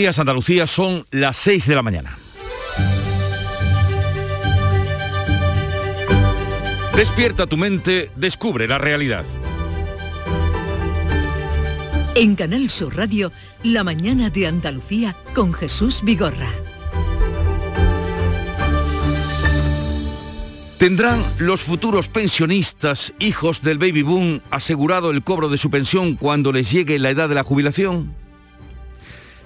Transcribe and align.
Días 0.00 0.18
Andalucía 0.18 0.66
son 0.66 1.04
las 1.10 1.36
6 1.36 1.66
de 1.66 1.74
la 1.74 1.82
mañana. 1.82 2.16
Despierta 6.96 7.46
tu 7.46 7.58
mente, 7.58 8.10
descubre 8.16 8.66
la 8.66 8.78
realidad. 8.78 9.26
En 12.14 12.34
Canal 12.34 12.70
Sur 12.70 12.96
Radio, 12.96 13.30
La 13.62 13.84
mañana 13.84 14.30
de 14.30 14.46
Andalucía 14.46 15.14
con 15.34 15.52
Jesús 15.52 16.00
Vigorra. 16.02 16.48
¿Tendrán 20.78 21.22
los 21.36 21.60
futuros 21.60 22.08
pensionistas, 22.08 23.12
hijos 23.18 23.60
del 23.60 23.76
baby 23.76 24.00
boom, 24.00 24.40
asegurado 24.50 25.10
el 25.10 25.22
cobro 25.22 25.50
de 25.50 25.58
su 25.58 25.68
pensión 25.68 26.16
cuando 26.16 26.52
les 26.52 26.70
llegue 26.70 26.98
la 26.98 27.10
edad 27.10 27.28
de 27.28 27.34
la 27.34 27.44
jubilación? 27.44 28.18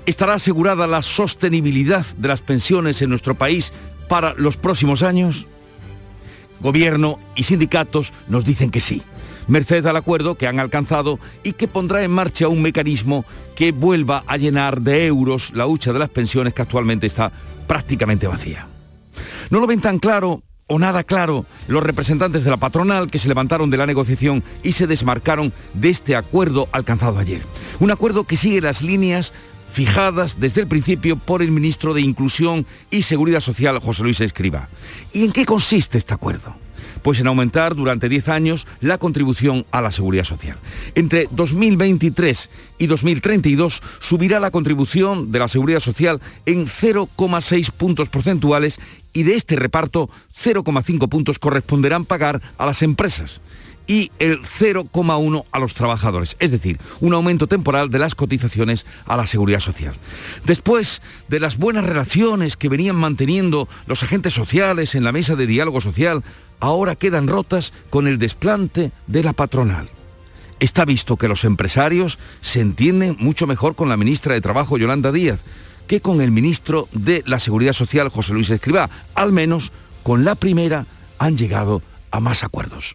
¿Estará 0.06 0.34
asegurada 0.34 0.86
la 0.86 1.00
sostenibilidad 1.00 2.04
de 2.18 2.28
las 2.28 2.42
pensiones 2.42 3.00
en 3.00 3.08
nuestro 3.08 3.34
país 3.36 3.72
para 4.06 4.34
los 4.34 4.58
próximos 4.58 5.02
años? 5.02 5.46
Gobierno 6.60 7.18
y 7.34 7.44
sindicatos 7.44 8.12
nos 8.28 8.44
dicen 8.44 8.70
que 8.70 8.82
sí, 8.82 9.02
merced 9.48 9.86
al 9.86 9.96
acuerdo 9.96 10.34
que 10.34 10.46
han 10.46 10.60
alcanzado 10.60 11.18
y 11.42 11.52
que 11.52 11.68
pondrá 11.68 12.04
en 12.04 12.10
marcha 12.10 12.48
un 12.48 12.60
mecanismo 12.60 13.24
que 13.56 13.72
vuelva 13.72 14.24
a 14.26 14.36
llenar 14.36 14.82
de 14.82 15.06
euros 15.06 15.52
la 15.54 15.66
hucha 15.66 15.94
de 15.94 16.00
las 16.00 16.10
pensiones 16.10 16.52
que 16.52 16.60
actualmente 16.60 17.06
está 17.06 17.32
prácticamente 17.66 18.26
vacía. 18.26 18.66
No 19.48 19.58
lo 19.58 19.66
ven 19.66 19.80
tan 19.80 19.98
claro 19.98 20.42
o 20.66 20.78
nada 20.78 21.04
claro 21.04 21.46
los 21.66 21.82
representantes 21.82 22.44
de 22.44 22.50
la 22.50 22.56
patronal 22.58 23.10
que 23.10 23.18
se 23.18 23.28
levantaron 23.28 23.70
de 23.70 23.76
la 23.76 23.86
negociación 23.86 24.42
y 24.62 24.72
se 24.72 24.86
desmarcaron 24.86 25.52
de 25.74 25.90
este 25.90 26.14
acuerdo 26.16 26.68
alcanzado 26.72 27.18
ayer. 27.18 27.42
Un 27.80 27.90
acuerdo 27.90 28.24
que 28.24 28.36
sigue 28.36 28.60
las 28.60 28.82
líneas 28.82 29.32
fijadas 29.74 30.38
desde 30.38 30.60
el 30.60 30.68
principio 30.68 31.16
por 31.16 31.42
el 31.42 31.50
ministro 31.50 31.94
de 31.94 32.00
Inclusión 32.00 32.64
y 32.92 33.02
Seguridad 33.02 33.40
Social, 33.40 33.80
José 33.80 34.04
Luis 34.04 34.20
Escriba. 34.20 34.68
¿Y 35.12 35.24
en 35.24 35.32
qué 35.32 35.44
consiste 35.44 35.98
este 35.98 36.14
acuerdo? 36.14 36.54
Pues 37.02 37.18
en 37.18 37.26
aumentar 37.26 37.74
durante 37.74 38.08
10 38.08 38.28
años 38.28 38.68
la 38.80 38.98
contribución 38.98 39.66
a 39.72 39.82
la 39.82 39.90
seguridad 39.90 40.22
social. 40.22 40.56
Entre 40.94 41.28
2023 41.32 42.50
y 42.78 42.86
2032 42.86 43.82
subirá 43.98 44.38
la 44.38 44.52
contribución 44.52 45.32
de 45.32 45.40
la 45.40 45.48
seguridad 45.48 45.80
social 45.80 46.20
en 46.46 46.66
0,6 46.66 47.72
puntos 47.72 48.08
porcentuales 48.08 48.78
y 49.12 49.24
de 49.24 49.34
este 49.34 49.56
reparto 49.56 50.08
0,5 50.40 51.08
puntos 51.08 51.40
corresponderán 51.40 52.04
pagar 52.04 52.40
a 52.58 52.64
las 52.64 52.82
empresas 52.82 53.40
y 53.86 54.10
el 54.18 54.42
0,1 54.42 55.44
a 55.50 55.58
los 55.58 55.74
trabajadores, 55.74 56.36
es 56.38 56.50
decir, 56.50 56.78
un 57.00 57.14
aumento 57.14 57.46
temporal 57.46 57.90
de 57.90 57.98
las 57.98 58.14
cotizaciones 58.14 58.86
a 59.06 59.16
la 59.16 59.26
seguridad 59.26 59.60
social. 59.60 59.94
Después 60.44 61.02
de 61.28 61.40
las 61.40 61.58
buenas 61.58 61.84
relaciones 61.84 62.56
que 62.56 62.68
venían 62.68 62.96
manteniendo 62.96 63.68
los 63.86 64.02
agentes 64.02 64.34
sociales 64.34 64.94
en 64.94 65.04
la 65.04 65.12
mesa 65.12 65.36
de 65.36 65.46
diálogo 65.46 65.80
social, 65.80 66.22
ahora 66.60 66.96
quedan 66.96 67.28
rotas 67.28 67.72
con 67.90 68.06
el 68.06 68.18
desplante 68.18 68.92
de 69.06 69.22
la 69.22 69.32
patronal. 69.32 69.88
Está 70.60 70.84
visto 70.84 71.16
que 71.16 71.28
los 71.28 71.44
empresarios 71.44 72.18
se 72.40 72.60
entienden 72.60 73.16
mucho 73.18 73.46
mejor 73.46 73.74
con 73.74 73.88
la 73.88 73.96
ministra 73.96 74.34
de 74.34 74.40
Trabajo, 74.40 74.78
Yolanda 74.78 75.12
Díaz, 75.12 75.40
que 75.86 76.00
con 76.00 76.20
el 76.20 76.30
ministro 76.30 76.88
de 76.92 77.22
la 77.26 77.40
Seguridad 77.40 77.72
Social, 77.74 78.08
José 78.08 78.32
Luis 78.32 78.48
Escribá. 78.48 78.88
Al 79.14 79.32
menos 79.32 79.72
con 80.02 80.24
la 80.24 80.34
primera 80.34 80.86
han 81.18 81.36
llegado 81.36 81.82
a 82.10 82.20
más 82.20 82.44
acuerdos. 82.44 82.94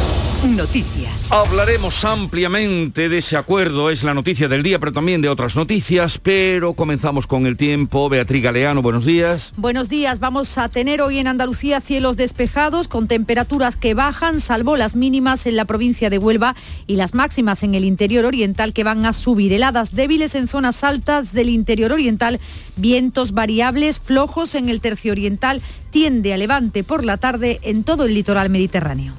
Noticias. 0.43 1.31
Hablaremos 1.31 2.03
ampliamente 2.03 3.09
de 3.09 3.19
ese 3.19 3.37
acuerdo, 3.37 3.91
es 3.91 4.03
la 4.03 4.15
noticia 4.15 4.47
del 4.47 4.63
día, 4.63 4.79
pero 4.79 4.91
también 4.91 5.21
de 5.21 5.29
otras 5.29 5.55
noticias, 5.55 6.17
pero 6.17 6.73
comenzamos 6.73 7.27
con 7.27 7.45
el 7.45 7.57
tiempo. 7.57 8.09
Beatriz 8.09 8.41
Galeano, 8.41 8.81
buenos 8.81 9.05
días. 9.05 9.53
Buenos 9.55 9.87
días, 9.87 10.19
vamos 10.19 10.57
a 10.57 10.67
tener 10.67 11.03
hoy 11.03 11.19
en 11.19 11.27
Andalucía 11.27 11.79
cielos 11.79 12.17
despejados 12.17 12.87
con 12.87 13.07
temperaturas 13.07 13.75
que 13.75 13.93
bajan, 13.93 14.41
salvo 14.41 14.77
las 14.77 14.95
mínimas 14.95 15.45
en 15.45 15.55
la 15.55 15.65
provincia 15.65 16.09
de 16.09 16.17
Huelva 16.17 16.55
y 16.87 16.95
las 16.95 17.13
máximas 17.13 17.61
en 17.61 17.75
el 17.75 17.85
interior 17.85 18.25
oriental 18.25 18.73
que 18.73 18.83
van 18.83 19.05
a 19.05 19.13
subir. 19.13 19.53
Heladas 19.53 19.93
débiles 19.93 20.33
en 20.33 20.47
zonas 20.47 20.83
altas 20.83 21.33
del 21.33 21.49
interior 21.49 21.91
oriental, 21.91 22.39
vientos 22.77 23.33
variables 23.33 23.99
flojos 23.99 24.55
en 24.55 24.69
el 24.69 24.81
tercio 24.81 25.11
oriental, 25.11 25.61
tiende 25.91 26.33
a 26.33 26.37
levante 26.37 26.83
por 26.83 27.05
la 27.05 27.17
tarde 27.17 27.59
en 27.61 27.83
todo 27.83 28.05
el 28.05 28.15
litoral 28.15 28.49
mediterráneo. 28.49 29.13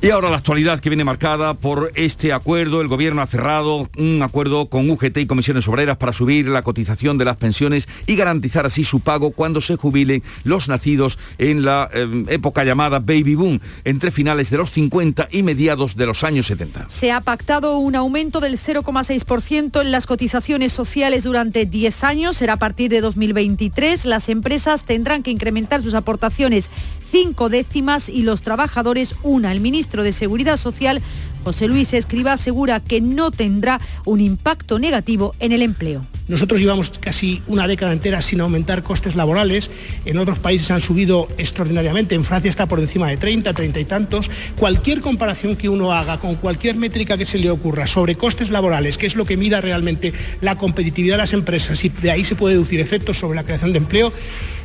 Y 0.00 0.10
ahora 0.10 0.30
la 0.30 0.36
actualidad 0.36 0.78
que 0.78 0.90
viene 0.90 1.02
marcada 1.02 1.54
por 1.54 1.90
este 1.96 2.32
acuerdo. 2.32 2.80
El 2.80 2.86
gobierno 2.86 3.20
ha 3.20 3.26
cerrado 3.26 3.90
un 3.98 4.22
acuerdo 4.22 4.68
con 4.68 4.88
UGT 4.88 5.16
y 5.18 5.26
comisiones 5.26 5.66
obreras 5.66 5.96
para 5.96 6.12
subir 6.12 6.46
la 6.46 6.62
cotización 6.62 7.18
de 7.18 7.24
las 7.24 7.36
pensiones 7.36 7.88
y 8.06 8.14
garantizar 8.14 8.64
así 8.64 8.84
su 8.84 9.00
pago 9.00 9.32
cuando 9.32 9.60
se 9.60 9.74
jubilen 9.74 10.22
los 10.44 10.68
nacidos 10.68 11.18
en 11.38 11.64
la 11.64 11.90
eh, 11.92 12.26
época 12.28 12.62
llamada 12.62 13.00
baby 13.00 13.34
boom, 13.34 13.60
entre 13.84 14.12
finales 14.12 14.50
de 14.50 14.58
los 14.58 14.70
50 14.70 15.30
y 15.32 15.42
mediados 15.42 15.96
de 15.96 16.06
los 16.06 16.22
años 16.22 16.46
70. 16.46 16.86
Se 16.88 17.10
ha 17.10 17.20
pactado 17.20 17.78
un 17.78 17.96
aumento 17.96 18.38
del 18.38 18.56
0,6% 18.56 19.80
en 19.80 19.90
las 19.90 20.06
cotizaciones 20.06 20.72
sociales 20.72 21.24
durante 21.24 21.66
10 21.66 22.04
años. 22.04 22.36
Será 22.36 22.52
a 22.52 22.58
partir 22.58 22.88
de 22.88 23.00
2023. 23.00 24.04
Las 24.04 24.28
empresas 24.28 24.84
tendrán 24.84 25.24
que 25.24 25.32
incrementar 25.32 25.82
sus 25.82 25.94
aportaciones 25.94 26.70
cinco 27.10 27.48
décimas 27.48 28.08
y 28.08 28.22
los 28.22 28.42
trabajadores 28.42 29.14
una. 29.22 29.52
El 29.52 29.60
ministro 29.60 30.02
de 30.02 30.12
Seguridad 30.12 30.56
Social, 30.56 31.02
José 31.44 31.68
Luis 31.68 31.92
Escriba, 31.94 32.32
asegura 32.32 32.80
que 32.80 33.00
no 33.00 33.30
tendrá 33.30 33.80
un 34.04 34.20
impacto 34.20 34.78
negativo 34.78 35.34
en 35.40 35.52
el 35.52 35.62
empleo. 35.62 36.04
Nosotros 36.28 36.60
llevamos 36.60 36.90
casi 37.00 37.42
una 37.46 37.66
década 37.66 37.94
entera 37.94 38.20
sin 38.20 38.42
aumentar 38.42 38.82
costes 38.82 39.16
laborales. 39.16 39.70
En 40.04 40.18
otros 40.18 40.38
países 40.38 40.70
han 40.70 40.82
subido 40.82 41.26
extraordinariamente. 41.38 42.14
En 42.14 42.24
Francia 42.24 42.50
está 42.50 42.66
por 42.66 42.80
encima 42.80 43.08
de 43.08 43.16
30, 43.16 43.54
30 43.54 43.80
y 43.80 43.84
tantos. 43.86 44.30
Cualquier 44.58 45.00
comparación 45.00 45.56
que 45.56 45.70
uno 45.70 45.92
haga 45.92 46.20
con 46.20 46.34
cualquier 46.34 46.76
métrica 46.76 47.16
que 47.16 47.24
se 47.24 47.38
le 47.38 47.50
ocurra 47.50 47.86
sobre 47.86 48.16
costes 48.16 48.50
laborales, 48.50 48.98
que 48.98 49.06
es 49.06 49.16
lo 49.16 49.24
que 49.24 49.38
mida 49.38 49.62
realmente 49.62 50.12
la 50.42 50.56
competitividad 50.56 51.14
de 51.14 51.22
las 51.22 51.32
empresas 51.32 51.82
y 51.82 51.88
de 51.88 52.10
ahí 52.10 52.24
se 52.24 52.36
puede 52.36 52.56
deducir 52.56 52.80
efectos 52.80 53.18
sobre 53.18 53.36
la 53.36 53.44
creación 53.44 53.72
de 53.72 53.78
empleo, 53.78 54.12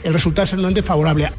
el 0.04 0.12
resultado 0.12 0.44
es 0.44 0.52
enormemente 0.52 0.84
favorable. 0.84 1.30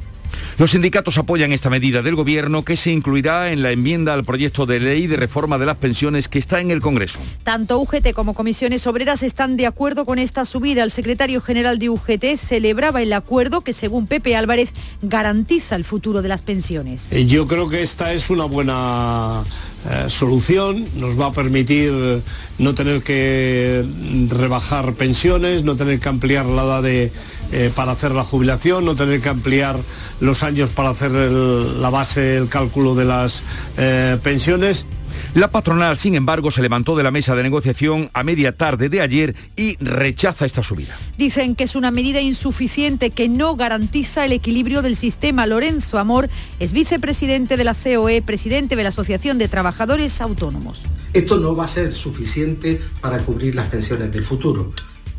Los 0.58 0.72
sindicatos 0.72 1.18
apoyan 1.18 1.52
esta 1.52 1.70
medida 1.70 2.02
del 2.02 2.14
Gobierno 2.14 2.64
que 2.64 2.76
se 2.76 2.90
incluirá 2.90 3.52
en 3.52 3.62
la 3.62 3.70
enmienda 3.70 4.14
al 4.14 4.24
proyecto 4.24 4.66
de 4.66 4.80
ley 4.80 5.06
de 5.06 5.16
reforma 5.16 5.58
de 5.58 5.66
las 5.66 5.76
pensiones 5.76 6.28
que 6.28 6.38
está 6.38 6.60
en 6.60 6.70
el 6.70 6.80
Congreso. 6.80 7.18
Tanto 7.42 7.78
UGT 7.78 8.12
como 8.12 8.34
comisiones 8.34 8.86
obreras 8.86 9.22
están 9.22 9.56
de 9.56 9.66
acuerdo 9.66 10.04
con 10.04 10.18
esta 10.18 10.44
subida. 10.44 10.82
El 10.82 10.90
secretario 10.90 11.40
general 11.40 11.78
de 11.78 11.90
UGT 11.90 12.36
celebraba 12.38 13.02
el 13.02 13.12
acuerdo 13.12 13.62
que, 13.62 13.72
según 13.72 14.06
Pepe 14.06 14.36
Álvarez, 14.36 14.70
garantiza 15.02 15.76
el 15.76 15.84
futuro 15.84 16.22
de 16.22 16.28
las 16.28 16.42
pensiones. 16.42 17.10
Eh, 17.10 17.26
yo 17.26 17.46
creo 17.46 17.68
que 17.68 17.82
esta 17.82 18.12
es 18.12 18.30
una 18.30 18.44
buena 18.44 19.44
eh, 19.90 20.08
solución, 20.08 20.86
nos 20.96 21.18
va 21.18 21.26
a 21.26 21.32
permitir 21.32 22.22
no 22.58 22.74
tener 22.74 23.02
que 23.02 23.84
rebajar 24.28 24.94
pensiones, 24.94 25.64
no 25.64 25.76
tener 25.76 26.00
que 26.00 26.08
ampliar 26.08 26.46
la 26.46 26.64
edad 26.64 26.82
de, 26.82 27.12
eh, 27.52 27.70
para 27.74 27.92
hacer 27.92 28.12
la 28.12 28.24
jubilación, 28.24 28.84
no 28.84 28.94
tener 28.94 29.20
que 29.20 29.28
ampliar 29.28 29.76
los 30.20 30.42
años 30.42 30.70
para 30.70 30.90
hacer 30.90 31.12
la 31.12 31.90
base, 31.90 32.36
el 32.36 32.48
cálculo 32.48 32.94
de 32.94 33.04
las 33.04 33.42
eh, 33.76 34.18
pensiones. 34.22 34.86
La 35.34 35.50
patronal, 35.50 35.96
sin 35.96 36.14
embargo, 36.14 36.52
se 36.52 36.62
levantó 36.62 36.94
de 36.94 37.02
la 37.02 37.10
mesa 37.10 37.34
de 37.34 37.42
negociación 37.42 38.08
a 38.14 38.22
media 38.22 38.52
tarde 38.52 38.88
de 38.88 39.00
ayer 39.00 39.34
y 39.56 39.76
rechaza 39.78 40.46
esta 40.46 40.62
subida. 40.62 40.96
Dicen 41.18 41.56
que 41.56 41.64
es 41.64 41.74
una 41.74 41.90
medida 41.90 42.20
insuficiente 42.20 43.10
que 43.10 43.28
no 43.28 43.56
garantiza 43.56 44.24
el 44.24 44.30
equilibrio 44.30 44.80
del 44.80 44.94
sistema. 44.94 45.44
Lorenzo 45.46 45.98
Amor 45.98 46.30
es 46.60 46.70
vicepresidente 46.70 47.56
de 47.56 47.64
la 47.64 47.74
COE, 47.74 48.22
presidente 48.22 48.76
de 48.76 48.84
la 48.84 48.90
Asociación 48.90 49.36
de 49.38 49.48
Trabajadores 49.48 50.20
Autónomos. 50.20 50.84
Esto 51.12 51.38
no 51.38 51.56
va 51.56 51.64
a 51.64 51.68
ser 51.68 51.94
suficiente 51.94 52.80
para 53.00 53.18
cubrir 53.18 53.56
las 53.56 53.66
pensiones 53.66 54.12
del 54.12 54.22
futuro. 54.22 54.72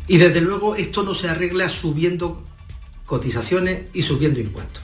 Y 0.08 0.16
desde 0.16 0.40
luego 0.40 0.76
esto 0.76 1.02
no 1.02 1.14
se 1.14 1.28
arregla 1.28 1.68
subiendo 1.68 2.42
cotizaciones 3.04 3.90
y 3.92 4.02
subiendo 4.02 4.40
impuestos. 4.40 4.82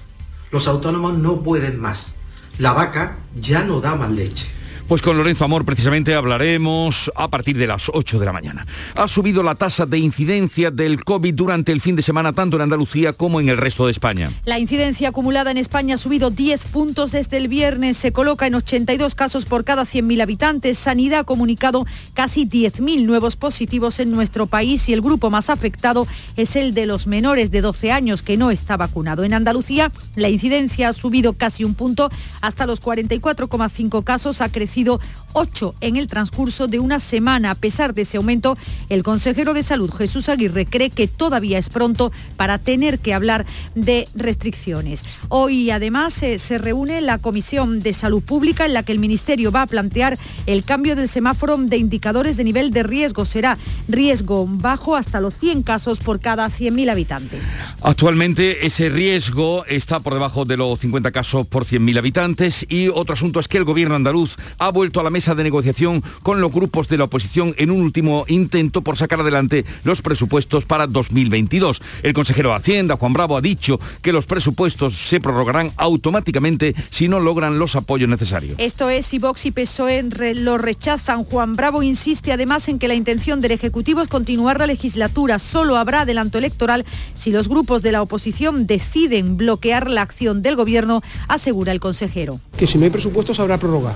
Los 0.50 0.68
autónomos 0.68 1.16
no 1.16 1.42
pueden 1.42 1.80
más. 1.80 2.14
La 2.58 2.74
vaca 2.74 3.20
ya 3.40 3.64
no 3.64 3.80
da 3.80 3.96
más 3.96 4.10
leche. 4.10 4.50
Pues 4.88 5.00
con 5.00 5.16
Lorenzo 5.16 5.44
Amor 5.44 5.64
precisamente 5.64 6.14
hablaremos 6.14 7.10
a 7.14 7.28
partir 7.28 7.56
de 7.56 7.66
las 7.66 7.88
8 7.88 8.18
de 8.18 8.26
la 8.26 8.32
mañana. 8.32 8.66
Ha 8.94 9.08
subido 9.08 9.42
la 9.42 9.54
tasa 9.54 9.86
de 9.86 9.98
incidencia 9.98 10.70
del 10.70 11.02
COVID 11.04 11.34
durante 11.34 11.72
el 11.72 11.80
fin 11.80 11.96
de 11.96 12.02
semana 12.02 12.32
tanto 12.32 12.56
en 12.56 12.62
Andalucía 12.62 13.12
como 13.12 13.40
en 13.40 13.48
el 13.48 13.56
resto 13.56 13.86
de 13.86 13.92
España. 13.92 14.30
La 14.44 14.58
incidencia 14.58 15.08
acumulada 15.08 15.50
en 15.50 15.56
España 15.56 15.94
ha 15.94 15.98
subido 15.98 16.30
10 16.30 16.64
puntos 16.66 17.12
desde 17.12 17.38
el 17.38 17.48
viernes, 17.48 17.96
se 17.96 18.12
coloca 18.12 18.46
en 18.46 18.56
82 18.56 19.14
casos 19.14 19.44
por 19.46 19.64
cada 19.64 19.84
100.000 19.84 20.20
habitantes. 20.20 20.78
Sanidad 20.78 21.20
ha 21.20 21.24
comunicado 21.24 21.86
casi 22.12 22.44
10.000 22.44 23.06
nuevos 23.06 23.36
positivos 23.36 24.00
en 24.00 24.10
nuestro 24.10 24.46
país 24.46 24.88
y 24.88 24.92
el 24.92 25.00
grupo 25.00 25.30
más 25.30 25.48
afectado 25.48 26.06
es 26.36 26.56
el 26.56 26.74
de 26.74 26.86
los 26.86 27.06
menores 27.06 27.50
de 27.50 27.60
12 27.60 27.92
años 27.92 28.22
que 28.22 28.36
no 28.36 28.50
está 28.50 28.76
vacunado. 28.76 29.24
En 29.24 29.32
Andalucía 29.32 29.92
la 30.16 30.28
incidencia 30.28 30.88
ha 30.88 30.92
subido 30.92 31.32
casi 31.34 31.64
un 31.64 31.74
punto 31.74 32.10
hasta 32.40 32.66
los 32.66 32.82
44,5 32.82 34.04
casos, 34.04 34.40
ha 34.40 34.48
crecido 34.50 34.71
sido 34.72 35.00
8 35.32 35.74
en 35.80 35.96
el 35.96 36.06
transcurso 36.06 36.68
de 36.68 36.78
una 36.78 37.00
semana. 37.00 37.50
A 37.50 37.54
pesar 37.54 37.94
de 37.94 38.02
ese 38.02 38.16
aumento, 38.16 38.56
el 38.88 39.02
consejero 39.02 39.54
de 39.54 39.62
Salud, 39.62 39.90
Jesús 39.90 40.28
Aguirre, 40.28 40.66
cree 40.66 40.90
que 40.90 41.08
todavía 41.08 41.58
es 41.58 41.68
pronto 41.68 42.12
para 42.36 42.58
tener 42.58 42.98
que 42.98 43.14
hablar 43.14 43.46
de 43.74 44.08
restricciones. 44.14 45.04
Hoy, 45.28 45.70
además, 45.70 46.22
eh, 46.22 46.38
se 46.38 46.58
reúne 46.58 47.00
la 47.00 47.18
Comisión 47.18 47.80
de 47.80 47.92
Salud 47.92 48.22
Pública 48.22 48.66
en 48.66 48.74
la 48.74 48.82
que 48.82 48.92
el 48.92 48.98
Ministerio 48.98 49.50
va 49.52 49.62
a 49.62 49.66
plantear 49.66 50.18
el 50.46 50.64
cambio 50.64 50.96
del 50.96 51.08
semáforo 51.08 51.56
de 51.56 51.76
indicadores 51.76 52.36
de 52.36 52.44
nivel 52.44 52.70
de 52.70 52.82
riesgo. 52.82 53.24
Será 53.24 53.58
riesgo 53.88 54.46
bajo 54.48 54.96
hasta 54.96 55.20
los 55.20 55.38
100 55.38 55.62
casos 55.62 56.00
por 56.00 56.20
cada 56.20 56.48
100.000 56.48 56.90
habitantes. 56.90 57.48
Actualmente 57.82 58.66
ese 58.66 58.88
riesgo 58.88 59.64
está 59.66 60.00
por 60.00 60.14
debajo 60.14 60.44
de 60.44 60.56
los 60.56 60.78
50 60.80 61.10
casos 61.12 61.46
por 61.46 61.64
100.000 61.64 61.98
habitantes 61.98 62.66
y 62.68 62.88
otro 62.88 63.14
asunto 63.14 63.40
es 63.40 63.48
que 63.48 63.58
el 63.58 63.64
gobierno 63.64 63.94
andaluz 63.94 64.36
ha 64.58 64.70
vuelto 64.70 65.00
a 65.00 65.02
la 65.02 65.10
mesa 65.10 65.21
de 65.22 65.44
negociación 65.44 66.02
con 66.22 66.40
los 66.40 66.52
grupos 66.52 66.88
de 66.88 66.98
la 66.98 67.04
oposición 67.04 67.54
en 67.56 67.70
un 67.70 67.80
último 67.80 68.24
intento 68.26 68.82
por 68.82 68.96
sacar 68.96 69.20
adelante 69.20 69.64
los 69.84 70.02
presupuestos 70.02 70.64
para 70.64 70.88
2022. 70.88 71.80
El 72.02 72.12
consejero 72.12 72.50
de 72.50 72.56
Hacienda, 72.56 72.96
Juan 72.96 73.12
Bravo, 73.12 73.36
ha 73.36 73.40
dicho 73.40 73.78
que 74.02 74.12
los 74.12 74.26
presupuestos 74.26 74.96
se 74.96 75.20
prorrogarán 75.20 75.72
automáticamente 75.76 76.74
si 76.90 77.08
no 77.08 77.20
logran 77.20 77.58
los 77.58 77.76
apoyos 77.76 78.08
necesarios. 78.08 78.56
Esto 78.58 78.90
es 78.90 79.06
si 79.06 79.18
Vox 79.18 79.46
y 79.46 79.52
PSOE 79.52 80.02
lo 80.34 80.58
rechazan. 80.58 81.24
Juan 81.24 81.54
Bravo 81.54 81.82
insiste 81.82 82.32
además 82.32 82.68
en 82.68 82.78
que 82.78 82.88
la 82.88 82.94
intención 82.94 83.40
del 83.40 83.52
Ejecutivo 83.52 84.02
es 84.02 84.08
continuar 84.08 84.58
la 84.58 84.66
legislatura. 84.66 85.38
Solo 85.38 85.76
habrá 85.76 86.00
adelanto 86.00 86.38
electoral 86.38 86.84
si 87.14 87.30
los 87.30 87.48
grupos 87.48 87.82
de 87.82 87.92
la 87.92 88.02
oposición 88.02 88.66
deciden 88.66 89.36
bloquear 89.36 89.88
la 89.88 90.02
acción 90.02 90.42
del 90.42 90.56
Gobierno, 90.56 91.02
asegura 91.28 91.72
el 91.72 91.80
consejero. 91.80 92.40
Que 92.56 92.66
si 92.66 92.78
no 92.78 92.84
hay 92.84 92.90
presupuestos 92.90 93.38
habrá 93.40 93.58
prórroga 93.58 93.94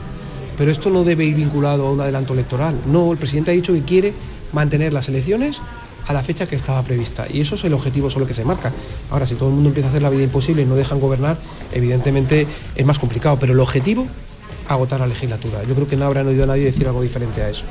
pero 0.56 0.70
esto 0.70 0.90
no 0.90 1.04
debe 1.04 1.24
ir 1.24 1.34
vinculado 1.34 1.86
a 1.86 1.92
un 1.92 2.00
adelanto 2.00 2.32
electoral. 2.32 2.74
No, 2.86 3.12
el 3.12 3.18
presidente 3.18 3.50
ha 3.50 3.54
dicho 3.54 3.72
que 3.72 3.82
quiere 3.82 4.14
mantener 4.52 4.92
las 4.92 5.08
elecciones 5.08 5.60
a 6.06 6.12
la 6.12 6.22
fecha 6.22 6.46
que 6.46 6.56
estaba 6.56 6.82
prevista. 6.82 7.26
Y 7.30 7.40
eso 7.40 7.56
es 7.56 7.64
el 7.64 7.74
objetivo 7.74 8.10
solo 8.10 8.26
que 8.26 8.34
se 8.34 8.44
marca. 8.44 8.72
Ahora, 9.10 9.26
si 9.26 9.34
todo 9.34 9.48
el 9.48 9.54
mundo 9.54 9.70
empieza 9.70 9.88
a 9.88 9.90
hacer 9.90 10.02
la 10.02 10.10
vida 10.10 10.22
imposible 10.22 10.62
y 10.62 10.64
no 10.64 10.76
dejan 10.76 11.00
gobernar, 11.00 11.36
evidentemente 11.72 12.46
es 12.74 12.86
más 12.86 12.98
complicado. 12.98 13.36
Pero 13.40 13.52
el 13.52 13.60
objetivo, 13.60 14.06
agotar 14.68 15.00
la 15.00 15.06
legislatura. 15.06 15.62
Yo 15.64 15.74
creo 15.74 15.88
que 15.88 15.96
no 15.96 16.04
habrán 16.06 16.26
oído 16.28 16.44
a 16.44 16.46
nadie 16.46 16.64
decir 16.64 16.86
algo 16.86 17.02
diferente 17.02 17.42
a 17.42 17.48
eso. 17.48 17.64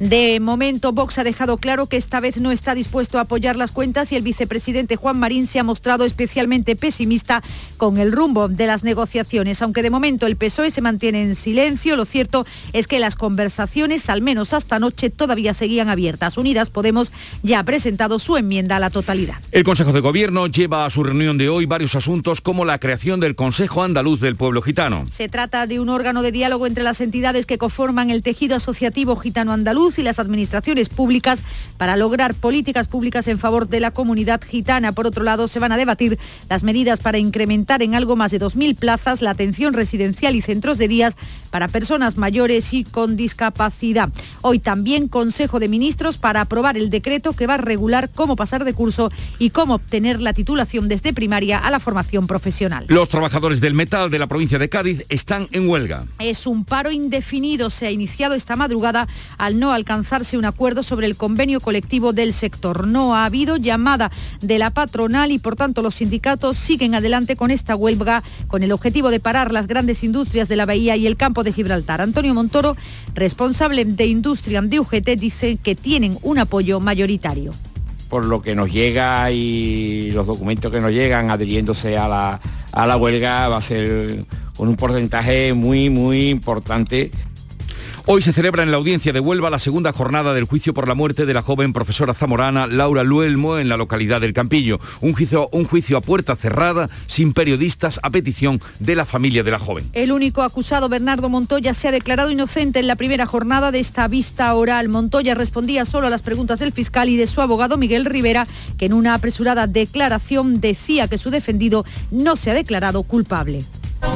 De 0.00 0.40
momento, 0.40 0.90
Vox 0.90 1.18
ha 1.18 1.24
dejado 1.24 1.56
claro 1.56 1.86
que 1.86 1.96
esta 1.96 2.18
vez 2.18 2.38
no 2.38 2.50
está 2.50 2.74
dispuesto 2.74 3.18
a 3.18 3.22
apoyar 3.22 3.54
las 3.54 3.70
cuentas 3.70 4.10
y 4.10 4.16
el 4.16 4.22
vicepresidente 4.22 4.96
Juan 4.96 5.20
Marín 5.20 5.46
se 5.46 5.60
ha 5.60 5.62
mostrado 5.62 6.04
especialmente 6.04 6.74
pesimista 6.74 7.44
con 7.76 7.98
el 7.98 8.10
rumbo 8.10 8.48
de 8.48 8.66
las 8.66 8.82
negociaciones. 8.82 9.62
Aunque 9.62 9.82
de 9.82 9.90
momento 9.90 10.26
el 10.26 10.34
PSOE 10.36 10.72
se 10.72 10.80
mantiene 10.80 11.22
en 11.22 11.36
silencio, 11.36 11.94
lo 11.94 12.06
cierto 12.06 12.44
es 12.72 12.88
que 12.88 12.98
las 12.98 13.14
conversaciones, 13.14 14.10
al 14.10 14.20
menos 14.20 14.52
hasta 14.52 14.76
anoche, 14.76 15.10
todavía 15.10 15.54
seguían 15.54 15.88
abiertas. 15.88 16.38
Unidas 16.38 16.70
Podemos 16.70 17.12
ya 17.44 17.60
ha 17.60 17.64
presentado 17.64 18.18
su 18.18 18.36
enmienda 18.36 18.76
a 18.76 18.80
la 18.80 18.90
totalidad. 18.90 19.36
El 19.52 19.62
Consejo 19.62 19.92
de 19.92 20.00
Gobierno 20.00 20.48
lleva 20.48 20.86
a 20.86 20.90
su 20.90 21.04
reunión 21.04 21.38
de 21.38 21.48
hoy 21.48 21.66
varios 21.66 21.94
asuntos 21.94 22.40
como 22.40 22.64
la 22.64 22.78
creación 22.78 23.20
del 23.20 23.36
Consejo 23.36 23.84
Andaluz 23.84 24.18
del 24.18 24.34
Pueblo 24.34 24.60
Gitano. 24.60 25.06
Se 25.08 25.28
trata 25.28 25.68
de 25.68 25.78
un 25.78 25.88
órgano 25.88 26.22
de 26.22 26.32
diálogo 26.32 26.66
entre 26.66 26.82
las 26.82 27.00
entidades 27.00 27.46
que 27.46 27.58
conforman 27.58 28.10
el 28.10 28.24
tejido 28.24 28.56
asociativo 28.56 29.14
gitano 29.14 29.52
andaluz 29.52 29.83
y 29.98 30.02
las 30.02 30.18
administraciones 30.18 30.88
públicas 30.88 31.42
para 31.76 31.96
lograr 31.96 32.34
políticas 32.34 32.86
públicas 32.86 33.28
en 33.28 33.38
favor 33.38 33.68
de 33.68 33.80
la 33.80 33.90
comunidad 33.90 34.40
gitana. 34.42 34.92
Por 34.92 35.06
otro 35.06 35.24
lado, 35.24 35.46
se 35.46 35.60
van 35.60 35.72
a 35.72 35.76
debatir 35.76 36.18
las 36.48 36.62
medidas 36.62 37.00
para 37.00 37.18
incrementar 37.18 37.82
en 37.82 37.94
algo 37.94 38.16
más 38.16 38.30
de 38.30 38.40
2.000 38.40 38.76
plazas 38.76 39.22
la 39.22 39.30
atención 39.30 39.74
residencial 39.74 40.34
y 40.34 40.40
centros 40.40 40.78
de 40.78 40.88
días 40.88 41.16
para 41.54 41.68
personas 41.68 42.16
mayores 42.16 42.74
y 42.74 42.82
con 42.82 43.14
discapacidad. 43.14 44.08
Hoy 44.40 44.58
también 44.58 45.06
Consejo 45.06 45.60
de 45.60 45.68
Ministros 45.68 46.18
para 46.18 46.40
aprobar 46.40 46.76
el 46.76 46.90
decreto 46.90 47.32
que 47.32 47.46
va 47.46 47.54
a 47.54 47.58
regular 47.58 48.10
cómo 48.12 48.34
pasar 48.34 48.64
de 48.64 48.74
curso 48.74 49.08
y 49.38 49.50
cómo 49.50 49.74
obtener 49.76 50.20
la 50.20 50.32
titulación 50.32 50.88
desde 50.88 51.12
primaria 51.12 51.58
a 51.58 51.70
la 51.70 51.78
formación 51.78 52.26
profesional. 52.26 52.86
Los 52.88 53.08
trabajadores 53.08 53.60
del 53.60 53.72
metal 53.72 54.10
de 54.10 54.18
la 54.18 54.26
provincia 54.26 54.58
de 54.58 54.68
Cádiz 54.68 55.04
están 55.08 55.46
en 55.52 55.68
huelga. 55.68 56.06
Es 56.18 56.48
un 56.48 56.64
paro 56.64 56.90
indefinido. 56.90 57.70
Se 57.70 57.86
ha 57.86 57.92
iniciado 57.92 58.34
esta 58.34 58.56
madrugada 58.56 59.06
al 59.38 59.60
no 59.60 59.70
alcanzarse 59.70 60.36
un 60.36 60.46
acuerdo 60.46 60.82
sobre 60.82 61.06
el 61.06 61.14
convenio 61.14 61.60
colectivo 61.60 62.12
del 62.12 62.32
sector. 62.32 62.88
No 62.88 63.14
ha 63.14 63.26
habido 63.26 63.58
llamada 63.58 64.10
de 64.40 64.58
la 64.58 64.70
patronal 64.70 65.30
y 65.30 65.38
por 65.38 65.54
tanto 65.54 65.82
los 65.82 65.94
sindicatos 65.94 66.56
siguen 66.56 66.96
adelante 66.96 67.36
con 67.36 67.52
esta 67.52 67.76
huelga 67.76 68.24
con 68.48 68.64
el 68.64 68.72
objetivo 68.72 69.10
de 69.10 69.20
parar 69.20 69.52
las 69.52 69.68
grandes 69.68 70.02
industrias 70.02 70.48
de 70.48 70.56
la 70.56 70.66
bahía 70.66 70.96
y 70.96 71.06
el 71.06 71.16
campo 71.16 71.43
de 71.44 71.52
Gibraltar. 71.52 72.00
Antonio 72.00 72.34
Montoro, 72.34 72.76
responsable 73.14 73.84
de 73.84 74.06
industria 74.06 74.62
de 74.62 74.80
UGT, 74.80 75.10
dice 75.16 75.56
que 75.62 75.74
tienen 75.74 76.18
un 76.22 76.38
apoyo 76.38 76.80
mayoritario 76.80 77.52
por 78.08 78.26
lo 78.26 78.42
que 78.42 78.54
nos 78.54 78.70
llega 78.70 79.30
y 79.32 80.12
los 80.12 80.28
documentos 80.28 80.70
que 80.70 80.80
nos 80.80 80.92
llegan 80.92 81.30
adhiriéndose 81.30 81.98
a 81.98 82.06
la, 82.06 82.40
a 82.70 82.86
la 82.86 82.96
huelga 82.96 83.48
va 83.48 83.56
a 83.56 83.62
ser 83.62 84.24
con 84.56 84.68
un 84.68 84.76
porcentaje 84.76 85.52
muy, 85.52 85.90
muy 85.90 86.28
importante 86.30 87.10
Hoy 88.06 88.20
se 88.20 88.34
celebra 88.34 88.62
en 88.62 88.70
la 88.70 88.76
audiencia 88.76 89.14
de 89.14 89.20
Huelva 89.20 89.48
la 89.48 89.58
segunda 89.58 89.90
jornada 89.90 90.34
del 90.34 90.44
juicio 90.44 90.74
por 90.74 90.86
la 90.86 90.94
muerte 90.94 91.24
de 91.24 91.32
la 91.32 91.40
joven 91.40 91.72
profesora 91.72 92.12
zamorana 92.12 92.66
Laura 92.66 93.02
Luelmo 93.02 93.56
en 93.56 93.70
la 93.70 93.78
localidad 93.78 94.20
del 94.20 94.34
Campillo. 94.34 94.78
Un 95.00 95.14
juicio, 95.14 95.48
un 95.52 95.64
juicio 95.64 95.96
a 95.96 96.02
puerta 96.02 96.36
cerrada, 96.36 96.90
sin 97.06 97.32
periodistas, 97.32 98.00
a 98.02 98.10
petición 98.10 98.60
de 98.78 98.94
la 98.94 99.06
familia 99.06 99.42
de 99.42 99.50
la 99.50 99.58
joven. 99.58 99.88
El 99.94 100.12
único 100.12 100.42
acusado, 100.42 100.90
Bernardo 100.90 101.30
Montoya, 101.30 101.72
se 101.72 101.88
ha 101.88 101.92
declarado 101.92 102.30
inocente 102.30 102.78
en 102.78 102.88
la 102.88 102.96
primera 102.96 103.24
jornada 103.24 103.72
de 103.72 103.80
esta 103.80 104.06
vista 104.06 104.52
oral. 104.52 104.90
Montoya 104.90 105.34
respondía 105.34 105.86
solo 105.86 106.08
a 106.08 106.10
las 106.10 106.20
preguntas 106.20 106.58
del 106.58 106.72
fiscal 106.72 107.08
y 107.08 107.16
de 107.16 107.26
su 107.26 107.40
abogado 107.40 107.78
Miguel 107.78 108.04
Rivera, 108.04 108.46
que 108.76 108.84
en 108.84 108.92
una 108.92 109.14
apresurada 109.14 109.66
declaración 109.66 110.60
decía 110.60 111.08
que 111.08 111.16
su 111.16 111.30
defendido 111.30 111.86
no 112.10 112.36
se 112.36 112.50
ha 112.50 112.54
declarado 112.54 113.02
culpable. 113.02 113.64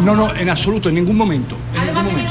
No, 0.05 0.15
no, 0.15 0.37
en 0.37 0.51
absoluto, 0.51 0.91
en 0.91 0.97
ningún 0.97 1.17
momento. 1.17 1.57
En 1.75 1.87
ningún 1.87 2.05
momento. 2.05 2.28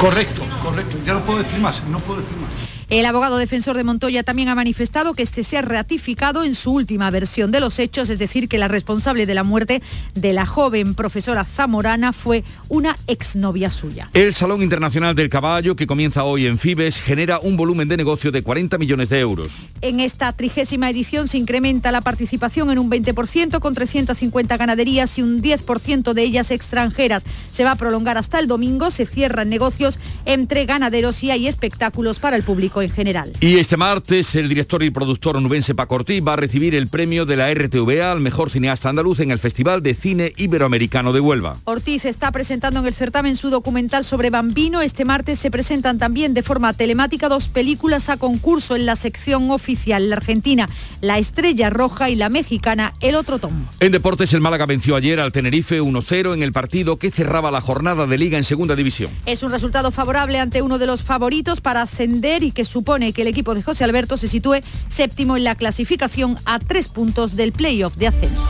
Correcto, 0.00 0.42
correcto. 0.62 0.98
Ya 1.04 1.14
no 1.14 1.20
puedo 1.24 1.38
decir 1.38 1.58
más, 1.58 1.82
no 1.84 1.98
puedo 2.00 2.20
decir 2.20 2.36
más. 2.36 2.45
El 2.88 3.04
abogado 3.04 3.36
defensor 3.36 3.76
de 3.76 3.82
Montoya 3.82 4.22
también 4.22 4.48
ha 4.48 4.54
manifestado 4.54 5.14
que 5.14 5.24
este 5.24 5.42
se 5.42 5.58
ha 5.58 5.62
ratificado 5.62 6.44
en 6.44 6.54
su 6.54 6.72
última 6.72 7.10
versión 7.10 7.50
de 7.50 7.58
los 7.58 7.80
hechos, 7.80 8.10
es 8.10 8.20
decir, 8.20 8.48
que 8.48 8.58
la 8.58 8.68
responsable 8.68 9.26
de 9.26 9.34
la 9.34 9.42
muerte 9.42 9.82
de 10.14 10.32
la 10.32 10.46
joven 10.46 10.94
profesora 10.94 11.44
zamorana 11.44 12.12
fue 12.12 12.44
una 12.68 12.96
exnovia 13.08 13.70
suya. 13.70 14.08
El 14.14 14.34
Salón 14.34 14.62
Internacional 14.62 15.16
del 15.16 15.28
Caballo, 15.28 15.74
que 15.74 15.88
comienza 15.88 16.22
hoy 16.22 16.46
en 16.46 16.58
Fibes, 16.58 17.00
genera 17.00 17.40
un 17.40 17.56
volumen 17.56 17.88
de 17.88 17.96
negocio 17.96 18.30
de 18.30 18.44
40 18.44 18.78
millones 18.78 19.08
de 19.08 19.18
euros. 19.18 19.68
En 19.80 19.98
esta 19.98 20.32
trigésima 20.32 20.88
edición 20.88 21.26
se 21.26 21.38
incrementa 21.38 21.90
la 21.90 22.02
participación 22.02 22.70
en 22.70 22.78
un 22.78 22.88
20% 22.88 23.58
con 23.58 23.74
350 23.74 24.56
ganaderías 24.56 25.18
y 25.18 25.22
un 25.22 25.42
10% 25.42 26.12
de 26.12 26.22
ellas 26.22 26.52
extranjeras. 26.52 27.24
Se 27.50 27.64
va 27.64 27.72
a 27.72 27.76
prolongar 27.76 28.16
hasta 28.16 28.38
el 28.38 28.46
domingo, 28.46 28.92
se 28.92 29.06
cierran 29.06 29.48
negocios 29.48 29.98
entre 30.24 30.66
ganaderos 30.66 31.24
y 31.24 31.32
hay 31.32 31.48
espectáculos 31.48 32.20
para 32.20 32.36
el 32.36 32.44
público 32.44 32.75
en 32.82 32.90
general. 32.90 33.32
Y 33.40 33.58
este 33.58 33.76
martes 33.76 34.34
el 34.34 34.48
director 34.48 34.82
y 34.82 34.90
productor 34.90 35.36
onubense 35.36 35.74
Paco 35.74 35.96
Ortiz 35.96 36.22
va 36.26 36.34
a 36.34 36.36
recibir 36.36 36.74
el 36.74 36.88
premio 36.88 37.26
de 37.26 37.36
la 37.36 37.52
RTVA 37.52 38.12
al 38.12 38.20
mejor 38.20 38.50
cineasta 38.50 38.88
andaluz 38.88 39.20
en 39.20 39.30
el 39.30 39.38
Festival 39.38 39.82
de 39.82 39.94
Cine 39.94 40.32
Iberoamericano 40.36 41.12
de 41.12 41.20
Huelva. 41.20 41.56
Ortiz 41.64 42.04
está 42.04 42.30
presentando 42.32 42.80
en 42.80 42.86
el 42.86 42.94
certamen 42.94 43.36
su 43.36 43.50
documental 43.50 44.04
sobre 44.04 44.30
Bambino. 44.30 44.82
Este 44.82 45.04
martes 45.04 45.38
se 45.38 45.50
presentan 45.50 45.98
también 45.98 46.34
de 46.34 46.42
forma 46.42 46.72
telemática 46.72 47.28
dos 47.28 47.48
películas 47.48 48.08
a 48.08 48.16
concurso 48.16 48.76
en 48.76 48.86
la 48.86 48.96
sección 48.96 49.50
oficial, 49.50 50.10
la 50.10 50.16
argentina 50.16 50.68
La 51.00 51.18
Estrella 51.18 51.70
Roja 51.70 52.10
y 52.10 52.16
la 52.16 52.28
mexicana 52.28 52.92
El 53.00 53.14
Otro 53.14 53.38
Tomo. 53.38 53.64
En 53.80 53.92
deportes 53.92 54.32
el 54.34 54.40
Málaga 54.40 54.66
venció 54.66 54.96
ayer 54.96 55.20
al 55.20 55.32
Tenerife 55.32 55.80
1-0 55.80 56.34
en 56.34 56.42
el 56.42 56.52
partido 56.52 56.98
que 56.98 57.10
cerraba 57.10 57.50
la 57.50 57.60
jornada 57.60 58.06
de 58.06 58.18
liga 58.18 58.36
en 58.36 58.44
segunda 58.44 58.76
división. 58.76 59.10
Es 59.24 59.42
un 59.42 59.52
resultado 59.52 59.90
favorable 59.90 60.38
ante 60.38 60.62
uno 60.62 60.78
de 60.78 60.86
los 60.86 61.02
favoritos 61.02 61.60
para 61.60 61.82
ascender 61.82 62.42
y 62.42 62.52
que 62.52 62.65
supone 62.66 63.12
que 63.12 63.22
el 63.22 63.28
equipo 63.28 63.54
de 63.54 63.62
José 63.62 63.84
Alberto 63.84 64.16
se 64.16 64.28
sitúe 64.28 64.56
séptimo 64.88 65.36
en 65.36 65.44
la 65.44 65.54
clasificación 65.54 66.38
a 66.44 66.58
tres 66.58 66.88
puntos 66.88 67.36
del 67.36 67.52
playoff 67.52 67.96
de 67.96 68.08
ascenso. 68.08 68.46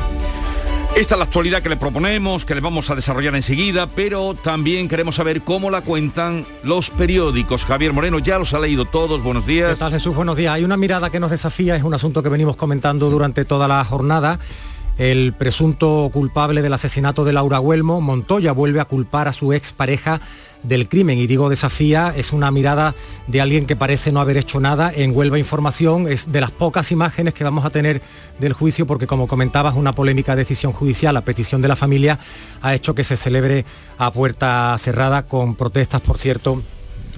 Esta 0.96 1.14
es 1.14 1.18
la 1.18 1.25
actualidad 1.25 1.61
que 1.61 1.68
le 1.68 1.76
proponemos, 1.76 2.46
que 2.46 2.54
le 2.54 2.62
vamos 2.62 2.88
a 2.88 2.94
desarrollar 2.94 3.35
enseguida, 3.35 3.87
pero 3.87 4.32
también 4.32 4.88
queremos 4.88 5.16
saber 5.16 5.42
cómo 5.42 5.70
la 5.70 5.82
cuentan 5.82 6.46
los 6.62 6.88
periódicos. 6.88 7.66
Javier 7.66 7.92
Moreno 7.92 8.18
ya 8.18 8.38
los 8.38 8.54
ha 8.54 8.58
leído 8.58 8.87
todos, 8.87 9.23
buenos 9.23 9.46
días. 9.46 9.75
¿Qué 9.75 9.78
tal 9.78 9.92
Jesús? 9.92 10.16
Buenos 10.16 10.38
días. 10.38 10.54
Hay 10.54 10.64
una 10.64 10.78
mirada 10.78 11.11
que 11.11 11.20
nos 11.20 11.30
desafía, 11.30 11.76
es 11.76 11.82
un 11.82 11.92
asunto 11.92 12.23
que 12.23 12.30
venimos 12.30 12.56
comentando 12.56 13.11
durante 13.11 13.44
toda 13.44 13.68
la 13.68 13.85
jornada. 13.85 14.38
El 14.96 15.35
presunto 15.35 16.08
culpable 16.11 16.62
del 16.62 16.73
asesinato 16.73 17.26
de 17.26 17.35
Laura 17.35 17.61
Huelmo, 17.61 18.00
Montoya, 18.00 18.52
vuelve 18.52 18.80
a 18.80 18.87
culpar 18.87 19.28
a 19.28 19.35
su 19.35 19.52
expareja 19.52 20.23
del 20.66 20.88
crimen. 20.88 21.18
Y 21.18 21.26
digo 21.26 21.49
desafía, 21.49 22.12
es 22.16 22.32
una 22.32 22.50
mirada 22.50 22.94
de 23.26 23.40
alguien 23.40 23.66
que 23.66 23.76
parece 23.76 24.12
no 24.12 24.20
haber 24.20 24.37
hecho 24.37 24.61
nada. 24.61 24.92
En 24.94 25.16
Huelva 25.16 25.38
Información 25.38 26.08
es 26.08 26.30
de 26.32 26.40
las 26.40 26.50
pocas 26.50 26.90
imágenes 26.92 27.35
que 27.35 27.44
vamos 27.44 27.64
a 27.64 27.70
tener 27.70 28.02
del 28.38 28.52
juicio, 28.52 28.87
porque 28.87 29.06
como 29.06 29.28
comentabas, 29.28 29.75
una 29.75 29.94
polémica 29.94 30.37
decisión 30.37 30.73
judicial 30.73 31.16
a 31.16 31.25
petición 31.25 31.62
de 31.62 31.68
la 31.68 31.76
familia 31.76 32.18
ha 32.62 32.75
hecho 32.75 32.94
que 32.94 33.04
se 33.04 33.16
celebre 33.16 33.64
a 33.99 34.12
puerta 34.12 34.76
cerrada 34.78 35.23
con 35.23 35.54
protestas, 35.54 36.00
por 36.00 36.18
cierto, 36.18 36.62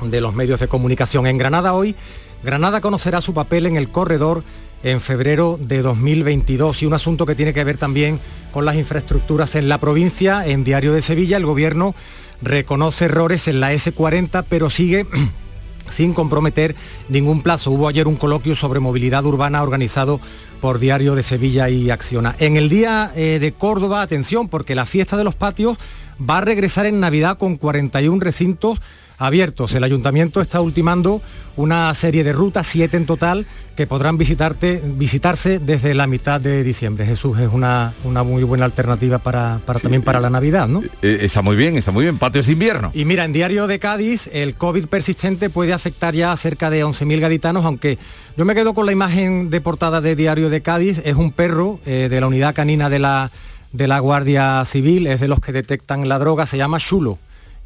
de 0.03 0.21
los 0.21 0.35
medios 0.35 0.61
de 0.61 0.69
comunicación. 0.69 1.27
En 1.27 1.39
Granada 1.39 1.73
hoy, 1.75 1.95
Granada 2.43 2.81
conocerá 2.81 3.21
su 3.21 3.35
papel 3.35 3.67
en 3.67 3.77
el 3.77 3.91
corredor 3.91 4.45
en 4.83 5.01
febrero 5.01 5.59
de 5.61 5.83
2022 5.83 6.83
y 6.83 6.87
un 6.87 6.95
asunto 6.95 7.27
que 7.27 7.35
tiene 7.35 7.53
que 7.53 7.65
ver 7.65 7.79
también 7.79 8.21
con 8.53 8.65
las 8.65 8.77
infraestructuras 8.77 9.55
en 9.57 9.69
la 9.69 9.79
provincia. 9.79 10.47
En 10.47 10.65
Diario 10.65 10.93
de 10.93 11.03
Sevilla 11.03 11.37
el 11.37 11.47
gobierno 11.47 11.95
reconoce 12.43 13.07
errores 13.07 13.49
en 13.49 13.61
la 13.61 13.73
S40 13.73 14.45
pero 14.49 14.71
sigue 14.71 15.07
sin 15.91 16.13
comprometer 16.13 16.77
ningún 17.09 17.43
plazo. 17.43 17.71
Hubo 17.71 17.89
ayer 17.89 18.07
un 18.07 18.17
coloquio 18.17 18.55
sobre 18.55 18.81
movilidad 18.81 19.25
urbana 19.25 19.63
organizado 19.63 20.21
por 20.61 20.79
Diario 20.79 21.15
de 21.15 21.23
Sevilla 21.23 21.69
y 21.69 21.91
Acciona. 21.91 22.37
En 22.39 22.57
el 22.57 22.69
día 22.69 23.13
eh, 23.15 23.39
de 23.41 23.53
Córdoba, 23.53 24.03
atención, 24.03 24.49
porque 24.49 24.75
la 24.75 24.87
fiesta 24.87 25.17
de 25.17 25.25
los 25.25 25.35
patios 25.35 25.79
va 26.19 26.39
a 26.39 26.43
regresar 26.43 26.87
en 26.87 27.01
Navidad 27.01 27.39
con 27.39 27.57
41 27.57 28.21
recintos 28.21 28.81
abiertos. 29.19 29.75
El 29.75 29.85
ayuntamiento 29.85 30.41
está 30.41 30.61
ultimando 30.61 31.21
una 31.57 31.93
serie 31.95 32.23
de 32.23 32.33
rutas, 32.33 32.67
siete 32.67 32.97
en 32.97 33.05
total, 33.05 33.47
que 33.77 33.87
podrán 33.87 34.17
visitarte, 34.17 34.81
visitarse 34.85 35.59
desde 35.59 35.93
la 35.95 36.07
mitad 36.07 36.41
de 36.41 36.63
diciembre. 36.63 37.05
Jesús 37.05 37.39
es 37.41 37.49
una, 37.53 37.93
una 38.05 38.23
muy 38.23 38.45
buena 38.45 38.65
alternativa 38.65 39.19
para, 39.19 39.61
para 39.67 39.81
también 39.81 40.03
para 40.03 40.21
la 40.21 40.31
Navidad, 40.31 40.69
¿no? 40.69 40.83
Eh, 41.03 41.19
está 41.23 41.43
muy 41.43 41.57
bien, 41.57 41.77
está 41.77 41.91
muy 41.91 42.05
bien, 42.05 42.17
patios 42.17 42.47
de 42.47 42.53
invierno. 42.53 42.91
Y 42.95 43.05
mira, 43.05 43.25
en 43.25 43.33
Diario 43.33 43.67
de 43.67 43.81
Cádiz, 43.81 44.31
el 44.33 44.55
COVID 44.55 44.87
persistente 44.87 45.51
puede 45.51 45.73
afectar 45.73 46.15
ya 46.15 46.33
a 46.33 46.37
cerca 46.37 46.71
de 46.71 46.85
11.000 46.85 47.21
gaditanos, 47.21 47.65
aunque 47.65 47.99
yo 48.37 48.45
me 48.45 48.55
quedo 48.55 48.73
con 48.73 48.87
la 48.87 48.93
imagen 48.93 49.51
de 49.51 49.61
portada 49.61 50.01
de 50.01 50.15
Diario 50.15 50.51
de 50.51 50.63
Cádiz, 50.63 51.03
es 51.05 51.17
un 51.17 51.33
perro 51.33 51.81
eh, 51.87 52.07
de 52.09 52.21
la 52.21 52.29
unidad 52.29 52.55
canina 52.55 52.89
de 52.89 53.01
la, 53.01 53.33
de 53.73 53.89
la 53.89 53.99
Guardia 53.99 54.65
Civil, 54.65 55.09
es 55.09 55.19
de 55.21 55.27
los 55.27 55.41
que 55.41 55.51
detectan 55.51 56.09
la 56.09 56.21
droga, 56.21 56.47
se 56.47 56.57
llama 56.57 56.79
Chulo 56.79 57.19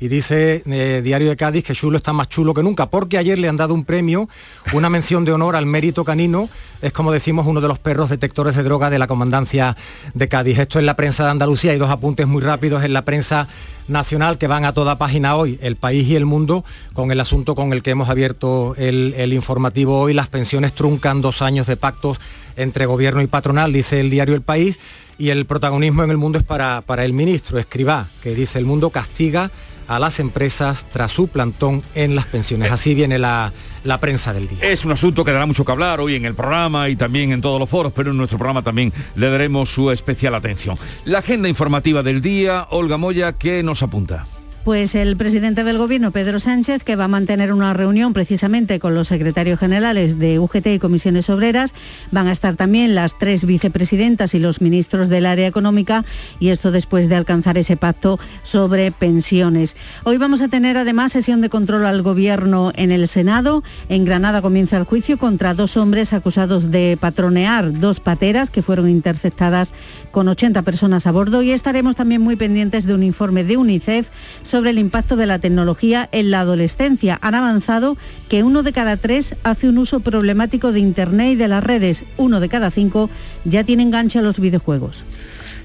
y 0.02 0.08
dice 0.08 0.64
eh, 0.66 1.00
Diario 1.00 1.28
de 1.28 1.36
Cádiz 1.36 1.62
que 1.62 1.74
Chulo 1.74 1.96
está 1.96 2.12
más 2.12 2.28
chulo 2.28 2.54
que 2.54 2.64
nunca, 2.64 2.90
porque 2.90 3.18
ayer 3.18 3.38
le 3.38 3.48
han 3.48 3.56
dado 3.56 3.72
un 3.72 3.84
premio, 3.84 4.28
una 4.72 4.90
mención 4.90 5.24
de 5.24 5.30
honor 5.30 5.54
al 5.54 5.64
mérito 5.64 6.02
canino, 6.02 6.48
es 6.80 6.92
como 6.92 7.12
decimos 7.12 7.46
uno 7.46 7.60
de 7.60 7.68
los 7.68 7.78
perros 7.78 8.10
detectores 8.10 8.56
de 8.56 8.64
droga 8.64 8.90
de 8.90 8.98
la 8.98 9.06
Comandancia 9.06 9.76
de 10.12 10.26
Cádiz. 10.26 10.58
Esto 10.58 10.80
es 10.80 10.84
la 10.84 10.96
prensa 10.96 11.22
de 11.22 11.30
Andalucía, 11.30 11.70
hay 11.70 11.78
dos 11.78 11.88
apuntes 11.88 12.26
muy 12.26 12.42
rápidos 12.42 12.82
en 12.82 12.94
la 12.94 13.04
prensa 13.04 13.46
nacional 13.92 14.38
que 14.38 14.46
van 14.46 14.64
a 14.64 14.72
toda 14.72 14.98
página 14.98 15.36
hoy, 15.36 15.58
El 15.62 15.76
País 15.76 16.08
y 16.08 16.16
El 16.16 16.24
Mundo, 16.24 16.64
con 16.94 17.12
el 17.12 17.20
asunto 17.20 17.54
con 17.54 17.72
el 17.72 17.82
que 17.82 17.90
hemos 17.90 18.08
abierto 18.08 18.74
el, 18.76 19.32
informativo 19.32 20.00
hoy, 20.00 20.14
las 20.14 20.28
pensiones 20.28 20.72
truncan 20.72 21.20
dos 21.20 21.42
años 21.42 21.66
de 21.66 21.76
pactos 21.76 22.18
entre 22.56 22.86
gobierno 22.86 23.22
y 23.22 23.26
patronal, 23.26 23.72
dice 23.72 24.00
el 24.00 24.10
diario 24.10 24.34
El 24.34 24.42
País, 24.42 24.78
y 25.18 25.30
el 25.30 25.46
protagonismo 25.46 26.02
en 26.02 26.10
el 26.10 26.18
mundo 26.18 26.38
es 26.38 26.44
para, 26.44 26.80
para 26.80 27.04
el 27.04 27.12
ministro 27.12 27.58
Escribá, 27.58 28.08
que 28.22 28.34
dice 28.34 28.58
el 28.58 28.64
mundo 28.64 28.90
castiga 28.90 29.52
a 29.88 29.98
las 29.98 30.20
empresas 30.20 30.86
tras 30.90 31.12
su 31.12 31.28
plantón 31.28 31.82
en 31.94 32.14
las 32.14 32.26
pensiones. 32.26 32.72
Así 32.72 32.94
viene 32.94 33.18
la, 33.18 33.52
la 33.84 33.98
prensa 33.98 34.32
del 34.32 34.48
día. 34.48 34.58
Es 34.62 34.84
un 34.84 34.92
asunto 34.92 35.24
que 35.24 35.32
dará 35.32 35.46
mucho 35.46 35.64
que 35.64 35.72
hablar 35.72 36.00
hoy 36.00 36.14
en 36.14 36.24
el 36.24 36.34
programa 36.34 36.88
y 36.88 36.96
también 36.96 37.32
en 37.32 37.40
todos 37.40 37.58
los 37.58 37.68
foros, 37.68 37.92
pero 37.92 38.10
en 38.10 38.16
nuestro 38.16 38.38
programa 38.38 38.62
también 38.62 38.92
le 39.14 39.30
daremos 39.30 39.70
su 39.70 39.90
especial 39.90 40.34
atención. 40.34 40.76
La 41.04 41.18
agenda 41.18 41.48
informativa 41.48 42.02
del 42.02 42.20
día, 42.20 42.66
Olga 42.70 42.96
Moya, 42.96 43.32
¿qué 43.32 43.62
nos 43.62 43.82
apunta? 43.82 44.26
Pues 44.64 44.94
el 44.94 45.16
presidente 45.16 45.64
del 45.64 45.76
Gobierno, 45.76 46.12
Pedro 46.12 46.38
Sánchez, 46.38 46.84
que 46.84 46.94
va 46.94 47.06
a 47.06 47.08
mantener 47.08 47.52
una 47.52 47.74
reunión 47.74 48.12
precisamente 48.12 48.78
con 48.78 48.94
los 48.94 49.08
secretarios 49.08 49.58
generales 49.58 50.20
de 50.20 50.38
UGT 50.38 50.68
y 50.68 50.78
comisiones 50.78 51.28
obreras, 51.30 51.74
van 52.12 52.28
a 52.28 52.32
estar 52.32 52.54
también 52.54 52.94
las 52.94 53.18
tres 53.18 53.44
vicepresidentas 53.44 54.34
y 54.34 54.38
los 54.38 54.60
ministros 54.60 55.08
del 55.08 55.26
área 55.26 55.48
económica 55.48 56.04
y 56.38 56.50
esto 56.50 56.70
después 56.70 57.08
de 57.08 57.16
alcanzar 57.16 57.58
ese 57.58 57.76
pacto 57.76 58.20
sobre 58.44 58.92
pensiones. 58.92 59.74
Hoy 60.04 60.18
vamos 60.18 60.40
a 60.40 60.46
tener 60.46 60.76
además 60.76 61.10
sesión 61.10 61.40
de 61.40 61.48
control 61.48 61.84
al 61.84 62.02
Gobierno 62.02 62.70
en 62.76 62.92
el 62.92 63.08
Senado. 63.08 63.64
En 63.88 64.04
Granada 64.04 64.42
comienza 64.42 64.76
el 64.76 64.84
juicio 64.84 65.18
contra 65.18 65.54
dos 65.54 65.76
hombres 65.76 66.12
acusados 66.12 66.70
de 66.70 66.96
patronear 67.00 67.80
dos 67.80 67.98
pateras 67.98 68.48
que 68.48 68.62
fueron 68.62 68.88
interceptadas 68.88 69.72
con 70.12 70.28
80 70.28 70.62
personas 70.62 71.08
a 71.08 71.10
bordo 71.10 71.42
y 71.42 71.50
estaremos 71.50 71.96
también 71.96 72.20
muy 72.20 72.36
pendientes 72.36 72.86
de 72.86 72.94
un 72.94 73.02
informe 73.02 73.42
de 73.42 73.56
UNICEF 73.56 74.08
sobre 74.52 74.68
el 74.68 74.78
impacto 74.78 75.16
de 75.16 75.24
la 75.24 75.38
tecnología 75.38 76.10
en 76.12 76.30
la 76.30 76.40
adolescencia. 76.40 77.18
Han 77.22 77.34
avanzado 77.34 77.96
que 78.28 78.42
uno 78.42 78.62
de 78.62 78.74
cada 78.74 78.98
tres 78.98 79.34
hace 79.44 79.66
un 79.66 79.78
uso 79.78 80.00
problemático 80.00 80.72
de 80.72 80.80
Internet 80.80 81.32
y 81.32 81.36
de 81.36 81.48
las 81.48 81.64
redes. 81.64 82.04
Uno 82.18 82.38
de 82.38 82.50
cada 82.50 82.70
cinco 82.70 83.08
ya 83.46 83.64
tiene 83.64 83.82
enganche 83.82 84.18
a 84.18 84.22
los 84.22 84.38
videojuegos. 84.38 85.06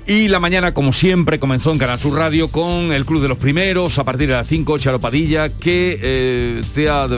Y 0.09 0.29
la 0.29 0.39
mañana, 0.39 0.73
como 0.73 0.93
siempre, 0.93 1.37
comenzó 1.37 1.73
en 1.73 1.79
Canal 1.79 1.99
Sur 1.99 2.13
Radio 2.17 2.47
con 2.47 2.93
el 2.93 3.05
Club 3.05 3.21
de 3.21 3.27
los 3.27 3.37
Primeros, 3.37 3.99
a 3.99 4.05
partir 4.05 4.29
de 4.29 4.35
las 4.35 4.47
5, 4.47 4.77
Charo 4.77 4.99
Padilla, 5.01 5.49
que 5.49 5.99
eh, 6.01 6.61
te 6.73 6.87
ha 6.87 7.09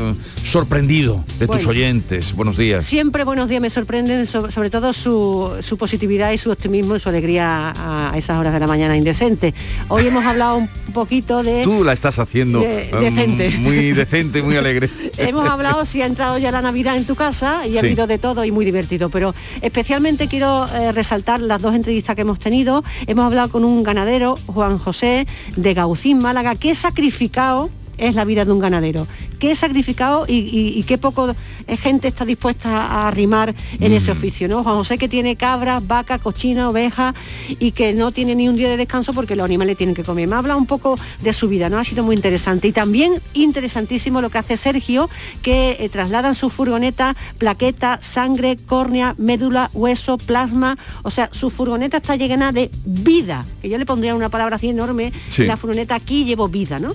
sorprendido 0.43 1.23
de 1.37 1.45
tus 1.45 1.67
oyentes. 1.67 2.33
Buenos 2.33 2.57
días. 2.57 2.83
Siempre 2.83 3.23
buenos 3.25 3.47
días 3.47 3.61
me 3.61 3.69
sorprenden, 3.69 4.25
so- 4.25 4.49
sobre 4.49 4.71
todo 4.71 4.91
su, 4.93 5.55
su 5.61 5.77
positividad 5.77 6.31
y 6.31 6.39
su 6.39 6.49
optimismo 6.49 6.95
y 6.95 6.99
su 6.99 7.09
alegría 7.09 7.69
a, 7.69 8.11
a 8.11 8.17
esas 8.17 8.39
horas 8.39 8.53
de 8.53 8.59
la 8.59 8.65
mañana 8.65 8.97
indecente. 8.97 9.53
Hoy 9.89 10.07
hemos 10.07 10.25
hablado 10.25 10.57
un 10.57 10.67
poquito 10.91 11.43
de... 11.43 11.61
Tú 11.61 11.83
la 11.83 11.93
estás 11.93 12.17
haciendo 12.17 12.61
De- 12.61 12.89
mm, 12.91 12.99
decente. 13.01 13.49
muy 13.59 13.91
decente, 13.91 14.41
muy 14.41 14.55
alegre. 14.57 14.89
Hemos 15.19 15.47
hablado 15.47 15.85
si 15.85 16.01
ha 16.01 16.07
entrado 16.07 16.39
ya 16.39 16.49
la 16.49 16.63
Navidad 16.63 16.97
en 16.97 17.05
tu 17.05 17.13
casa 17.13 17.67
y 17.67 17.77
ha 17.77 17.81
habido 17.81 18.07
de 18.07 18.17
todo 18.17 18.43
y 18.45 18.51
muy 18.51 18.65
divertido, 18.65 19.09
pero 19.09 19.35
especialmente 19.61 20.27
quiero 20.27 20.65
eh, 20.73 20.91
resaltar 20.91 21.39
las 21.39 21.61
dos 21.61 21.75
entrevistas 21.75 22.15
que 22.15 22.21
hemos 22.23 22.39
tenido. 22.39 22.78
Hemos 23.07 23.25
hablado 23.25 23.49
con 23.49 23.63
un 23.63 23.83
ganadero, 23.83 24.37
Juan 24.47 24.77
José, 24.77 25.25
de 25.55 25.73
Gaucín, 25.73 26.19
Málaga, 26.19 26.55
que 26.55 26.75
sacrificado 26.75 27.69
es 27.99 28.15
la 28.15 28.25
vida 28.25 28.45
de 28.45 28.51
un 28.51 28.59
ganadero. 28.59 29.07
Qué 29.39 29.55
sacrificado 29.55 30.25
y, 30.27 30.33
y- 30.33 30.77
y 30.79 30.83
qué 30.83 30.97
poco 30.97 31.35
eh, 31.67 31.77
gente 31.77 32.07
está 32.09 32.25
dispuesta 32.25 32.85
a 32.87 33.07
arrimar 33.07 33.53
en 33.79 33.93
ese 33.93 34.11
oficio, 34.11 34.47
¿no? 34.47 34.63
Juan 34.63 34.75
José 34.75 34.97
que 34.97 35.07
tiene 35.07 35.35
cabras, 35.35 35.85
vacas, 35.87 36.19
cochinas, 36.21 36.65
ovejas 36.65 37.15
y 37.47 37.71
que 37.71 37.93
no 37.93 38.11
tiene 38.11 38.35
ni 38.35 38.49
un 38.49 38.55
día 38.55 38.69
de 38.69 38.77
descanso 38.77 39.13
porque 39.13 39.35
los 39.35 39.45
animales 39.45 39.77
tienen 39.77 39.95
que 39.95 40.03
comer. 40.03 40.27
Me 40.27 40.35
habla 40.35 40.55
un 40.55 40.65
poco 40.65 40.97
de 41.21 41.31
su 41.33 41.47
vida, 41.47 41.69
¿no? 41.69 41.77
Ha 41.79 41.83
sido 41.85 42.03
muy 42.03 42.15
interesante. 42.15 42.67
Y 42.67 42.71
también 42.73 43.13
interesantísimo 43.33 44.21
lo 44.21 44.29
que 44.29 44.37
hace 44.37 44.57
Sergio, 44.57 45.09
que 45.41 45.77
eh, 45.79 45.89
traslada 45.89 46.29
en 46.29 46.35
su 46.35 46.49
furgoneta 46.49 47.15
plaqueta, 47.37 47.99
sangre, 48.01 48.57
córnea, 48.65 49.15
médula, 49.17 49.69
hueso, 49.73 50.17
plasma. 50.17 50.77
O 51.03 51.11
sea, 51.11 51.29
su 51.31 51.49
furgoneta 51.49 51.97
está 51.97 52.15
llena 52.15 52.51
de 52.51 52.69
vida. 52.85 53.45
Que 53.61 53.69
yo 53.69 53.77
le 53.77 53.85
pondría 53.85 54.15
una 54.15 54.29
palabra 54.29 54.57
así 54.57 54.69
enorme. 54.69 55.11
Sí. 55.29 55.43
La 55.45 55.57
furgoneta 55.57 55.95
aquí 55.95 56.25
llevo 56.25 56.47
vida, 56.47 56.79
¿no? 56.79 56.93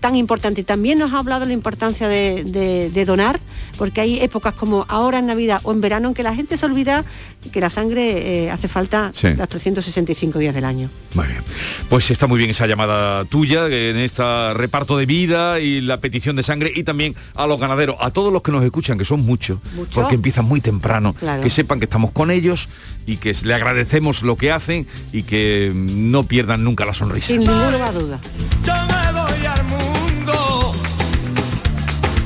Tan 0.00 0.16
importante. 0.16 0.35
Y 0.36 0.62
también 0.64 0.98
nos 0.98 1.12
ha 1.12 1.18
hablado 1.18 1.40
de 1.40 1.46
la 1.46 1.52
importancia 1.52 2.08
de, 2.08 2.44
de- 2.44 2.90
de 2.90 3.04
donar, 3.04 3.40
porque 3.78 4.00
hay 4.00 4.20
épocas 4.20 4.54
como 4.54 4.84
ahora 4.88 5.18
en 5.18 5.26
Navidad 5.26 5.60
o 5.64 5.72
en 5.72 5.80
verano 5.80 6.08
en 6.08 6.14
que 6.14 6.22
la 6.22 6.34
gente 6.34 6.56
se 6.56 6.66
olvida 6.66 7.04
que 7.52 7.60
la 7.60 7.70
sangre 7.70 8.44
eh, 8.46 8.50
hace 8.50 8.66
falta 8.66 9.10
Sí. 9.14 9.28
los 9.34 9.48
365 9.48 10.38
días 10.40 10.52
del 10.54 10.64
año. 10.64 10.88
Muy 11.14 11.26
bien. 11.28 11.42
Pues 11.88 12.10
está 12.10 12.26
muy 12.26 12.38
bien 12.38 12.50
esa 12.50 12.66
llamada 12.66 13.24
tuya 13.24 13.66
en 13.68 13.96
este 13.98 14.52
reparto 14.54 14.96
de 14.96 15.06
vida 15.06 15.60
y 15.60 15.80
la 15.80 15.98
petición 15.98 16.34
de 16.36 16.42
sangre 16.42 16.72
y 16.74 16.82
también 16.82 17.14
a 17.36 17.46
los 17.46 17.60
ganaderos, 17.60 17.96
a 18.00 18.10
todos 18.10 18.32
los 18.32 18.42
que 18.42 18.50
nos 18.50 18.64
escuchan, 18.64 18.98
que 18.98 19.04
son 19.04 19.24
muchos, 19.24 19.58
Mucho. 19.76 20.00
porque 20.00 20.16
empiezan 20.16 20.44
muy 20.44 20.60
temprano, 20.60 21.14
Claro. 21.14 21.42
que 21.42 21.50
sepan 21.50 21.78
que 21.78 21.84
estamos 21.84 22.10
con 22.10 22.30
ellos 22.32 22.68
y 23.06 23.16
que 23.18 23.32
le 23.44 23.54
agradecemos 23.54 24.22
lo 24.22 24.36
que 24.36 24.50
hacen 24.50 24.86
y 25.12 25.22
que 25.22 25.72
no 25.74 26.24
pierdan 26.24 26.64
nunca 26.64 26.84
la 26.84 26.94
sonrisa. 26.94 27.28
Sin 27.28 27.40
ningún 27.40 27.56
lugar 27.72 27.82
a 27.82 27.92
duda. 27.92 28.18
Yo 28.64 28.72
me 28.74 29.12
voy 29.20 29.46
al 29.46 29.64
mundo, 29.64 29.95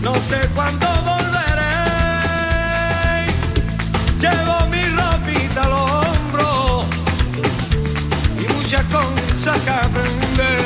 no 0.03 0.15
sé 0.15 0.49
cuándo 0.55 0.87
volveré. 1.05 1.77
Llevo 4.21 4.67
mi 4.71 4.85
ropita 4.97 5.65
al 5.65 5.73
hombro 5.73 6.85
y 8.39 8.53
muchas 8.53 8.85
cosas 8.85 9.61
que 9.61 9.71
aprender. 9.71 10.65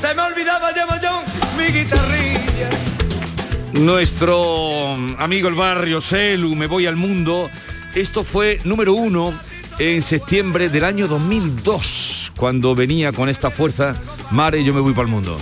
Se 0.00 0.14
me 0.14 0.22
olvidaba, 0.22 0.72
llevo 0.72 0.94
yo 1.02 1.22
mi 1.56 1.72
guitarrilla. 1.72 2.70
Nuestro 3.72 4.94
amigo 5.18 5.48
el 5.48 5.54
barrio 5.54 6.00
Selu, 6.00 6.54
Me 6.54 6.66
voy 6.66 6.86
al 6.86 6.96
mundo, 6.96 7.50
esto 7.94 8.24
fue 8.24 8.58
número 8.64 8.94
uno 8.94 9.32
en 9.78 10.00
septiembre 10.00 10.70
del 10.70 10.84
año 10.84 11.06
2002, 11.06 12.32
cuando 12.36 12.74
venía 12.74 13.12
con 13.12 13.28
esta 13.28 13.50
fuerza, 13.50 13.94
Mare, 14.30 14.64
yo 14.64 14.72
me 14.72 14.80
voy 14.80 14.92
para 14.92 15.02
el 15.02 15.12
mundo. 15.12 15.38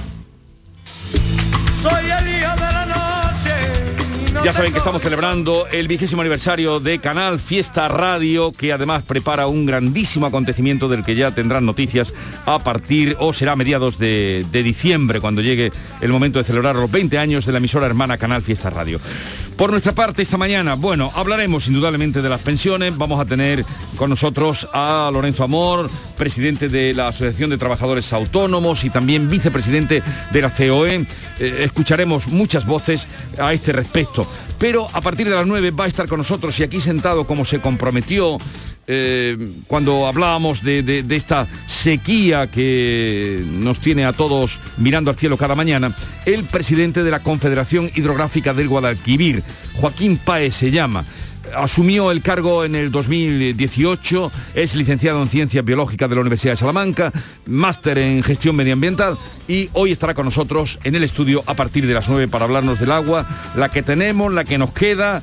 Ya 4.45 4.53
saben 4.53 4.73
que 4.73 4.79
estamos 4.79 5.01
celebrando 5.01 5.67
el 5.73 5.89
vigésimo 5.89 6.21
aniversario 6.21 6.79
de 6.79 6.99
Canal 6.99 7.41
Fiesta 7.41 7.89
Radio, 7.89 8.53
que 8.53 8.75
además 8.75 9.03
prepara 9.03 9.47
un 9.47 9.65
grandísimo 9.65 10.27
acontecimiento 10.27 10.87
del 10.87 11.03
que 11.03 11.15
ya 11.15 11.31
tendrán 11.31 11.65
noticias 11.65 12.13
a 12.45 12.59
partir 12.59 13.17
o 13.21 13.33
será 13.33 13.53
a 13.53 13.57
mediados 13.57 13.97
de, 13.97 14.45
de 14.53 14.63
diciembre, 14.63 15.23
cuando 15.23 15.41
llegue 15.41 15.73
el 16.03 16.13
momento 16.13 16.41
de 16.41 16.45
celebrar 16.45 16.77
los 16.77 16.91
20 16.91 17.17
años 17.17 17.47
de 17.47 17.53
la 17.53 17.59
emisora 17.59 17.87
hermana 17.87 18.19
Canal 18.19 18.43
Fiesta 18.43 18.69
Radio. 18.69 19.01
Por 19.57 19.71
nuestra 19.71 19.93
parte, 19.93 20.21
esta 20.21 20.37
mañana, 20.37 20.75
bueno, 20.75 21.13
hablaremos 21.15 21.69
indudablemente 21.69 22.21
de 22.21 22.29
las 22.29 22.41
pensiones. 22.41 22.99
Vamos 22.99 23.21
a 23.21 23.25
tener 23.25 23.65
con 23.97 24.11
nosotros 24.11 24.67
a 24.73 25.09
Lorenzo 25.13 25.45
Amor, 25.45 25.89
presidente 26.17 26.69
de 26.69 26.93
la 26.93 27.09
Asociación 27.09 27.51
de 27.51 27.57
Trabajadores 27.57 28.13
Autónomos 28.13 28.83
y 28.83 28.91
también 28.91 29.31
vicepresidente 29.31 30.03
de 30.33 30.43
la 30.43 30.51
COE. 30.51 31.07
Eh, 31.39 31.61
escucharemos 31.61 32.27
muchas 32.27 32.67
voces 32.67 33.07
a 33.39 33.53
este 33.53 33.71
respecto. 33.71 34.27
Pero 34.59 34.87
a 34.93 35.01
partir 35.01 35.29
de 35.29 35.35
las 35.35 35.47
9 35.47 35.71
va 35.71 35.85
a 35.85 35.89
estar 35.89 36.07
con 36.09 36.19
nosotros 36.19 36.59
y 36.59 36.63
aquí 36.63 36.81
sentado 36.81 37.27
como 37.27 37.45
se 37.45 37.61
comprometió 37.61 38.39
eh, 38.87 39.39
cuando 39.67 40.07
hablábamos 40.07 40.63
de, 40.63 40.83
de- 40.83 41.03
de 41.03 41.17
esta 41.17 41.47
sequía 41.67 42.47
que 42.51 43.43
nos 43.61 43.79
tiene 43.81 44.05
a 44.05 44.13
todos 44.13 44.59
mirando 44.77 45.11
al 45.11 45.17
cielo 45.17 45.37
cada 45.39 45.55
mañana, 45.55 45.95
el 46.27 46.45
presidente 46.45 47.03
de 47.03 47.11
la 47.11 47.21
Confederación 47.21 47.91
Hidrográfica 47.95 48.53
del 48.53 48.69
Guadalquivir, 48.69 49.43
Joaquín 49.77 50.19
Paez 50.19 50.55
se 50.57 50.71
llama. 50.71 51.05
Asumió 51.57 52.11
el 52.11 52.23
cargo 52.23 52.65
en 52.65 52.75
el 52.75 52.91
2018, 52.91 54.33
es 54.55 54.75
licenciado 54.75 55.23
en 55.23 55.29
Ciencias 55.29 55.65
Biológicas 55.65 56.09
de 56.09 56.15
la 56.15 56.21
Universidad 56.23 56.53
de 56.55 56.57
Salamanca, 56.57 57.13
máster 57.47 57.99
en 57.99 58.23
Gestión 58.23 58.57
Medioambiental 58.57 59.17
y 59.47 59.69
hoy 59.75 59.93
estará 59.93 60.15
con 60.15 60.25
nosotros 60.25 60.79
en 60.85 60.95
el 60.95 61.05
estudio 61.05 61.43
a 61.47 61.55
partir 61.55 61.87
de 61.87 61.95
las 61.95 62.09
9 62.09 62.29
para 62.29 62.45
hablarnos 62.47 62.81
del 62.81 62.91
agua, 62.91 63.27
la 63.57 63.69
que 63.71 63.83
tenemos, 63.83 64.33
la 64.33 64.45
que 64.45 64.59
nos 64.59 64.73
queda 64.73 65.23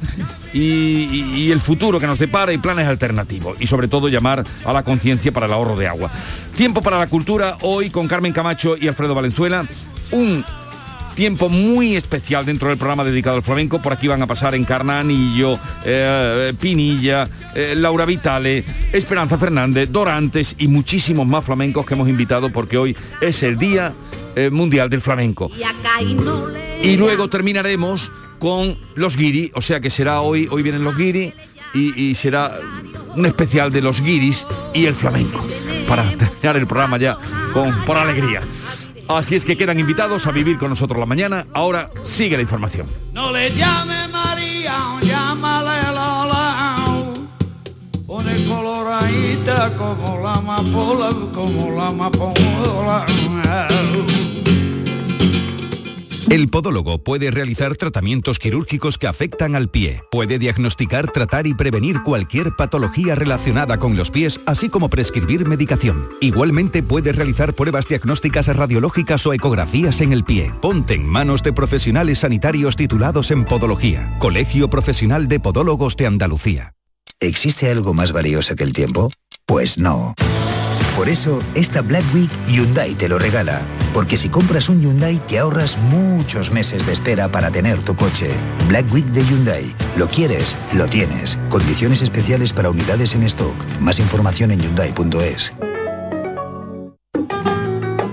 y, 0.53 0.59
y- 0.59 1.51
el 1.51 1.59
futuro 1.59 1.99
que 1.99 2.07
nos 2.07 2.19
depara 2.19 2.53
y 2.53 2.57
planes 2.57 2.87
alternativos 2.87 3.57
y 3.59 3.67
sobre 3.67 3.87
todo 3.87 4.07
llamar 4.07 4.43
a 4.65 4.73
la 4.73 4.83
conciencia 4.83 5.31
para 5.31 5.47
el 5.47 5.53
ahorro 5.53 5.75
de 5.75 5.87
agua. 5.87 6.09
Tiempo 6.55 6.81
para 6.81 6.99
la 6.99 7.07
cultura 7.07 7.57
hoy 7.61 7.89
con 7.89 8.07
Carmen 8.07 8.31
Camacho 8.33 8.77
y 8.77 8.87
Alfredo 8.87 9.15
Valenzuela. 9.15 9.65
Un 10.11 10.43
tiempo 11.11 11.49
muy 11.49 11.95
especial 11.95 12.45
dentro 12.45 12.69
del 12.69 12.77
programa 12.77 13.03
dedicado 13.03 13.37
al 13.37 13.43
flamenco. 13.43 13.81
Por 13.81 13.93
aquí 13.93 14.07
van 14.07 14.21
a 14.21 14.27
pasar 14.27 14.55
Encarnanillo, 14.55 15.57
eh, 15.85 16.53
Pinilla, 16.59 17.29
eh, 17.55 17.73
Laura 17.77 18.05
Vitale, 18.05 18.63
Esperanza 18.91 19.37
Fernández, 19.37 19.91
Dorantes 19.91 20.55
y 20.57 20.67
muchísimos 20.67 21.27
más 21.27 21.45
flamencos 21.45 21.85
que 21.85 21.93
hemos 21.93 22.09
invitado 22.09 22.49
porque 22.49 22.77
hoy 22.77 22.95
es 23.21 23.43
el 23.43 23.57
Día 23.57 23.93
eh, 24.35 24.49
Mundial 24.49 24.89
del 24.89 25.01
Flamenco. 25.01 25.49
Y 26.83 26.97
luego 26.97 27.29
terminaremos 27.29 28.11
con 28.39 28.77
los 28.95 29.17
guiri, 29.17 29.51
o 29.53 29.61
sea 29.61 29.79
que 29.79 29.89
será 29.89 30.21
hoy, 30.21 30.47
hoy 30.49 30.63
vienen 30.63 30.83
los 30.83 30.97
guiri 30.97 31.33
y, 31.73 32.01
y 32.01 32.15
será 32.15 32.57
un 33.15 33.25
especial 33.25 33.71
de 33.71 33.81
los 33.81 34.01
guiris 34.01 34.45
y 34.73 34.85
el 34.85 34.95
flamenco 34.95 35.45
para 35.87 36.03
terminar 36.09 36.57
el 36.57 36.65
programa 36.65 36.97
ya 36.97 37.17
con 37.53 37.71
por 37.85 37.97
alegría. 37.97 38.41
Así 39.17 39.35
es 39.35 39.45
que 39.45 39.57
quedan 39.57 39.79
invitados 39.79 40.25
a 40.27 40.31
vivir 40.31 40.57
con 40.57 40.69
nosotros 40.69 40.99
la 40.99 41.05
mañana. 41.05 41.45
Ahora 41.53 41.89
sigue 42.03 42.37
la 42.37 42.41
información. 42.41 42.87
No 43.13 43.31
le 43.31 43.51
llame 43.51 44.07
María, 44.07 44.73
llámale 45.01 45.81
Lola. 45.87 46.75
Pone 48.07 48.45
coloradita 48.45 49.75
como 49.75 50.19
la 50.23 50.33
amapola, 50.33 51.09
como 51.33 51.71
la 51.71 51.87
amapola. 51.87 53.05
El 56.31 56.47
podólogo 56.47 57.03
puede 57.03 57.29
realizar 57.29 57.75
tratamientos 57.75 58.39
quirúrgicos 58.39 58.97
que 58.97 59.05
afectan 59.05 59.53
al 59.53 59.69
pie. 59.69 60.01
Puede 60.11 60.39
diagnosticar, 60.39 61.11
tratar 61.11 61.45
y 61.45 61.53
prevenir 61.53 62.03
cualquier 62.03 62.55
patología 62.55 63.15
relacionada 63.15 63.79
con 63.79 63.97
los 63.97 64.11
pies, 64.11 64.39
así 64.45 64.69
como 64.69 64.89
prescribir 64.89 65.45
medicación. 65.45 66.07
Igualmente 66.21 66.83
puede 66.83 67.11
realizar 67.11 67.53
pruebas 67.53 67.85
diagnósticas 67.85 68.47
radiológicas 68.47 69.27
o 69.27 69.33
ecografías 69.33 69.99
en 69.99 70.13
el 70.13 70.23
pie. 70.23 70.53
Ponte 70.61 70.93
en 70.93 71.05
manos 71.05 71.43
de 71.43 71.51
profesionales 71.51 72.19
sanitarios 72.19 72.77
titulados 72.77 73.29
en 73.31 73.43
podología. 73.43 74.15
Colegio 74.19 74.69
Profesional 74.69 75.27
de 75.27 75.41
Podólogos 75.41 75.97
de 75.97 76.07
Andalucía. 76.07 76.75
¿Existe 77.19 77.69
algo 77.69 77.93
más 77.93 78.13
valioso 78.13 78.55
que 78.55 78.63
el 78.63 78.71
tiempo? 78.71 79.11
Pues 79.45 79.77
no. 79.77 80.13
Por 80.95 81.09
eso, 81.09 81.41
esta 81.55 81.81
Black 81.81 82.05
Week 82.13 82.31
Hyundai 82.47 82.93
te 82.93 83.09
lo 83.09 83.19
regala. 83.19 83.61
Porque 83.93 84.17
si 84.17 84.29
compras 84.29 84.69
un 84.69 84.81
Hyundai 84.81 85.19
te 85.27 85.39
ahorras 85.39 85.77
muchos 85.77 86.51
meses 86.51 86.85
de 86.85 86.93
espera 86.93 87.29
para 87.29 87.51
tener 87.51 87.81
tu 87.81 87.95
coche. 87.95 88.29
Black 88.67 88.91
Week 88.91 89.05
de 89.05 89.23
Hyundai. 89.25 89.73
Lo 89.97 90.07
quieres, 90.07 90.55
lo 90.73 90.85
tienes. 90.87 91.37
Condiciones 91.49 92.01
especiales 92.01 92.53
para 92.53 92.69
unidades 92.69 93.15
en 93.15 93.23
stock. 93.23 93.55
Más 93.79 93.99
información 93.99 94.51
en 94.51 94.61
hyundai.es. 94.61 95.53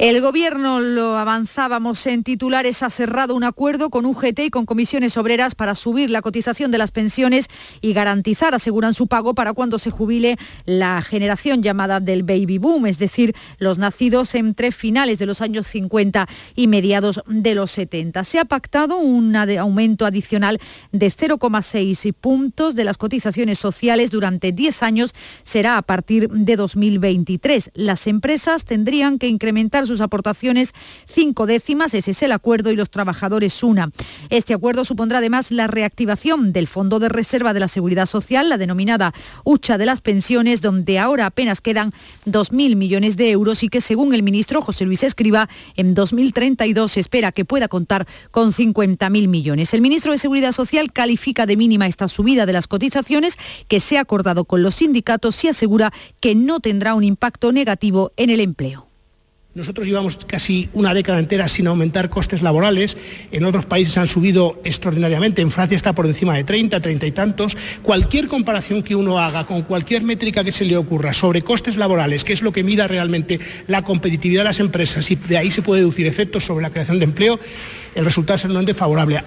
El 0.00 0.22
gobierno, 0.22 0.80
lo 0.80 1.18
avanzábamos 1.18 2.06
en 2.06 2.24
titulares, 2.24 2.82
ha 2.82 2.88
cerrado 2.88 3.34
un 3.34 3.44
acuerdo 3.44 3.90
con 3.90 4.06
UGT 4.06 4.38
y 4.38 4.50
con 4.50 4.64
comisiones 4.64 5.18
obreras 5.18 5.54
para 5.54 5.74
subir 5.74 6.08
la 6.08 6.22
cotización 6.22 6.70
de 6.70 6.78
las 6.78 6.90
pensiones 6.90 7.48
y 7.82 7.92
garantizar, 7.92 8.54
aseguran 8.54 8.94
su 8.94 9.08
pago 9.08 9.34
para 9.34 9.52
cuando 9.52 9.78
se 9.78 9.90
jubile 9.90 10.38
la 10.64 11.02
generación 11.02 11.62
llamada 11.62 12.00
del 12.00 12.22
baby 12.22 12.56
boom, 12.56 12.86
es 12.86 12.98
decir, 12.98 13.34
los 13.58 13.76
nacidos 13.76 14.34
entre 14.34 14.72
finales 14.72 15.18
de 15.18 15.26
los 15.26 15.42
años 15.42 15.66
50 15.66 16.26
y 16.56 16.66
mediados 16.66 17.20
de 17.26 17.54
los 17.54 17.70
70. 17.70 18.24
Se 18.24 18.38
ha 18.38 18.46
pactado 18.46 18.96
un 18.96 19.36
aumento 19.36 20.06
adicional 20.06 20.60
de 20.92 21.08
0,6 21.08 22.14
puntos 22.14 22.74
de 22.74 22.84
las 22.84 22.96
cotizaciones 22.96 23.58
sociales 23.58 24.10
durante 24.10 24.50
10 24.52 24.82
años, 24.82 25.12
será 25.42 25.76
a 25.76 25.82
partir 25.82 26.30
de 26.30 26.56
2023. 26.56 27.72
Las 27.74 28.06
empresas 28.06 28.64
tendrían 28.64 29.18
que 29.18 29.28
incrementar 29.28 29.89
sus 29.90 30.00
aportaciones 30.00 30.72
cinco 31.12 31.46
décimas, 31.46 31.94
ese 31.94 32.12
es 32.12 32.22
el 32.22 32.32
acuerdo, 32.32 32.70
y 32.70 32.76
los 32.76 32.90
trabajadores 32.90 33.62
una. 33.62 33.90
Este 34.30 34.54
acuerdo 34.54 34.84
supondrá 34.84 35.18
además 35.18 35.50
la 35.50 35.66
reactivación 35.66 36.52
del 36.52 36.66
Fondo 36.66 36.98
de 36.98 37.08
Reserva 37.08 37.52
de 37.52 37.60
la 37.60 37.68
Seguridad 37.68 38.06
Social, 38.06 38.48
la 38.48 38.56
denominada 38.58 39.12
hucha 39.44 39.78
de 39.78 39.86
las 39.86 40.00
pensiones, 40.00 40.60
donde 40.60 40.98
ahora 40.98 41.26
apenas 41.26 41.60
quedan 41.60 41.92
2.000 42.26 42.76
millones 42.76 43.16
de 43.16 43.30
euros 43.30 43.62
y 43.62 43.68
que 43.68 43.80
según 43.80 44.14
el 44.14 44.22
ministro 44.22 44.62
José 44.62 44.84
Luis 44.84 45.02
Escriba, 45.02 45.48
en 45.76 45.94
2032 45.94 46.92
se 46.92 47.00
espera 47.00 47.32
que 47.32 47.44
pueda 47.44 47.68
contar 47.68 48.06
con 48.30 48.52
50.000 48.52 49.28
millones. 49.28 49.74
El 49.74 49.82
ministro 49.82 50.12
de 50.12 50.18
Seguridad 50.18 50.52
Social 50.52 50.92
califica 50.92 51.46
de 51.46 51.56
mínima 51.56 51.86
esta 51.86 52.08
subida 52.08 52.46
de 52.46 52.52
las 52.52 52.68
cotizaciones 52.68 53.38
que 53.68 53.80
se 53.80 53.98
ha 53.98 54.02
acordado 54.02 54.44
con 54.44 54.62
los 54.62 54.76
sindicatos 54.76 55.42
y 55.44 55.48
asegura 55.48 55.92
que 56.20 56.34
no 56.34 56.60
tendrá 56.60 56.94
un 56.94 57.04
impacto 57.04 57.52
negativo 57.52 58.12
en 58.16 58.30
el 58.30 58.40
empleo. 58.40 58.89
Nosotros 59.52 59.84
llevamos 59.84 60.16
casi 60.28 60.68
una 60.74 60.94
década 60.94 61.18
entera 61.18 61.48
sin 61.48 61.66
aumentar 61.66 62.08
costes 62.08 62.40
laborales. 62.40 62.96
En 63.32 63.44
otros 63.44 63.66
países 63.66 63.98
han 63.98 64.06
subido 64.06 64.60
extraordinariamente. 64.62 65.42
En 65.42 65.50
Francia 65.50 65.74
está 65.74 65.92
por 65.92 66.06
encima 66.06 66.36
de 66.36 66.44
30, 66.44 66.80
30 66.80 67.06
y 67.06 67.10
tantos. 67.10 67.56
Cualquier 67.82 68.28
comparación 68.28 68.84
que 68.84 68.94
uno 68.94 69.18
haga 69.18 69.46
con 69.46 69.62
cualquier 69.62 70.04
métrica 70.04 70.44
que 70.44 70.52
se 70.52 70.64
le 70.64 70.76
ocurra 70.76 71.12
sobre 71.12 71.42
costes 71.42 71.76
laborales, 71.76 72.22
que 72.22 72.32
es 72.32 72.42
lo 72.42 72.52
que 72.52 72.62
mida 72.62 72.86
realmente 72.86 73.40
la 73.66 73.82
competitividad 73.82 74.42
de 74.42 74.50
las 74.50 74.60
empresas 74.60 75.10
y 75.10 75.16
de 75.16 75.38
ahí 75.38 75.50
se 75.50 75.62
puede 75.62 75.80
deducir 75.80 76.06
efectos 76.06 76.44
sobre 76.44 76.62
la 76.62 76.70
creación 76.70 77.00
de 77.00 77.06
empleo, 77.06 77.40
el 77.96 78.04
resultado 78.04 78.36
es 78.36 78.44
enormemente 78.44 78.74
favorable. 78.74 79.20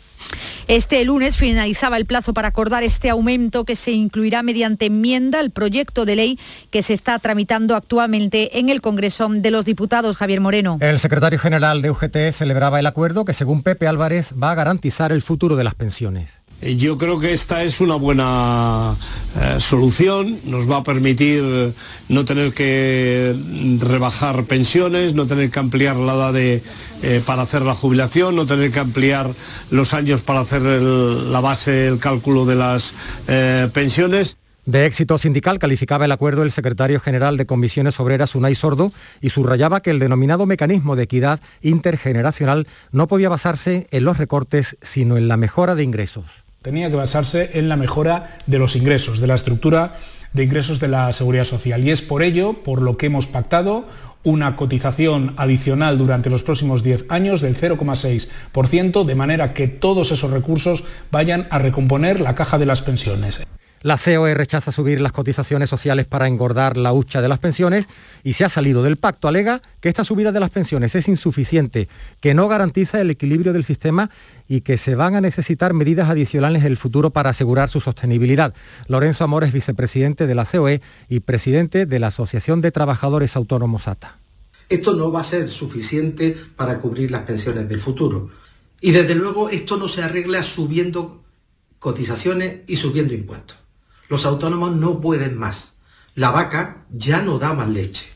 Este 0.67 1.03
lunes 1.05 1.35
finalizaba 1.35 1.97
el 1.97 2.05
plazo 2.05 2.33
para 2.33 2.49
acordar 2.49 2.83
este 2.83 3.09
aumento 3.09 3.65
que 3.65 3.75
se 3.75 3.91
incluirá 3.91 4.43
mediante 4.43 4.85
enmienda 4.85 5.39
al 5.39 5.51
proyecto 5.51 6.05
de 6.05 6.15
ley 6.15 6.39
que 6.69 6.83
se 6.83 6.93
está 6.93 7.19
tramitando 7.19 7.75
actualmente 7.75 8.59
en 8.59 8.69
el 8.69 8.81
Congreso 8.81 9.27
de 9.29 9.51
los 9.51 9.65
Diputados, 9.65 10.17
Javier 10.17 10.41
Moreno. 10.41 10.77
El 10.81 10.99
secretario 10.99 11.39
general 11.39 11.81
de 11.81 11.91
UGT 11.91 12.31
celebraba 12.31 12.79
el 12.79 12.85
acuerdo 12.85 13.25
que 13.25 13.33
según 13.33 13.63
Pepe 13.63 13.87
Álvarez 13.87 14.33
va 14.41 14.51
a 14.51 14.55
garantizar 14.55 15.11
el 15.11 15.21
futuro 15.21 15.55
de 15.55 15.63
las 15.63 15.75
pensiones. 15.75 16.42
Eh, 16.63 16.77
Yo 16.77 16.97
creo 16.97 17.19
que 17.19 17.33
esta 17.33 17.63
es 17.63 17.81
una 17.81 17.95
buena 17.95 18.95
eh, 19.35 19.59
solución, 19.59 20.39
nos 20.45 20.69
va 20.69 20.77
a 20.77 20.83
permitir 20.83 21.73
no 22.07 22.23
tener 22.23 22.53
que 22.53 23.35
rebajar 23.79 24.45
pensiones, 24.45 25.13
no 25.13 25.27
tener 25.27 25.49
que 25.49 25.59
ampliar 25.59 25.97
la 25.97 26.13
edad 26.13 26.33
de, 26.33 26.63
eh, 27.01 27.21
para 27.25 27.41
hacer 27.41 27.63
la 27.63 27.73
jubilación, 27.73 28.35
no 28.35 28.45
tener 28.45 28.71
que 28.71 28.79
ampliar 28.79 29.29
los 29.71 29.93
años 29.93 30.21
para 30.21 30.39
hacer 30.39 30.61
la 30.61 31.41
base, 31.41 31.87
el 31.87 31.99
cálculo 31.99 32.45
de 32.45 32.55
las 32.55 32.93
eh, 33.27 33.67
pensiones. 33.73 34.37
De 34.65 34.85
éxito 34.85 35.17
sindical 35.17 35.59
calificaba 35.59 36.05
el 36.05 36.13
acuerdo 36.13 36.43
el 36.43 36.51
secretario 36.51 37.01
general 37.01 37.35
de 37.35 37.45
Comisiones 37.45 37.99
Obreras, 37.99 38.33
Unai 38.33 38.55
Sordo, 38.55 38.93
y 39.19 39.31
subrayaba 39.31 39.81
que 39.81 39.89
el 39.89 39.99
denominado 39.99 40.45
mecanismo 40.45 40.95
de 40.95 41.03
equidad 41.03 41.41
intergeneracional 41.61 42.65
no 42.93 43.09
podía 43.09 43.27
basarse 43.27 43.87
en 43.91 44.05
los 44.05 44.17
recortes, 44.17 44.77
sino 44.81 45.17
en 45.17 45.27
la 45.27 45.35
mejora 45.35 45.75
de 45.75 45.83
ingresos. 45.83 46.42
Tenía 46.63 46.89
que 46.89 46.95
basarse 46.95 47.51
en 47.53 47.69
la 47.69 47.77
mejora 47.77 48.37
de 48.47 48.57
los 48.57 48.75
ingresos, 48.75 49.19
de 49.19 49.27
la 49.27 49.35
estructura 49.35 49.95
de 50.33 50.43
ingresos 50.43 50.79
de 50.79 50.87
la 50.87 51.13
seguridad 51.13 51.45
social. 51.45 51.83
Y 51.83 51.91
es 51.91 52.01
por 52.01 52.23
ello, 52.23 52.53
por 52.53 52.81
lo 52.81 52.97
que 52.97 53.05
hemos 53.05 53.27
pactado, 53.27 53.85
una 54.23 54.55
cotización 54.55 55.33
adicional 55.37 55.97
durante 55.97 56.29
los 56.29 56.41
próximos 56.43 56.81
10 56.81 57.05
años 57.09 57.41
del 57.41 57.55
0,6%, 57.55 59.03
de 59.03 59.15
manera 59.15 59.53
que 59.53 59.67
todos 59.67 60.11
esos 60.11 60.31
recursos 60.31 60.83
vayan 61.11 61.47
a 61.51 61.59
recomponer 61.59 62.19
la 62.19 62.33
caja 62.35 62.57
de 62.57 62.65
las 62.65 62.81
pensiones. 62.81 63.41
La 63.83 63.97
COE 63.97 64.33
rechaza 64.33 64.71
subir 64.71 65.01
las 65.01 65.11
cotizaciones 65.11 65.69
sociales 65.69 66.07
para 66.07 66.29
engordar 66.29 66.77
la 66.77 66.93
hucha 66.93 67.21
de 67.21 67.27
las 67.27 67.39
pensiones 67.39 67.85
y 68.23 68.31
se 68.31 68.45
ha 68.45 68.49
salido 68.49 68.81
del 68.81 68.95
pacto. 68.95 69.27
Alega 69.27 69.61
que 69.81 69.89
esta 69.89 70.05
subida 70.05 70.31
de 70.31 70.39
las 70.39 70.51
pensiones 70.51 70.95
es 70.95 71.09
insuficiente, 71.09 71.89
que 72.21 72.33
no 72.33 72.47
garantiza 72.47 73.01
el 73.01 73.09
equilibrio 73.09 73.51
del 73.51 73.65
sistema 73.65 74.09
y 74.47 74.61
que 74.61 74.77
se 74.77 74.95
van 74.95 75.15
a 75.15 75.21
necesitar 75.21 75.73
medidas 75.73 76.09
adicionales 76.09 76.61
en 76.61 76.71
el 76.71 76.77
futuro 76.77 77.09
para 77.09 77.31
asegurar 77.31 77.67
su 77.67 77.81
sostenibilidad. 77.81 78.53
Lorenzo 78.87 79.25
Amores, 79.25 79.51
vicepresidente 79.51 80.27
de 80.27 80.35
la 80.35 80.45
COE 80.45 80.81
y 81.09 81.19
presidente 81.19 81.85
de 81.85 81.99
la 81.99 82.07
Asociación 82.07 82.61
de 82.61 82.71
Trabajadores 82.71 83.35
Autónomos 83.35 83.89
ATA. 83.89 84.17
Esto 84.69 84.93
no 84.93 85.11
va 85.11 85.19
a 85.19 85.25
ser 85.25 85.49
suficiente 85.49 86.37
para 86.55 86.79
cubrir 86.79 87.11
las 87.11 87.23
pensiones 87.23 87.67
del 87.67 87.81
futuro. 87.81 88.29
Y 88.79 88.91
desde 88.91 89.15
luego 89.15 89.49
esto 89.49 89.75
no 89.75 89.89
se 89.89 90.03
arregla 90.03 90.41
subiendo 90.41 91.21
cotizaciones 91.79 92.61
y 92.65 92.77
subiendo 92.77 93.13
impuestos. 93.13 93.62
Los 94.09 94.25
autónomos 94.25 94.75
no 94.75 95.01
pueden 95.01 95.37
más. 95.37 95.73
La 96.15 96.31
vaca 96.31 96.85
ya 96.91 97.21
no 97.21 97.39
da 97.39 97.53
más 97.53 97.69
leche. 97.69 98.12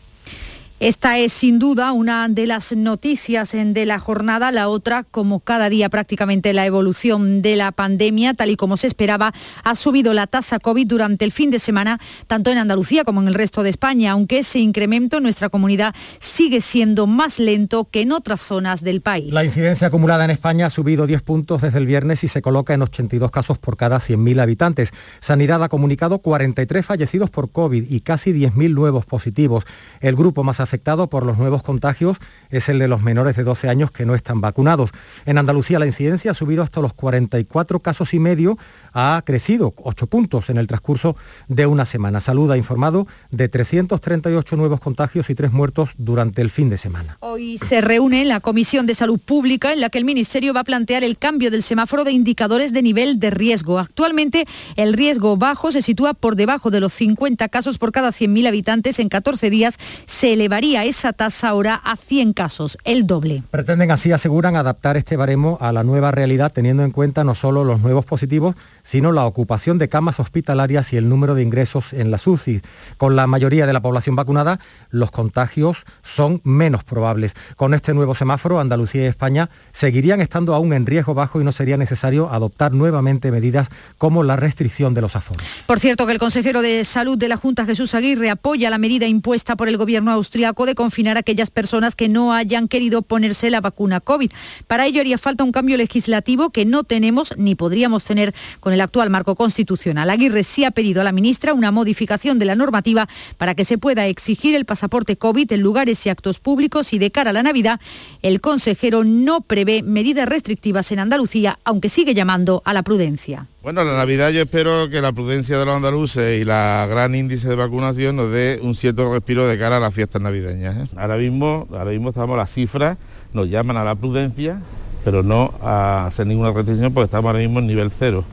Esta 0.79 1.17
es 1.17 1.33
sin 1.33 1.57
duda 1.57 1.91
una 1.91 2.27
de 2.27 2.45
las 2.45 2.71
noticias 2.71 3.51
de 3.51 3.85
la 3.87 3.97
jornada, 3.97 4.51
la 4.51 4.69
otra, 4.69 5.01
como 5.09 5.39
cada 5.39 5.69
día 5.69 5.89
prácticamente 5.89 6.53
la 6.53 6.67
evolución 6.67 7.41
de 7.41 7.55
la 7.55 7.71
pandemia, 7.71 8.35
tal 8.35 8.51
y 8.51 8.57
como 8.57 8.77
se 8.77 8.85
esperaba, 8.85 9.33
ha 9.63 9.73
subido 9.73 10.13
la 10.13 10.27
tasa 10.27 10.59
COVID 10.59 10.85
durante 10.85 11.25
el 11.25 11.31
fin 11.31 11.49
de 11.49 11.57
semana, 11.57 11.99
tanto 12.27 12.51
en 12.51 12.59
Andalucía 12.59 13.03
como 13.05 13.23
en 13.23 13.27
el 13.27 13.33
resto 13.33 13.63
de 13.63 13.71
España, 13.71 14.11
aunque 14.11 14.37
ese 14.37 14.59
incremento 14.59 15.17
en 15.17 15.23
nuestra 15.23 15.49
comunidad 15.49 15.95
sigue 16.19 16.61
siendo 16.61 17.07
más 17.07 17.39
lento 17.39 17.85
que 17.89 18.01
en 18.01 18.11
otras 18.11 18.41
zonas 18.41 18.83
del 18.83 19.01
país. 19.01 19.33
La 19.33 19.43
incidencia 19.43 19.87
acumulada 19.87 20.25
en 20.25 20.29
España 20.29 20.67
ha 20.67 20.69
subido 20.69 21.07
10 21.07 21.23
puntos 21.23 21.63
desde 21.63 21.79
el 21.79 21.87
viernes 21.87 22.23
y 22.23 22.27
se 22.27 22.43
coloca 22.43 22.75
en 22.75 22.83
82 22.83 23.31
casos 23.31 23.57
por 23.57 23.77
cada 23.77 23.97
100.000 23.97 24.39
habitantes. 24.39 24.91
Sanidad 25.21 25.63
ha 25.63 25.69
comunicado 25.69 26.19
43 26.19 26.85
fallecidos 26.85 27.31
por 27.31 27.51
COVID 27.51 27.89
y 27.89 28.01
casi 28.01 28.31
10.000 28.31 28.75
nuevos 28.75 29.07
positivos. 29.07 29.63
El 30.01 30.15
grupo 30.15 30.43
más 30.43 30.66
afectado 30.67 31.10
por 31.10 31.25
los 31.25 31.38
nuevos 31.38 31.63
contagios 31.63 32.17
es 32.49 32.67
el 32.67 32.77
de 32.77 32.89
los 32.89 33.01
menores 33.01 33.38
de 33.38 33.43
12 33.43 33.69
años 33.69 33.89
que 33.89 34.06
no 34.06 34.15
están 34.15 34.41
vacunados. 34.41 34.91
En 35.25 35.38
Andalucía 35.38 35.80
la 35.80 35.86
incidencia 35.86 36.32
ha 36.32 36.34
subido 36.34 36.62
hasta 36.62 36.82
los 36.82 36.93
44 36.93 37.80
casos 37.80 38.13
y 38.13 38.19
medio, 38.19 38.58
ha 38.93 39.21
crecido 39.25 39.73
8 39.77 40.08
puntos 40.08 40.49
en 40.49 40.58
el 40.58 40.67
transcurso 40.67 41.15
de 41.47 41.65
una 41.67 41.86
semana. 41.86 42.19
Salud 42.19 42.51
ha 42.51 42.58
informado 42.58 43.08
de 43.32 43.47
338 43.47 44.58
nuevos 44.58 44.82
contagios 44.82 45.30
y 45.30 45.36
3 45.36 45.53
muertos 45.53 45.91
durante 45.97 46.41
el 46.41 46.49
fin 46.49 46.69
de 46.69 46.77
semana. 46.77 47.17
Hoy 47.21 47.58
se 47.58 47.80
reúne 47.80 48.25
la 48.25 48.41
Comisión 48.41 48.86
de 48.86 48.95
Salud 48.95 49.19
Pública 49.19 49.71
en 49.71 49.80
la 49.80 49.89
que 49.89 49.97
el 49.97 50.06
Ministerio 50.06 50.53
va 50.53 50.62
a 50.62 50.65
plantear 50.65 51.03
el 51.06 51.17
cambio 51.17 51.49
del 51.49 51.63
semáforo 51.63 52.03
de 52.03 52.12
indicadores 52.12 52.73
de 52.73 52.82
nivel 52.82 53.21
de 53.21 53.30
riesgo. 53.30 53.80
Actualmente 53.80 54.45
el 54.75 54.91
riesgo 54.93 55.38
bajo 55.38 55.71
se 55.71 55.82
sitúa 55.82 56.13
por 56.13 56.36
debajo 56.36 56.71
de 56.71 56.82
los 56.82 56.91
50 56.91 57.47
casos 57.47 57.77
por 57.77 57.93
cada 57.93 58.10
100.000 58.10 58.47
habitantes. 58.47 58.99
En 58.99 59.08
14 59.08 59.49
días 59.49 59.77
se 60.06 60.36
elevaría 60.58 60.86
esa 60.86 61.13
tasa 61.13 61.50
ahora 61.50 61.76
a 61.76 61.96
100 61.98 62.34
casos, 62.34 62.80
el 62.84 63.06
doble. 63.06 63.43
Pretenden 63.52 63.91
así, 63.91 64.12
aseguran, 64.12 64.56
adaptar 64.56 64.98
este 64.98 65.15
baremo 65.15 65.60
a 65.62 65.72
la 65.72 65.84
nueva 65.84 66.10
realidad 66.10 66.52
teniendo 66.52 66.84
en 66.84 66.89
cuenta 66.89 67.24
no 67.24 67.36
solo 67.36 67.63
los 67.63 67.80
nuevos 67.80 68.06
positivos, 68.06 68.56
sino 68.82 69.12
la 69.12 69.26
ocupación 69.26 69.78
de 69.78 69.88
camas 69.88 70.20
hospitalarias 70.20 70.93
y 70.93 70.98
el 70.98 71.10
número 71.10 71.36
de 71.36 71.43
ingresos 71.43 71.93
en 71.93 72.10
las 72.10 72.26
UCI. 72.26 72.62
Con 72.98 73.15
la 73.15 73.28
mayoría 73.28 73.67
de 73.67 73.74
la 73.74 73.82
población 73.82 74.15
vacunada, 74.15 74.60
los 74.89 75.12
contagios 75.12 75.84
son 76.02 76.41
menos 76.43 76.84
probables. 76.84 77.36
Con 77.56 77.76
este 77.76 77.93
nuevo 77.93 78.15
semáforo, 78.15 78.60
Andalucía 78.60 79.04
y 79.04 79.06
España 79.06 79.52
seguirían 79.74 80.22
estando 80.22 80.56
aún 80.56 80.74
en 80.74 80.88
riesgo 80.88 81.13
bajo 81.13 81.39
y 81.39 81.43
no 81.43 81.52
sería 81.52 81.78
necesario 81.78 82.32
adoptar 82.32 82.72
nuevamente 82.72 83.30
medidas 83.30 83.67
como 84.00 84.24
la 84.24 84.38
restricción 84.38 84.96
de 84.96 85.02
los 85.02 85.15
aforos. 85.15 85.46
Por 85.67 85.80
cierto, 85.80 86.08
que 86.08 86.13
el 86.13 86.20
consejero 86.20 86.63
de 86.63 86.84
Salud 86.84 87.15
de 87.15 87.28
la 87.28 87.38
Junta, 87.38 87.65
Jesús 87.65 87.93
Aguirre, 87.93 88.32
apoya 88.32 88.72
la 88.72 88.80
medida 88.80 89.06
impuesta 89.06 89.56
por 89.56 89.67
el 89.67 89.78
gobierno 89.78 90.12
austriaco 90.12 90.46
de 90.53 90.75
confinar 90.75 91.17
a 91.17 91.21
aquellas 91.21 91.49
personas 91.49 91.95
que 91.95 92.10
no 92.10 92.33
hayan 92.33 92.67
querido 92.67 93.01
ponerse 93.01 93.49
la 93.49 93.62
vacuna 93.62 93.99
COVID. 93.99 94.31
Para 94.67 94.86
ello 94.86 95.01
haría 95.01 95.17
falta 95.17 95.43
un 95.43 95.51
cambio 95.51 95.77
legislativo 95.77 96.49
que 96.49 96.65
no 96.65 96.83
tenemos 96.83 97.33
ni 97.38 97.55
podríamos 97.55 98.03
tener 98.05 98.33
con 98.60 98.73
el 98.73 98.81
actual 98.81 99.10
marco 99.10 99.36
constitucional. 99.36 100.10
Aguirre 100.10 100.43
sí 100.43 100.63
ha 100.65 100.71
pedido 100.71 101.01
a 101.01 101.03
la 101.03 101.12
ministra 101.12 101.53
una 101.53 101.71
modificación 101.71 102.39
de 102.39 102.45
la 102.45 102.55
normativa 102.55 103.07
para 103.38 103.55
que 103.55 103.65
se 103.65 103.77
pueda 103.77 104.07
exigir 104.07 104.55
el 104.55 104.65
pasaporte 104.65 105.17
COVID 105.17 105.51
en 105.51 105.62
lugares 105.62 106.05
y 106.05 106.10
actos 106.10 106.39
públicos 106.39 106.93
y 106.93 106.99
de 106.99 107.12
cara 107.12 107.31
a 107.31 107.33
la 107.33 107.43
Navidad, 107.43 107.79
el 108.21 108.41
consejero 108.41 109.03
no 109.03 109.41
prevé 109.41 109.83
medidas 109.83 110.27
restrictivas 110.27 110.91
en 110.91 110.99
Andalucía, 110.99 111.60
aunque 111.63 111.89
sigue 111.89 112.13
llamando 112.13 112.62
a 112.65 112.73
la 112.73 112.83
prudencia. 112.83 113.47
Bueno, 113.67 113.83
la 113.83 113.97
Navidad 113.97 114.29
yo 114.29 114.43
espero 114.43 114.89
que 114.89 115.01
la 115.01 115.12
prudencia 115.12 115.57
de 115.57 115.65
los 115.65 115.75
andaluces 115.75 116.41
y 116.41 116.45
la 116.45 116.88
gran 116.89 117.15
índice 117.15 117.49
de 117.49 117.55
vacunación 117.55 118.15
nos 118.15 118.31
dé 118.31 118.60
un 118.62 118.75
cierto 118.75 119.12
respiro 119.12 119.45
de 119.45 119.60
cara 119.60 119.75
a 119.75 119.79
las 119.81 119.93
fiestas 119.93 120.21
navideñas. 120.21 120.37
¿Eh? 120.45 120.88
Ahora 120.95 121.17
mismo, 121.17 121.67
ahora 121.71 121.91
mismo 121.91 122.10
estamos 122.10 122.38
las 122.38 122.52
cifras, 122.52 122.97
nos 123.34 123.50
llaman 123.50 123.78
a 123.78 123.84
la 123.84 123.95
prudencia, 123.95 124.62
pero 125.04 125.23
no 125.23 125.54
a 125.62 126.08
hacer 126.08 126.28
ninguna 126.28 126.52
restricción 126.52 126.93
porque 126.93 127.06
estamos 127.06 127.30
ahora 127.30 127.39
mismo 127.39 127.60
en 127.60 127.67
nivel 127.67 127.91
cero. 127.97 128.23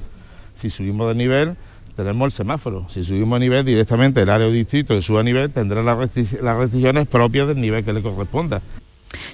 Si 0.55 0.71
subimos 0.71 1.09
de 1.09 1.15
nivel, 1.15 1.57
tenemos 1.97 2.27
el 2.27 2.33
semáforo. 2.33 2.87
Si 2.89 3.05
subimos 3.05 3.39
de 3.39 3.47
nivel 3.47 3.65
directamente 3.65 4.23
el 4.23 4.31
área 4.31 4.47
o 4.47 4.51
distrito 4.51 4.95
que 4.95 5.03
suba 5.03 5.21
a 5.21 5.25
nivel, 5.25 5.51
tendrá 5.51 5.83
las 5.83 5.99
restricciones 5.99 7.07
propias 7.07 7.49
del 7.49 7.61
nivel 7.61 7.85
que 7.85 7.93
le 7.93 8.03
corresponda. 8.03 8.61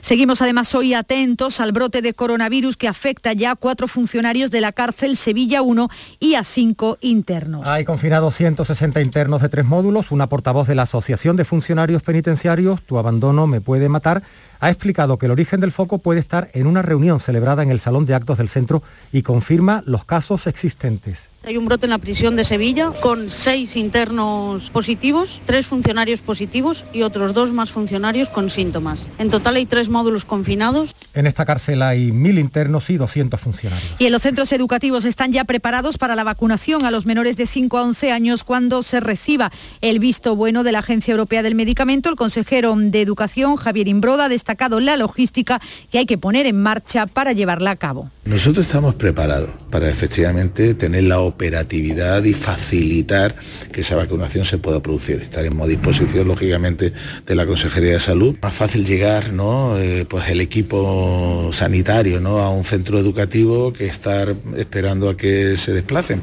Seguimos 0.01 0.43
además 0.43 0.75
hoy 0.75 0.95
atentos 0.95 1.61
al 1.61 1.73
brote 1.73 2.03
de 2.03 2.15
coronavirus 2.15 2.77
que 2.77 2.89
afecta 2.89 3.33
ya 3.33 3.53
a 3.53 3.57
cuatro 3.57 3.89
funcionarios 3.89 4.51
de 4.51 4.61
la 4.61 4.73
cárcel 4.73 5.17
Sevilla 5.17 5.63
1 5.63 5.89
y 6.19 6.35
a 6.35 6.45
cinco 6.45 6.99
internos. 7.01 7.67
Hay 7.67 7.85
confinados 7.85 8.35
160 8.37 9.01
internos 9.01 9.43
de 9.43 9.49
tres 9.49 9.65
módulos. 9.65 10.11
Una 10.11 10.29
portavoz 10.29 10.67
de 10.69 10.75
la 10.75 10.83
Asociación 10.83 11.37
de 11.37 11.45
Funcionarios 11.45 12.03
Penitenciarios, 12.03 12.83
Tu 12.83 12.99
abandono 12.99 13.47
me 13.47 13.61
puede 13.61 13.89
matar, 13.89 14.23
ha 14.61 14.71
explicado 14.71 15.19
que 15.19 15.27
el 15.27 15.33
origen 15.33 15.61
del 15.61 15.73
foco 15.73 15.99
puede 15.99 16.21
estar 16.21 16.51
en 16.53 16.67
una 16.67 16.83
reunión 16.83 17.19
celebrada 17.19 17.63
en 17.63 17.71
el 17.71 17.81
Salón 17.81 18.07
de 18.07 18.15
Actos 18.15 18.39
del 18.39 18.49
Centro 18.49 18.83
y 19.13 19.23
confirma 19.23 19.83
los 19.87 20.05
casos 20.05 20.47
existentes. 20.47 21.31
Hay 21.43 21.57
un 21.57 21.65
brote 21.65 21.87
en 21.87 21.91
la 21.91 21.97
prisión 21.99 22.37
de 22.37 22.45
Sevilla 22.45 22.93
con 23.01 23.31
seis 23.31 23.75
internos 23.75 24.71
positivos, 24.71 25.41
tres 25.47 25.67
funcionarios 25.67 26.21
positivos 26.21 26.85
y 26.93 27.01
otros 27.01 27.33
dos 27.33 27.51
más 27.55 27.71
funcionarios 27.71 28.29
con 28.29 28.51
síntomas. 28.51 29.09
En 29.19 29.31
total 29.31 29.57
hay 29.57 29.65
tres 29.65 29.89
módulos 29.89 30.27
confinados. 30.27 30.95
En 31.15 31.27
esta 31.27 31.47
cárcel 31.47 31.81
hay 31.81 32.13
mil 32.13 32.39
internos 32.39 32.91
y 32.91 32.99
200 32.99 33.41
funcionarios. 33.41 33.95
Y 33.99 34.05
en 34.05 34.13
los 34.13 34.21
centros 34.21 34.53
educativos 34.53 35.07
están 35.07 35.33
ya 35.33 35.45
preparados 35.45 35.97
para 35.97 36.15
la 36.15 36.25
vacunación 36.25 36.85
a 36.85 36.91
los 36.91 37.07
menores 37.07 37.39
de 37.39 37.47
5 37.47 37.79
a 37.79 37.83
11 37.85 38.13
años 38.13 38.45
cuando 38.45 38.83
se 38.83 39.01
reciba 39.01 39.51
el 39.81 39.99
visto 39.99 40.37
bueno 40.37 40.63
de 40.63 40.73
la 40.73 40.81
Agencia 40.81 41.13
Europea 41.13 41.43
del 41.43 41.55
Medicamento. 41.55 42.11
El 42.11 42.17
consejero 42.17 42.77
de 42.77 43.01
Educación, 43.01 43.57
Javier 43.57 43.89
Imbroda, 43.89 44.27
ha 44.27 44.29
destacado 44.51 44.81
la 44.81 44.97
logística 44.97 45.61
que 45.93 45.99
hay 45.99 46.07
que 46.07 46.19
poner 46.19 46.45
en 46.47 46.61
marcha 46.61 47.07
para 47.07 47.33
llevarla 47.33 47.71
a 47.71 47.77
cabo. 47.77 48.11
Nosotros 48.25 48.67
estamos 48.67 48.97
preparados 48.97 49.51
para 49.71 49.89
efectivamente 49.89 50.75
tener 50.75 51.05
la 51.05 51.21
operatividad 51.21 52.25
y 52.25 52.35
facilitar 52.35 53.37
que 53.71 53.83
esa 53.83 53.95
vacunación 53.95 54.45
se 54.45 54.59
pueda 54.59 54.83
producir. 54.83 55.23
Estaremos 55.23 55.67
a 55.67 55.69
disposición, 55.69 56.27
lógicamente, 56.27 56.93
de 57.25 57.35
la 57.37 57.47
Consejería 57.47 57.93
de 57.93 58.01
Salud. 58.01 58.37
Más 58.43 58.53
fácil 58.53 58.85
llegar, 58.85 59.33
¿no? 59.33 59.79
Eh, 59.79 60.05
pues 60.09 60.29
el 60.29 60.41
equipo 60.41 61.51
sanitario, 61.53 62.19
¿no? 62.19 62.41
A 62.41 62.51
un 62.51 62.65
centro 62.65 62.99
educativo 62.99 63.73
que 63.73 63.87
estar 63.87 64.35
esperando 64.57 65.09
a 65.11 65.17
que 65.17 65.57
se 65.57 65.73
desplacen. 65.73 66.23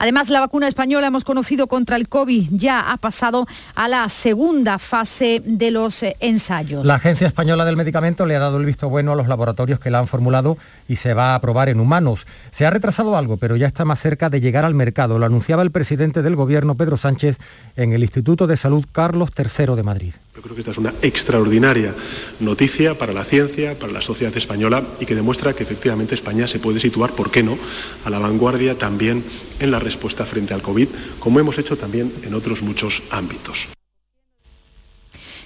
Además, 0.00 0.30
la 0.30 0.40
vacuna 0.40 0.66
española 0.66 1.08
hemos 1.08 1.24
conocido 1.24 1.66
contra 1.66 1.96
el 1.96 2.08
COVID 2.08 2.48
ya 2.52 2.90
ha 2.90 2.96
pasado 2.96 3.46
a 3.74 3.86
la 3.86 4.08
segunda 4.08 4.78
fase 4.78 5.42
de 5.44 5.70
los 5.70 6.02
eh, 6.02 6.16
ensayos. 6.20 6.86
La 6.86 6.94
Agencia 6.94 7.26
Española 7.26 7.66
del 7.66 7.76
Medicamento 7.76 8.24
le 8.24 8.34
ha 8.34 8.38
dado 8.38 8.56
el 8.56 8.64
visto 8.64 8.88
bueno 8.88 9.12
a 9.12 9.14
los 9.14 9.28
laboratorios 9.28 9.78
que 9.78 9.90
la 9.90 9.98
han 9.98 10.06
formulado 10.06 10.56
y 10.88 10.96
se 10.96 11.12
va 11.12 11.34
a 11.34 11.40
probar 11.42 11.68
en 11.68 11.80
humanos. 11.80 12.26
Se 12.50 12.64
ha 12.64 12.70
retrasado 12.70 13.14
algo, 13.14 13.36
pero 13.36 13.56
ya 13.56 13.66
está 13.66 13.84
más 13.84 14.00
cerca 14.00 14.30
de 14.30 14.40
llegar 14.40 14.64
al 14.64 14.72
mercado. 14.72 15.18
Lo 15.18 15.26
anunciaba 15.26 15.62
el 15.62 15.70
presidente 15.70 16.22
del 16.22 16.34
Gobierno, 16.34 16.76
Pedro 16.76 16.96
Sánchez, 16.96 17.36
en 17.76 17.92
el 17.92 18.02
Instituto 18.02 18.46
de 18.46 18.56
Salud 18.56 18.86
Carlos 18.90 19.28
III 19.36 19.76
de 19.76 19.82
Madrid. 19.82 20.14
Yo 20.34 20.40
creo 20.40 20.54
que 20.54 20.62
esta 20.62 20.70
es 20.70 20.78
una 20.78 20.94
extraordinaria 21.02 21.92
noticia 22.40 22.96
para 22.96 23.12
la 23.12 23.24
ciencia, 23.24 23.78
para 23.78 23.92
la 23.92 24.00
sociedad 24.00 24.34
española 24.34 24.82
y 24.98 25.04
que 25.04 25.14
demuestra 25.14 25.52
que 25.52 25.62
efectivamente 25.62 26.14
España 26.14 26.48
se 26.48 26.58
puede 26.58 26.80
situar, 26.80 27.10
¿por 27.10 27.30
qué 27.30 27.42
no?, 27.42 27.58
a 28.06 28.08
la 28.08 28.18
vanguardia 28.18 28.78
también 28.78 29.22
en 29.58 29.70
la 29.70 29.78
respuesta 29.90 30.24
frente 30.24 30.54
al 30.54 30.62
COVID, 30.62 30.88
como 31.18 31.40
hemos 31.40 31.58
hecho 31.58 31.76
también 31.76 32.12
en 32.22 32.34
otros 32.34 32.62
muchos 32.62 33.02
ámbitos. 33.10 33.68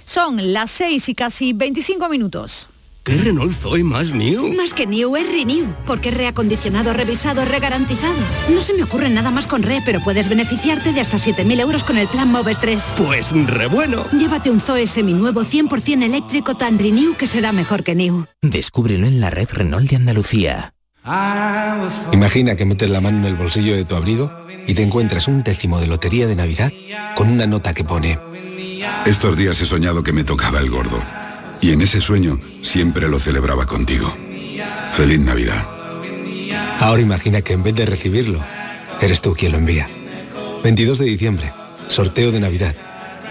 Son 0.05 0.53
las 0.53 0.69
6 0.71 1.09
y 1.09 1.15
casi 1.15 1.53
25 1.53 2.07
minutos. 2.09 2.69
¿Qué 3.03 3.17
Renault 3.19 3.53
Zoe 3.53 3.83
más 3.83 4.13
new? 4.13 4.53
Más 4.55 4.73
que 4.73 4.87
new 4.87 5.15
es 5.15 5.27
renew, 5.27 5.67
porque 5.85 6.09
es 6.09 6.17
reacondicionado, 6.17 6.91
revisado, 6.91 7.45
regarantizado. 7.45 8.15
No 8.51 8.61
se 8.61 8.73
me 8.73 8.81
ocurre 8.81 9.09
nada 9.09 9.29
más 9.29 9.45
con 9.45 9.61
re, 9.61 9.83
pero 9.85 9.99
puedes 10.03 10.27
beneficiarte 10.27 10.91
de 10.91 11.01
hasta 11.01 11.17
7.000 11.17 11.59
euros 11.59 11.83
con 11.83 11.99
el 11.99 12.07
plan 12.07 12.31
Moves 12.31 12.59
3. 12.59 12.95
Pues 12.97 13.31
re 13.31 13.67
bueno. 13.67 14.05
Llévate 14.11 14.49
un 14.49 14.59
Zoe 14.59 14.87
seminuevo 14.87 15.43
100% 15.43 16.01
eléctrico 16.01 16.55
tan 16.55 16.79
renew 16.79 17.15
que 17.15 17.27
será 17.27 17.51
mejor 17.51 17.83
que 17.83 17.93
new. 17.93 18.25
Descúbrelo 18.41 19.05
en 19.05 19.19
la 19.19 19.29
red 19.29 19.49
Renault 19.51 19.87
de 19.87 19.97
Andalucía. 19.97 20.74
Imagina 22.11 22.55
que 22.55 22.65
metes 22.65 22.89
la 22.89 23.01
mano 23.01 23.19
en 23.19 23.25
el 23.25 23.35
bolsillo 23.35 23.75
de 23.75 23.85
tu 23.85 23.95
abrigo 23.95 24.31
y 24.65 24.73
te 24.73 24.81
encuentras 24.81 25.27
un 25.27 25.43
décimo 25.43 25.79
de 25.79 25.87
lotería 25.87 26.25
de 26.25 26.35
Navidad 26.35 26.71
con 27.15 27.29
una 27.29 27.45
nota 27.45 27.73
que 27.73 27.83
pone... 27.83 28.17
Estos 29.05 29.37
días 29.37 29.61
he 29.61 29.65
soñado 29.65 30.01
que 30.01 30.13
me 30.13 30.23
tocaba 30.23 30.59
el 30.59 30.69
gordo. 30.69 30.99
Y 31.61 31.71
en 31.71 31.81
ese 31.81 32.01
sueño 32.01 32.39
siempre 32.63 33.07
lo 33.07 33.19
celebraba 33.19 33.67
contigo. 33.67 34.11
Feliz 34.93 35.19
Navidad. 35.19 35.67
Ahora 36.79 37.01
imagina 37.01 37.41
que 37.41 37.53
en 37.53 37.63
vez 37.63 37.75
de 37.75 37.85
recibirlo, 37.85 38.39
eres 38.99 39.21
tú 39.21 39.35
quien 39.35 39.51
lo 39.51 39.59
envía. 39.59 39.87
22 40.63 40.97
de 40.97 41.05
diciembre, 41.05 41.53
sorteo 41.87 42.31
de 42.31 42.39
Navidad. 42.39 42.75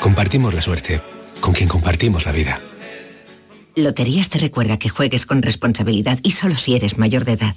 Compartimos 0.01 0.55
la 0.55 0.63
suerte 0.63 1.03
con 1.41 1.53
quien 1.55 1.69
compartimos 1.69 2.25
la 2.25 2.33
vida. 2.33 2.61
Loterías 3.75 4.29
te 4.29 4.39
recuerda 4.39 4.79
que 4.79 4.89
juegues 4.89 5.27
con 5.27 5.43
responsabilidad 5.43 6.21
y 6.23 6.31
solo 6.31 6.55
si 6.55 6.77
eres 6.77 6.97
mayor 6.97 7.25
de 7.25 7.33
edad. 7.33 7.57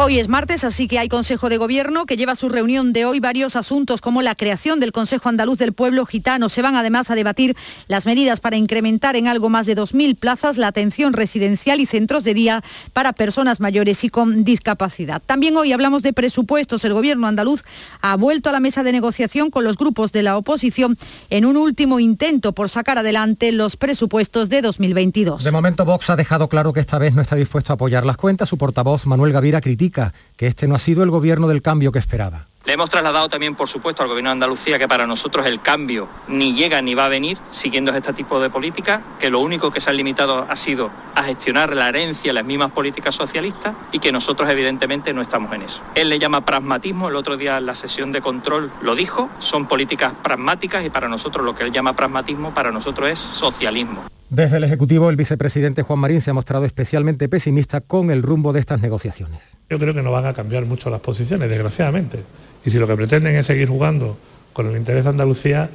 Hoy 0.00 0.20
es 0.20 0.28
martes, 0.28 0.62
así 0.62 0.86
que 0.86 1.00
hay 1.00 1.08
Consejo 1.08 1.48
de 1.48 1.56
Gobierno 1.56 2.06
que 2.06 2.16
lleva 2.16 2.30
a 2.30 2.36
su 2.36 2.48
reunión 2.48 2.92
de 2.92 3.04
hoy 3.04 3.18
varios 3.18 3.56
asuntos 3.56 4.00
como 4.00 4.22
la 4.22 4.36
creación 4.36 4.78
del 4.78 4.92
Consejo 4.92 5.28
Andaluz 5.28 5.58
del 5.58 5.72
Pueblo 5.72 6.06
Gitano. 6.06 6.48
Se 6.48 6.62
van 6.62 6.76
además 6.76 7.10
a 7.10 7.16
debatir 7.16 7.56
las 7.88 8.06
medidas 8.06 8.38
para 8.38 8.56
incrementar 8.56 9.16
en 9.16 9.26
algo 9.26 9.48
más 9.48 9.66
de 9.66 9.76
2.000 9.76 10.16
plazas 10.16 10.56
la 10.56 10.68
atención 10.68 11.14
residencial 11.14 11.80
y 11.80 11.86
centros 11.86 12.22
de 12.22 12.32
día 12.32 12.62
para 12.92 13.12
personas 13.12 13.58
mayores 13.58 14.04
y 14.04 14.08
con 14.08 14.44
discapacidad. 14.44 15.20
También 15.26 15.56
hoy 15.56 15.72
hablamos 15.72 16.04
de 16.04 16.12
presupuestos. 16.12 16.84
El 16.84 16.92
Gobierno 16.92 17.26
andaluz 17.26 17.64
ha 18.00 18.14
vuelto 18.14 18.50
a 18.50 18.52
la 18.52 18.60
mesa 18.60 18.84
de 18.84 18.92
negociación 18.92 19.50
con 19.50 19.64
los 19.64 19.76
grupos 19.76 20.12
de 20.12 20.22
la 20.22 20.36
oposición 20.36 20.96
en 21.28 21.44
un 21.44 21.56
último 21.56 21.98
intento 21.98 22.52
por 22.52 22.68
sacar 22.68 22.98
adelante 22.98 23.50
los 23.50 23.76
presupuestos 23.76 24.48
de 24.48 24.62
2022. 24.62 25.42
De 25.42 25.50
momento 25.50 25.84
Vox 25.84 26.08
ha 26.08 26.14
dejado 26.14 26.48
claro 26.48 26.72
que 26.72 26.78
esta 26.78 26.98
vez 26.98 27.14
no 27.14 27.22
está 27.22 27.34
dispuesto 27.34 27.72
a 27.72 27.74
apoyar 27.74 28.06
las 28.06 28.16
cuentas. 28.16 28.48
Su 28.48 28.58
portavoz 28.58 29.04
Manuel 29.04 29.32
Gavira 29.32 29.60
critica 29.60 29.87
que 29.90 30.46
este 30.46 30.68
no 30.68 30.74
ha 30.74 30.78
sido 30.78 31.02
el 31.02 31.10
gobierno 31.10 31.48
del 31.48 31.62
cambio 31.62 31.92
que 31.92 31.98
esperaba. 31.98 32.48
Le 32.68 32.74
hemos 32.74 32.90
trasladado 32.90 33.30
también, 33.30 33.54
por 33.54 33.66
supuesto, 33.66 34.02
al 34.02 34.10
Gobierno 34.10 34.28
de 34.28 34.32
Andalucía 34.32 34.78
que 34.78 34.86
para 34.86 35.06
nosotros 35.06 35.46
el 35.46 35.62
cambio 35.62 36.06
ni 36.26 36.52
llega 36.52 36.82
ni 36.82 36.94
va 36.94 37.06
a 37.06 37.08
venir 37.08 37.38
siguiendo 37.50 37.92
este 37.92 38.12
tipo 38.12 38.40
de 38.40 38.50
políticas, 38.50 39.00
que 39.18 39.30
lo 39.30 39.40
único 39.40 39.70
que 39.70 39.80
se 39.80 39.88
han 39.88 39.96
limitado 39.96 40.46
ha 40.46 40.54
sido 40.54 40.90
a 41.14 41.22
gestionar 41.22 41.74
la 41.74 41.88
herencia, 41.88 42.30
las 42.34 42.44
mismas 42.44 42.70
políticas 42.72 43.14
socialistas 43.14 43.74
y 43.90 44.00
que 44.00 44.12
nosotros 44.12 44.50
evidentemente 44.50 45.14
no 45.14 45.22
estamos 45.22 45.54
en 45.54 45.62
eso. 45.62 45.80
Él 45.94 46.10
le 46.10 46.18
llama 46.18 46.44
pragmatismo, 46.44 47.08
el 47.08 47.16
otro 47.16 47.38
día 47.38 47.56
en 47.56 47.64
la 47.64 47.74
sesión 47.74 48.12
de 48.12 48.20
control 48.20 48.70
lo 48.82 48.94
dijo, 48.94 49.30
son 49.38 49.64
políticas 49.64 50.12
pragmáticas 50.22 50.84
y 50.84 50.90
para 50.90 51.08
nosotros 51.08 51.46
lo 51.46 51.54
que 51.54 51.62
él 51.62 51.72
llama 51.72 51.96
pragmatismo 51.96 52.52
para 52.52 52.70
nosotros 52.70 53.08
es 53.08 53.18
socialismo. 53.18 54.04
Desde 54.30 54.58
el 54.58 54.64
Ejecutivo, 54.64 55.08
el 55.08 55.16
vicepresidente 55.16 55.82
Juan 55.82 56.00
Marín 56.00 56.20
se 56.20 56.30
ha 56.30 56.34
mostrado 56.34 56.66
especialmente 56.66 57.30
pesimista 57.30 57.80
con 57.80 58.10
el 58.10 58.22
rumbo 58.22 58.52
de 58.52 58.60
estas 58.60 58.78
negociaciones. 58.82 59.40
Yo 59.70 59.78
creo 59.78 59.94
que 59.94 60.02
no 60.02 60.12
van 60.12 60.26
a 60.26 60.34
cambiar 60.34 60.66
mucho 60.66 60.90
las 60.90 61.00
posiciones, 61.00 61.48
desgraciadamente. 61.48 62.18
Y 62.62 62.70
si 62.70 62.78
lo 62.78 62.86
que 62.86 62.94
pretenden 62.94 63.36
es 63.36 63.46
seguir 63.46 63.68
jugando 63.68 64.18
con 64.52 64.66
el 64.66 64.76
interés 64.76 65.04
de 65.04 65.10
Andalucía, 65.10 65.70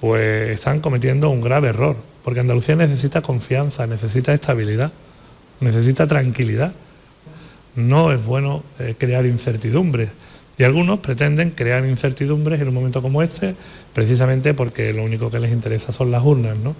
pues 0.00 0.50
están 0.50 0.80
cometiendo 0.80 1.30
un 1.30 1.40
grave 1.40 1.68
error, 1.68 1.96
porque 2.22 2.40
Andalucía 2.40 2.76
necesita 2.76 3.22
confianza, 3.22 3.86
necesita 3.86 4.34
estabilidad, 4.34 4.92
necesita 5.60 6.06
tranquilidad. 6.06 6.74
No 7.74 8.12
es 8.12 8.22
bueno 8.22 8.64
eh, 8.80 8.96
crear 8.98 9.24
incertidumbres. 9.24 10.10
Y 10.58 10.64
algunos 10.64 11.00
pretenden 11.00 11.52
crear 11.52 11.86
incertidumbres 11.86 12.60
en 12.60 12.68
un 12.68 12.74
momento 12.74 13.00
como 13.00 13.22
este, 13.22 13.54
precisamente 13.94 14.52
porque 14.52 14.92
lo 14.92 15.04
único 15.04 15.30
que 15.30 15.40
les 15.40 15.52
interesa 15.52 15.90
son 15.90 16.10
las 16.10 16.22
urnas, 16.22 16.56
¿no? 16.58 16.76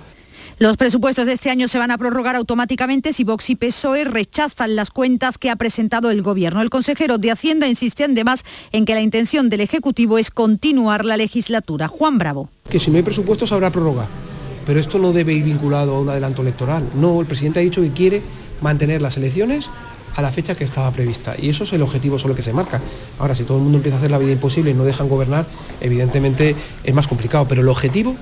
Los 0.59 0.77
presupuestos 0.77 1.27
de 1.27 1.33
este 1.33 1.51
año 1.51 1.67
se 1.67 1.79
van 1.79 1.91
a 1.91 1.99
prorrogar 1.99 2.37
automáticamente 2.37 3.13
si 3.13 3.25
Vox 3.25 3.51
y 3.51 3.57
PSOE 3.57 4.05
rechazan 4.05 4.77
las 4.77 4.91
cuentas 4.91 5.37
que 5.37 5.51
ha 5.51 5.57
presentado 5.57 6.13
el 6.13 6.23
Gobierno. 6.23 6.63
El 6.63 6.71
consejero 6.71 7.19
de 7.19 7.33
Hacienda 7.33 7.67
insiste 7.67 8.05
además 8.05 8.45
en 8.71 8.85
que 8.85 8.95
la 8.95 9.01
intención 9.01 9.51
del 9.51 9.63
Ejecutivo 9.63 10.17
es 10.17 10.31
continuar 10.31 11.05
la 11.05 11.17
legislatura. 11.17 11.89
Juan 11.89 12.19
Bravo. 12.19 12.51
Que 12.71 12.79
si 12.79 12.93
no 12.93 12.99
hay 12.99 13.03
presupuestos 13.03 13.51
habrá 13.51 13.71
prórroga, 13.71 14.07
pero 14.65 14.79
esto 14.79 15.01
no 15.01 15.13
debe 15.13 15.33
ir 15.33 15.43
vinculado 15.43 15.97
a 15.97 16.01
un 16.01 16.09
adelanto 16.09 16.43
electoral. 16.43 16.89
No, 16.95 17.21
el 17.21 17.27
presidente 17.27 17.59
ha 17.59 17.63
dicho 17.63 17.83
que 17.83 17.91
quiere 17.91 18.23
mantener 18.61 19.03
las 19.03 19.17
elecciones 19.17 19.69
a 20.15 20.23
la 20.23 20.31
fecha 20.31 20.55
que 20.55 20.63
estaba 20.63 20.93
prevista. 20.93 21.35
Y 21.37 21.49
eso 21.49 21.65
es 21.65 21.73
el 21.73 21.83
objetivo 21.83 22.17
solo 22.17 22.37
que 22.37 22.43
se 22.43 22.53
marca. 22.53 22.81
Ahora, 23.19 23.35
si 23.35 23.43
todo 23.43 23.59
el 23.59 23.65
mundo 23.65 23.79
empieza 23.79 23.97
a 23.97 23.99
hacer 23.99 24.13
la 24.13 24.19
vida 24.19 24.31
imposible 24.31 24.71
y 24.71 24.75
no 24.75 24.85
dejan 24.85 25.09
gobernar, 25.09 25.47
evidentemente 25.81 26.55
es 26.85 26.95
más 26.95 27.09
complicado. 27.09 27.49
Pero 27.49 27.63
el 27.63 27.69
objetivo 27.69 28.15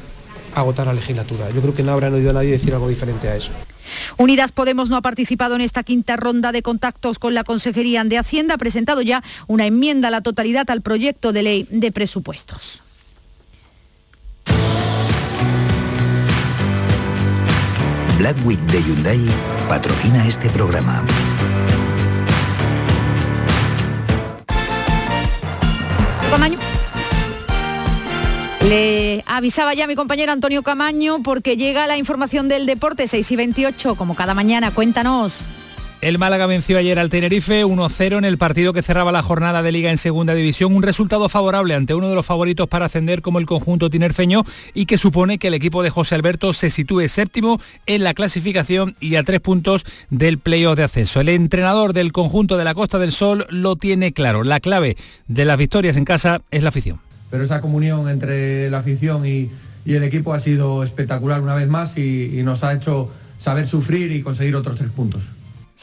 agotar 0.55 0.87
la 0.87 0.95
legislatura. 0.95 1.51
Yo 1.51 1.61
creo 1.61 1.75
que 1.75 1.83
no 1.83 1.93
habrán 1.93 2.15
oído 2.15 2.31
a 2.31 2.33
nadie 2.35 2.51
decir 2.51 2.73
algo 2.73 2.89
diferente 2.89 3.29
a 3.29 3.37
eso. 3.37 3.51
Unidas 4.17 4.53
Podemos 4.53 4.91
no 4.91 4.97
ha 4.97 5.03
participado 5.03 5.55
en 5.55 5.61
esta 5.61 5.83
quinta 5.83 6.17
ronda 6.17 6.53
de 6.53 6.63
contactos 6.63 7.19
con 7.19 7.35
la 7.35 7.45
Consejería 7.45 8.05
de 8.05 8.19
Hacienda. 8.19 8.55
Ha 8.55 8.59
presentado 8.59 9.03
ya 9.03 9.23
una 9.47 9.67
enmienda 9.67 10.09
a 10.09 10.11
la 10.11 10.21
totalidad 10.21 10.71
al 10.71 10.83
proyecto 10.83 11.33
de 11.33 11.43
ley 11.43 11.67
de 11.71 11.93
presupuestos. 11.93 12.83
Black 18.19 18.37
Week 18.47 18.61
de 18.61 18.83
Hyundai 18.83 19.21
patrocina 19.69 20.27
este 20.27 20.49
programa. 20.51 21.05
Le 28.69 29.25
avisaba 29.27 29.75
ya 29.75 29.89
mi 29.89 29.97
compañero 29.97 30.31
Antonio 30.31 30.63
Camaño 30.63 31.21
porque 31.25 31.57
llega 31.57 31.87
la 31.89 31.97
información 31.97 32.49
del 32.49 32.65
deporte 32.65 33.09
6 33.09 33.33
y 33.33 33.37
28, 33.37 33.97
como 33.97 34.15
cada 34.15 34.35
mañana. 34.35 34.71
Cuéntanos. 34.71 35.43
El 36.01 36.19
Málaga 36.19 36.47
venció 36.47 36.79
ayer 36.79 36.99
al 36.99 37.11
Tenerife 37.11 37.65
1-0 37.65 38.19
en 38.19 38.25
el 38.25 38.37
partido 38.37 38.73
que 38.73 38.83
cerraba 38.83 39.13
la 39.13 39.23
jornada 39.23 39.63
de 39.63 39.71
liga 39.71 39.89
en 39.89 39.99
segunda 39.99 40.35
división, 40.35 40.75
un 40.75 40.83
resultado 40.83 41.29
favorable 41.29 41.75
ante 41.75 41.95
uno 41.95 42.09
de 42.09 42.17
los 42.17 42.27
favoritos 42.27 42.69
para 42.69 42.87
ascender 42.87 43.23
como 43.23 43.39
el 43.39 43.47
conjunto 43.47 43.89
tinerfeño 43.89 44.45
y 44.75 44.87
que 44.87 44.99
supone 44.99 45.39
que 45.39 45.47
el 45.47 45.55
equipo 45.55 45.83
de 45.85 45.91
José 45.91 46.17
Alberto 46.17 46.53
se 46.53 46.71
sitúe 46.71 47.07
séptimo 47.07 47.61
en 47.87 48.03
la 48.03 48.15
clasificación 48.15 48.97
y 48.99 49.15
a 49.15 49.23
tres 49.23 49.39
puntos 49.39 49.85
del 50.11 50.39
playoff 50.39 50.77
de 50.77 50.85
acceso. 50.85 51.21
El 51.21 51.29
entrenador 51.29 51.93
del 51.93 52.11
conjunto 52.11 52.57
de 52.57 52.65
la 52.65 52.75
Costa 52.75 52.99
del 52.99 53.13
Sol 53.13 53.47
lo 53.49 53.77
tiene 53.77 54.13
claro, 54.13 54.43
la 54.43 54.59
clave 54.59 54.97
de 55.29 55.45
las 55.45 55.57
victorias 55.57 55.97
en 55.97 56.05
casa 56.05 56.43
es 56.51 56.65
la 56.65 56.71
afición 56.71 57.12
pero 57.33 57.45
esa 57.45 57.63
comunión 57.63 58.11
entre 58.11 58.69
la 58.69 58.79
afición 58.79 59.25
y, 59.27 59.51
el 59.87 60.05
equipo 60.05 60.33
ha 60.33 60.39
sido 60.39 60.85
espectacular 60.85 61.41
una 61.41 61.57
vez 61.57 61.67
más 61.67 61.99
y 61.99 62.41
nos 62.45 62.63
ha 62.63 62.73
hecho 62.73 63.11
saber 63.39 63.67
sufrir 63.67 64.13
y 64.13 64.23
conseguir 64.23 64.55
otros 64.55 64.77
tres 64.77 64.91
puntos. 64.91 65.23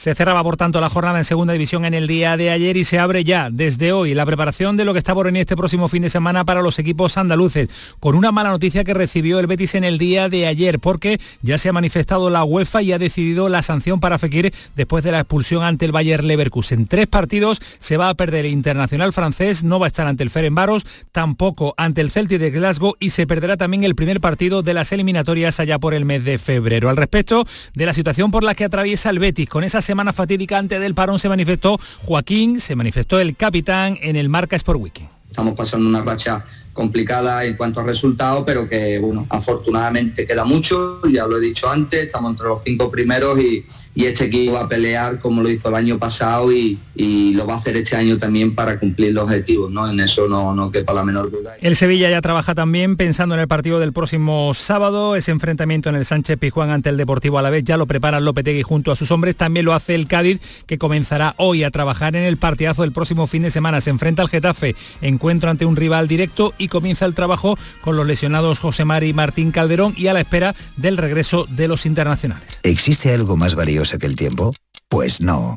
Se 0.00 0.14
cerraba, 0.14 0.42
por 0.42 0.56
tanto, 0.56 0.80
la 0.80 0.88
jornada 0.88 1.18
en 1.18 1.24
segunda 1.24 1.52
división 1.52 1.84
en 1.84 1.92
el 1.92 2.06
día 2.06 2.38
de 2.38 2.48
ayer 2.48 2.78
y 2.78 2.84
se 2.84 2.98
abre 2.98 3.22
ya 3.22 3.50
desde 3.50 3.92
hoy 3.92 4.14
la 4.14 4.24
preparación 4.24 4.78
de 4.78 4.86
lo 4.86 4.94
que 4.94 4.98
está 4.98 5.14
por 5.14 5.26
venir 5.26 5.42
este 5.42 5.58
próximo 5.58 5.88
fin 5.88 6.00
de 6.00 6.08
semana 6.08 6.46
para 6.46 6.62
los 6.62 6.78
equipos 6.78 7.18
andaluces, 7.18 7.68
con 8.00 8.14
una 8.14 8.32
mala 8.32 8.48
noticia 8.48 8.82
que 8.82 8.94
recibió 8.94 9.38
el 9.40 9.46
Betis 9.46 9.74
en 9.74 9.84
el 9.84 9.98
día 9.98 10.30
de 10.30 10.46
ayer, 10.46 10.78
porque 10.78 11.20
ya 11.42 11.58
se 11.58 11.68
ha 11.68 11.74
manifestado 11.74 12.30
la 12.30 12.44
UEFA 12.44 12.80
y 12.80 12.92
ha 12.92 12.98
decidido 12.98 13.50
la 13.50 13.60
sanción 13.60 14.00
para 14.00 14.18
Fekir 14.18 14.54
después 14.74 15.04
de 15.04 15.12
la 15.12 15.20
expulsión 15.20 15.64
ante 15.64 15.84
el 15.84 15.92
Bayer 15.92 16.24
Leverkusen. 16.24 16.86
Tres 16.86 17.06
partidos 17.06 17.60
se 17.78 17.98
va 17.98 18.08
a 18.08 18.14
perder 18.14 18.46
el 18.46 18.52
internacional 18.52 19.12
francés, 19.12 19.64
no 19.64 19.80
va 19.80 19.84
a 19.84 19.88
estar 19.88 20.06
ante 20.06 20.22
el 20.22 20.30
Ferenbaros, 20.30 20.86
tampoco 21.12 21.74
ante 21.76 22.00
el 22.00 22.10
Celtic 22.10 22.38
de 22.38 22.50
Glasgow 22.50 22.94
y 23.00 23.10
se 23.10 23.26
perderá 23.26 23.58
también 23.58 23.84
el 23.84 23.94
primer 23.94 24.22
partido 24.22 24.62
de 24.62 24.72
las 24.72 24.92
eliminatorias 24.92 25.60
allá 25.60 25.78
por 25.78 25.92
el 25.92 26.06
mes 26.06 26.24
de 26.24 26.38
febrero. 26.38 26.88
Al 26.88 26.96
respecto 26.96 27.44
de 27.74 27.84
la 27.84 27.92
situación 27.92 28.30
por 28.30 28.44
la 28.44 28.54
que 28.54 28.64
atraviesa 28.64 29.10
el 29.10 29.18
Betis, 29.18 29.50
con 29.50 29.62
esa 29.62 29.82
semana 29.90 30.12
fatídica 30.12 30.56
antes 30.56 30.80
del 30.80 30.94
parón 30.94 31.18
se 31.18 31.28
manifestó 31.28 31.80
Joaquín, 32.04 32.60
se 32.60 32.76
manifestó 32.76 33.18
el 33.18 33.34
capitán 33.34 33.98
en 34.00 34.14
el 34.14 34.28
Marca 34.28 34.54
Sport 34.54 34.78
Wiki. 34.80 35.08
Estamos 35.28 35.54
pasando 35.56 35.88
una 35.88 36.00
racha 36.00 36.44
complicada 36.72 37.44
en 37.44 37.56
cuanto 37.56 37.80
a 37.80 37.84
resultados, 37.84 38.44
pero 38.46 38.68
que, 38.68 38.98
bueno, 38.98 39.26
afortunadamente 39.28 40.26
queda 40.26 40.44
mucho, 40.44 41.00
ya 41.12 41.26
lo 41.26 41.36
he 41.38 41.40
dicho 41.40 41.68
antes, 41.68 42.06
estamos 42.06 42.32
entre 42.32 42.46
los 42.46 42.62
cinco 42.64 42.90
primeros 42.90 43.38
y, 43.40 43.64
y 43.94 44.04
este 44.04 44.26
equipo 44.26 44.54
va 44.54 44.62
a 44.62 44.68
pelear 44.68 45.18
como 45.18 45.42
lo 45.42 45.50
hizo 45.50 45.68
el 45.68 45.74
año 45.74 45.98
pasado 45.98 46.52
y, 46.52 46.78
y, 46.94 47.32
lo 47.34 47.46
va 47.46 47.54
a 47.54 47.56
hacer 47.58 47.76
este 47.76 47.96
año 47.96 48.18
también 48.18 48.54
para 48.54 48.78
cumplir 48.78 49.12
los 49.12 49.24
objetivos, 49.24 49.70
¿no? 49.70 49.88
En 49.88 49.98
eso 50.00 50.28
no, 50.28 50.54
no 50.54 50.70
quepa 50.70 50.92
la 50.92 51.04
menor 51.04 51.30
duda. 51.30 51.54
El 51.60 51.76
Sevilla 51.76 52.08
ya 52.10 52.20
trabaja 52.20 52.54
también 52.54 52.96
pensando 52.96 53.34
en 53.34 53.40
el 53.40 53.48
partido 53.48 53.80
del 53.80 53.92
próximo 53.92 54.52
sábado, 54.54 55.16
ese 55.16 55.30
enfrentamiento 55.32 55.88
en 55.88 55.96
el 55.96 56.04
Sánchez 56.04 56.38
Pizjuán 56.38 56.70
ante 56.70 56.88
el 56.90 56.96
Deportivo 56.96 57.38
a 57.38 57.42
la 57.42 57.50
vez, 57.50 57.64
ya 57.64 57.76
lo 57.76 57.86
prepara 57.86 58.20
Lopetegui 58.20 58.62
junto 58.62 58.92
a 58.92 58.96
sus 58.96 59.10
hombres, 59.10 59.36
también 59.36 59.66
lo 59.66 59.74
hace 59.74 59.94
el 59.94 60.06
Cádiz, 60.06 60.40
que 60.66 60.78
comenzará 60.78 61.34
hoy 61.36 61.64
a 61.64 61.70
trabajar 61.70 62.16
en 62.16 62.24
el 62.24 62.36
partidazo 62.36 62.82
del 62.82 62.92
próximo 62.92 63.26
fin 63.26 63.42
de 63.42 63.50
semana, 63.50 63.80
se 63.80 63.90
enfrenta 63.90 64.22
al 64.22 64.28
Getafe, 64.28 64.76
encuentro 65.02 65.50
ante 65.50 65.64
un 65.64 65.76
rival 65.76 66.08
directo 66.08 66.54
y 66.60 66.68
comienza 66.68 67.06
el 67.06 67.14
trabajo 67.14 67.58
con 67.80 67.96
los 67.96 68.06
lesionados 68.06 68.58
José 68.58 68.84
Mari 68.84 69.08
y 69.08 69.12
Martín 69.12 69.50
Calderón 69.50 69.94
y 69.96 70.06
a 70.06 70.12
la 70.12 70.20
espera 70.20 70.54
del 70.76 70.96
regreso 70.96 71.46
de 71.48 71.68
los 71.68 71.86
internacionales. 71.86 72.60
¿Existe 72.62 73.12
algo 73.12 73.36
más 73.36 73.54
valioso 73.54 73.98
que 73.98 74.06
el 74.06 74.16
tiempo? 74.16 74.54
Pues 74.88 75.20
no. 75.20 75.56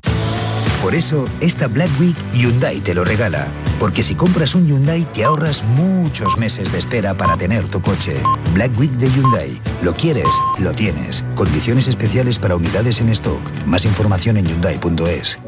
Por 0.84 0.96
eso, 0.96 1.30
esta 1.39 1.68
Black 1.68 1.89
Week 1.98 2.16
Hyundai 2.34 2.82
te 2.82 2.94
lo 2.94 3.06
regala. 3.06 3.48
Porque 3.80 4.04
si 4.04 4.16
compras 4.16 4.54
un 4.54 4.68
Hyundai 4.68 5.06
te 5.13 5.24
ahorras 5.24 5.63
muchos 5.63 6.38
meses 6.38 6.74
de 6.74 6.80
espera 6.80 7.16
para 7.16 7.38
tener 7.38 7.68
tu 7.70 7.82
coche. 7.82 8.18
Black 8.54 8.78
Week 8.78 8.92
de 8.92 9.10
Hyundai. 9.10 9.62
Lo 9.82 9.94
quieres, 9.94 10.28
lo 10.60 10.74
tienes. 10.74 11.24
Condiciones 11.36 11.88
especiales 11.88 12.38
para 12.38 12.58
unidades 12.58 13.00
en 13.00 13.10
stock. 13.10 13.42
Más 13.66 13.86
información 13.86 14.36
en 14.36 14.46
hyundai.es. 14.46 15.39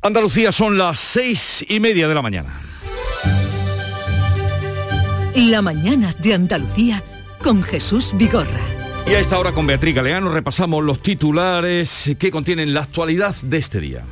Andalucía 0.00 0.52
son 0.52 0.78
las 0.78 0.98
seis 0.98 1.64
y 1.68 1.78
media 1.78 2.08
de 2.08 2.14
la 2.14 2.22
mañana. 2.22 2.65
La 5.36 5.60
mañana 5.60 6.14
de 6.18 6.32
Andalucía 6.32 7.02
con 7.44 7.62
Jesús 7.62 8.14
Vigorra. 8.16 8.62
Y 9.06 9.10
a 9.10 9.20
esta 9.20 9.38
hora 9.38 9.52
con 9.52 9.66
Beatriz 9.66 9.94
Galeano 9.94 10.30
repasamos 10.30 10.82
los 10.82 11.02
titulares 11.02 12.16
que 12.18 12.30
contienen 12.30 12.72
la 12.72 12.84
actualidad 12.84 13.34
de 13.42 13.58
este 13.58 13.78
día. 13.80 14.06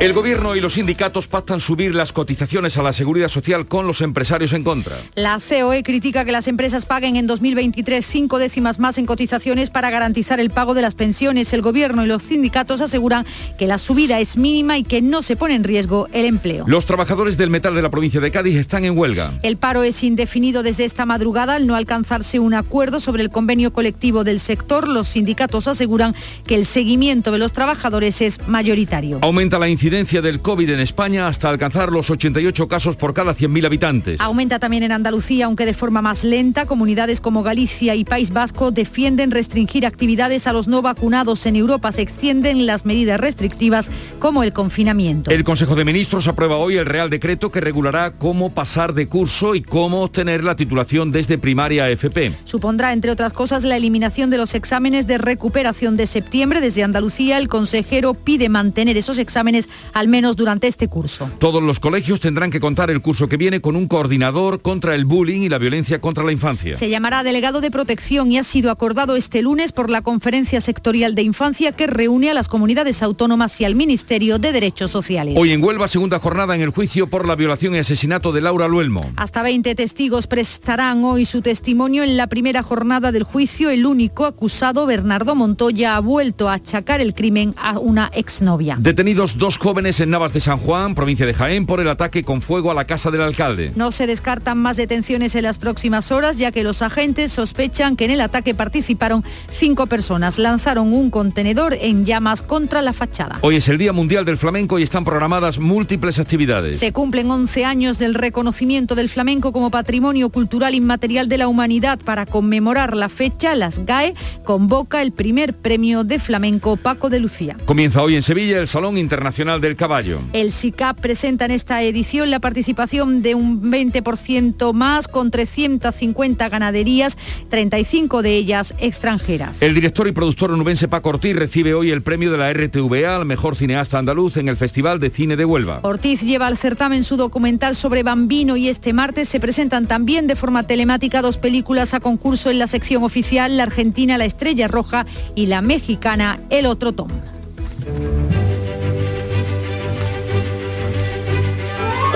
El 0.00 0.12
gobierno 0.12 0.56
y 0.56 0.60
los 0.60 0.74
sindicatos 0.74 1.28
pactan 1.28 1.60
subir 1.60 1.94
las 1.94 2.12
cotizaciones 2.12 2.76
a 2.76 2.82
la 2.82 2.92
seguridad 2.92 3.28
social 3.28 3.66
con 3.66 3.86
los 3.86 4.00
empresarios 4.02 4.52
en 4.52 4.64
contra. 4.64 4.96
La 5.14 5.38
COE 5.38 5.82
critica 5.82 6.24
que 6.24 6.32
las 6.32 6.48
empresas 6.48 6.84
paguen 6.84 7.14
en 7.16 7.26
2023 7.28 8.04
cinco 8.04 8.38
décimas 8.38 8.78
más 8.80 8.98
en 8.98 9.06
cotizaciones 9.06 9.70
para 9.70 9.90
garantizar 9.90 10.40
el 10.40 10.50
pago 10.50 10.74
de 10.74 10.82
las 10.82 10.94
pensiones. 10.96 11.52
El 11.52 11.62
gobierno 11.62 12.04
y 12.04 12.08
los 12.08 12.24
sindicatos 12.24 12.80
aseguran 12.80 13.24
que 13.56 13.68
la 13.68 13.78
subida 13.78 14.18
es 14.18 14.36
mínima 14.36 14.76
y 14.76 14.82
que 14.82 15.00
no 15.00 15.22
se 15.22 15.36
pone 15.36 15.54
en 15.54 15.64
riesgo 15.64 16.08
el 16.12 16.26
empleo. 16.26 16.64
Los 16.66 16.86
trabajadores 16.86 17.38
del 17.38 17.48
metal 17.48 17.74
de 17.74 17.82
la 17.82 17.90
provincia 17.90 18.20
de 18.20 18.32
Cádiz 18.32 18.56
están 18.56 18.84
en 18.84 18.98
huelga. 18.98 19.38
El 19.42 19.56
paro 19.56 19.84
es 19.84 20.02
indefinido 20.02 20.62
desde 20.62 20.84
esta 20.84 21.06
madrugada 21.06 21.54
al 21.54 21.66
no 21.66 21.76
alcanzarse 21.76 22.40
un 22.40 22.52
acuerdo 22.52 22.98
sobre 23.00 23.22
el 23.22 23.30
convenio 23.30 23.72
colectivo 23.72 24.24
del 24.24 24.40
sector. 24.40 24.88
Los 24.88 25.08
sindicatos 25.08 25.68
aseguran 25.68 26.14
que 26.46 26.56
el 26.56 26.66
seguimiento 26.66 27.30
de 27.30 27.38
los 27.38 27.52
trabajadores 27.52 28.20
es 28.20 28.46
mayoritario. 28.48 29.20
Aumenta 29.22 29.58
la 29.58 29.68
incidencia 29.68 29.83
del 29.90 30.40
COVID 30.40 30.70
en 30.70 30.80
España 30.80 31.28
hasta 31.28 31.50
alcanzar 31.50 31.92
los 31.92 32.08
88 32.08 32.68
casos 32.68 32.96
por 32.96 33.12
cada 33.12 33.34
100.000 33.34 33.66
habitantes. 33.66 34.20
Aumenta 34.20 34.58
también 34.58 34.82
en 34.82 34.92
Andalucía, 34.92 35.44
aunque 35.44 35.66
de 35.66 35.74
forma 35.74 36.00
más 36.00 36.24
lenta. 36.24 36.64
Comunidades 36.64 37.20
como 37.20 37.42
Galicia 37.42 37.94
y 37.94 38.04
País 38.04 38.32
Vasco 38.32 38.70
defienden 38.70 39.30
restringir 39.30 39.84
actividades 39.84 40.46
a 40.46 40.54
los 40.54 40.68
no 40.68 40.80
vacunados. 40.80 41.44
En 41.44 41.56
Europa 41.56 41.92
se 41.92 42.00
extienden 42.00 42.64
las 42.64 42.86
medidas 42.86 43.20
restrictivas 43.20 43.90
como 44.20 44.42
el 44.42 44.54
confinamiento. 44.54 45.30
El 45.30 45.44
Consejo 45.44 45.74
de 45.74 45.84
Ministros 45.84 46.28
aprueba 46.28 46.56
hoy 46.56 46.78
el 46.78 46.86
Real 46.86 47.10
Decreto 47.10 47.50
que 47.50 47.60
regulará 47.60 48.12
cómo 48.12 48.52
pasar 48.52 48.94
de 48.94 49.06
curso 49.06 49.54
y 49.54 49.60
cómo 49.60 50.02
obtener 50.02 50.44
la 50.44 50.56
titulación 50.56 51.12
desde 51.12 51.36
primaria 51.36 51.84
a 51.84 51.90
FP. 51.90 52.32
Supondrá, 52.44 52.94
entre 52.94 53.10
otras 53.10 53.34
cosas, 53.34 53.64
la 53.64 53.76
eliminación 53.76 54.30
de 54.30 54.38
los 54.38 54.54
exámenes 54.54 55.06
de 55.06 55.18
recuperación 55.18 55.96
de 55.96 56.06
septiembre. 56.06 56.62
Desde 56.62 56.84
Andalucía, 56.84 57.36
el 57.36 57.48
consejero 57.48 58.14
pide 58.14 58.48
mantener 58.48 58.96
esos 58.96 59.18
exámenes 59.18 59.68
al 59.92 60.08
menos 60.08 60.36
durante 60.36 60.66
este 60.66 60.88
curso. 60.88 61.30
Todos 61.38 61.62
los 61.62 61.80
colegios 61.80 62.20
tendrán 62.20 62.50
que 62.50 62.60
contar 62.60 62.90
el 62.90 63.02
curso 63.02 63.28
que 63.28 63.36
viene 63.36 63.60
con 63.60 63.76
un 63.76 63.88
coordinador 63.88 64.62
contra 64.62 64.94
el 64.94 65.04
bullying 65.04 65.42
y 65.42 65.48
la 65.48 65.58
violencia 65.58 66.00
contra 66.00 66.24
la 66.24 66.32
infancia. 66.32 66.76
Se 66.76 66.88
llamará 66.88 67.22
delegado 67.22 67.60
de 67.60 67.70
protección 67.70 68.32
y 68.32 68.38
ha 68.38 68.44
sido 68.44 68.70
acordado 68.70 69.16
este 69.16 69.42
lunes 69.42 69.72
por 69.72 69.90
la 69.90 70.02
Conferencia 70.02 70.60
Sectorial 70.60 71.14
de 71.14 71.22
Infancia 71.22 71.72
que 71.72 71.86
reúne 71.86 72.30
a 72.30 72.34
las 72.34 72.48
comunidades 72.48 73.02
autónomas 73.02 73.60
y 73.60 73.64
al 73.64 73.74
Ministerio 73.74 74.38
de 74.38 74.52
Derechos 74.52 74.90
Sociales. 74.90 75.34
Hoy 75.38 75.52
en 75.52 75.62
Huelva, 75.62 75.88
segunda 75.88 76.18
jornada 76.18 76.54
en 76.54 76.60
el 76.60 76.70
juicio 76.70 77.08
por 77.08 77.26
la 77.26 77.34
violación 77.34 77.74
y 77.74 77.78
asesinato 77.78 78.32
de 78.32 78.40
Laura 78.40 78.68
Luelmo. 78.68 79.10
Hasta 79.16 79.42
20 79.42 79.74
testigos 79.74 80.26
prestarán 80.26 81.04
hoy 81.04 81.24
su 81.24 81.42
testimonio 81.42 82.02
en 82.02 82.16
la 82.16 82.26
primera 82.26 82.62
jornada 82.62 83.12
del 83.12 83.24
juicio. 83.24 83.70
El 83.70 83.86
único 83.86 84.26
acusado, 84.26 84.86
Bernardo 84.86 85.34
Montoya, 85.34 85.96
ha 85.96 86.00
vuelto 86.00 86.48
a 86.48 86.54
achacar 86.54 87.00
el 87.00 87.14
crimen 87.14 87.54
a 87.56 87.78
una 87.78 88.10
exnovia. 88.14 88.76
Detenidos 88.78 89.38
dos 89.38 89.58
jóvenes 89.64 89.98
en 90.00 90.10
Navas 90.10 90.34
de 90.34 90.40
San 90.40 90.58
Juan, 90.58 90.94
provincia 90.94 91.24
de 91.24 91.32
Jaén, 91.32 91.64
por 91.64 91.80
el 91.80 91.88
ataque 91.88 92.22
con 92.22 92.42
fuego 92.42 92.70
a 92.70 92.74
la 92.74 92.84
casa 92.84 93.10
del 93.10 93.22
alcalde. 93.22 93.72
No 93.76 93.92
se 93.92 94.06
descartan 94.06 94.58
más 94.58 94.76
detenciones 94.76 95.34
en 95.36 95.44
las 95.44 95.56
próximas 95.56 96.12
horas, 96.12 96.36
ya 96.36 96.52
que 96.52 96.62
los 96.62 96.82
agentes 96.82 97.32
sospechan 97.32 97.96
que 97.96 98.04
en 98.04 98.10
el 98.10 98.20
ataque 98.20 98.54
participaron 98.54 99.24
cinco 99.50 99.86
personas. 99.86 100.38
Lanzaron 100.38 100.92
un 100.92 101.08
contenedor 101.08 101.78
en 101.80 102.04
llamas 102.04 102.42
contra 102.42 102.82
la 102.82 102.92
fachada. 102.92 103.38
Hoy 103.40 103.56
es 103.56 103.66
el 103.70 103.78
Día 103.78 103.94
Mundial 103.94 104.26
del 104.26 104.36
Flamenco 104.36 104.78
y 104.78 104.82
están 104.82 105.02
programadas 105.02 105.58
múltiples 105.58 106.18
actividades. 106.18 106.78
Se 106.78 106.92
cumplen 106.92 107.30
11 107.30 107.64
años 107.64 107.98
del 107.98 108.12
reconocimiento 108.12 108.94
del 108.94 109.08
flamenco 109.08 109.50
como 109.50 109.70
patrimonio 109.70 110.28
cultural 110.28 110.74
inmaterial 110.74 111.26
de 111.26 111.38
la 111.38 111.48
humanidad. 111.48 111.98
Para 112.04 112.26
conmemorar 112.26 112.94
la 112.94 113.08
fecha, 113.08 113.54
las 113.54 113.78
GAE 113.86 114.12
convoca 114.44 115.00
el 115.00 115.12
primer 115.12 115.54
premio 115.54 116.04
de 116.04 116.18
flamenco 116.18 116.76
Paco 116.76 117.08
de 117.08 117.18
Lucía. 117.18 117.56
Comienza 117.64 118.02
hoy 118.02 118.14
en 118.14 118.22
Sevilla 118.22 118.58
el 118.58 118.68
Salón 118.68 118.98
Internacional 118.98 119.53
del 119.60 119.76
Caballo. 119.76 120.20
El 120.32 120.52
SICAP 120.52 121.00
presenta 121.00 121.44
en 121.44 121.50
esta 121.50 121.82
edición 121.82 122.30
la 122.30 122.40
participación 122.40 123.22
de 123.22 123.34
un 123.34 123.62
20% 123.62 124.72
más 124.72 125.08
con 125.08 125.30
350 125.30 126.48
ganaderías, 126.48 127.16
35 127.48 128.22
de 128.22 128.36
ellas 128.36 128.74
extranjeras. 128.78 129.62
El 129.62 129.74
director 129.74 130.08
y 130.08 130.12
productor 130.12 130.50
onubense 130.50 130.88
Paco 130.88 131.10
Ortiz 131.10 131.36
recibe 131.36 131.74
hoy 131.74 131.90
el 131.90 132.02
premio 132.02 132.30
de 132.32 132.38
la 132.38 132.52
RTVA 132.52 133.16
al 133.16 133.26
mejor 133.26 133.56
cineasta 133.56 133.98
andaluz 133.98 134.36
en 134.36 134.48
el 134.48 134.56
Festival 134.56 135.00
de 135.00 135.10
Cine 135.10 135.36
de 135.36 135.44
Huelva. 135.44 135.80
Ortiz 135.82 136.22
lleva 136.22 136.46
al 136.46 136.56
certamen 136.56 137.04
su 137.04 137.16
documental 137.16 137.74
sobre 137.74 138.02
Bambino 138.02 138.56
y 138.56 138.68
este 138.68 138.92
martes 138.92 139.28
se 139.28 139.40
presentan 139.40 139.86
también 139.86 140.26
de 140.26 140.36
forma 140.36 140.64
telemática 140.66 141.22
dos 141.22 141.36
películas 141.36 141.94
a 141.94 142.00
concurso 142.00 142.50
en 142.50 142.58
la 142.58 142.66
sección 142.66 143.02
oficial, 143.02 143.56
la 143.56 143.64
argentina 143.64 144.18
La 144.18 144.24
Estrella 144.24 144.68
Roja 144.68 145.06
y 145.34 145.46
la 145.46 145.62
mexicana 145.62 146.40
El 146.50 146.66
Otro 146.66 146.92
Tom. 146.92 147.08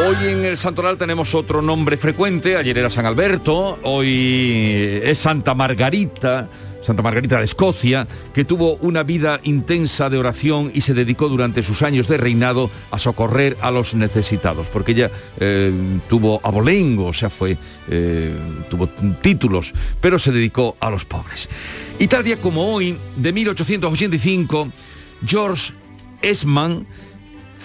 Hoy 0.09 0.27
en 0.27 0.43
el 0.47 0.57
Santoral 0.57 0.97
tenemos 0.97 1.35
otro 1.35 1.61
nombre 1.61 1.99
frecuente, 1.99 2.57
ayer 2.57 2.79
era 2.79 2.89
San 2.89 3.05
Alberto, 3.05 3.79
hoy 3.83 5.03
es 5.05 5.19
Santa 5.19 5.55
Margarita, 5.55 6.49
Santa 6.81 7.03
Margarita 7.03 7.37
de 7.37 7.45
Escocia, 7.45 8.09
que 8.33 8.47
tuvo 8.47 8.77
una 8.77 9.03
vida 9.03 9.39
intensa 9.43 10.09
de 10.09 10.17
oración 10.17 10.71
y 10.73 10.81
se 10.81 10.95
dedicó 10.95 11.29
durante 11.29 11.63
sus 11.63 11.83
años 11.83 12.09
de 12.09 12.17
reinado 12.17 12.71
a 12.91 12.99
socorrer 12.99 13.59
a 13.61 13.71
los 13.71 13.95
necesitados, 13.95 14.69
porque 14.69 14.93
ella 14.93 15.11
eh, 15.41 15.71
tuvo 16.09 16.41
abolengo, 16.43 17.09
o 17.09 17.13
sea, 17.13 17.29
fue, 17.29 17.59
eh, 17.89 18.35
tuvo 18.71 18.89
títulos, 19.21 19.75
pero 20.01 20.19
se 20.19 20.33
dedicó 20.33 20.79
a 20.81 20.89
los 20.89 21.05
pobres. 21.05 21.51
Y 21.99 22.09
tal 22.09 22.25
día 22.25 22.41
como 22.41 22.73
hoy, 22.73 22.97
de 23.15 23.31
1885, 23.31 24.73
George 25.27 25.75
Esman, 26.23 26.87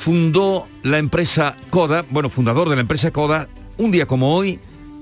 fundó 0.03 0.67
la 0.83 0.97
empresa 0.97 1.55
Coda, 1.69 2.03
bueno, 2.09 2.29
fundador 2.29 2.67
de 2.67 2.75
la 2.75 2.81
empresa 2.81 3.11
Coda, 3.11 3.47
un 3.77 3.89
día 3.89 4.05
como 4.05 4.35
hoy, 4.35 4.59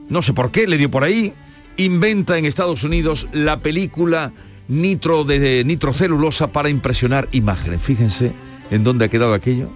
no 0.09 0.21
sé 0.21 0.31
por 0.31 0.51
qué, 0.51 0.67
le 0.67 0.77
dio 0.77 0.91
por 0.91 1.03
ahí, 1.03 1.33
inventa 1.77 2.37
en 2.37 2.45
Estados 2.45 2.83
Unidos 2.83 3.27
la 3.31 3.61
película 3.61 4.31
nitro 4.67 5.23
de, 5.23 5.39
de 5.39 5.63
nitrocelulosa 5.63 6.51
para 6.51 6.69
impresionar 6.69 7.27
imágenes. 7.31 7.81
Fíjense 7.81 8.31
en 8.69 8.83
dónde 8.83 9.05
ha 9.05 9.07
quedado 9.07 9.33
aquello. 9.33 9.71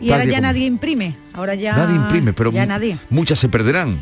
Y 0.00 0.12
ahora 0.12 0.24
ya 0.24 0.40
nadie 0.40 0.64
imprime, 0.64 1.14
ahora 1.34 1.54
ya 1.56 1.76
nadie 1.76 1.96
imprime, 1.96 2.32
pero 2.32 2.50
ya 2.50 2.64
nadie. 2.64 2.96
muchas 3.10 3.38
se 3.38 3.50
perderán. 3.50 3.98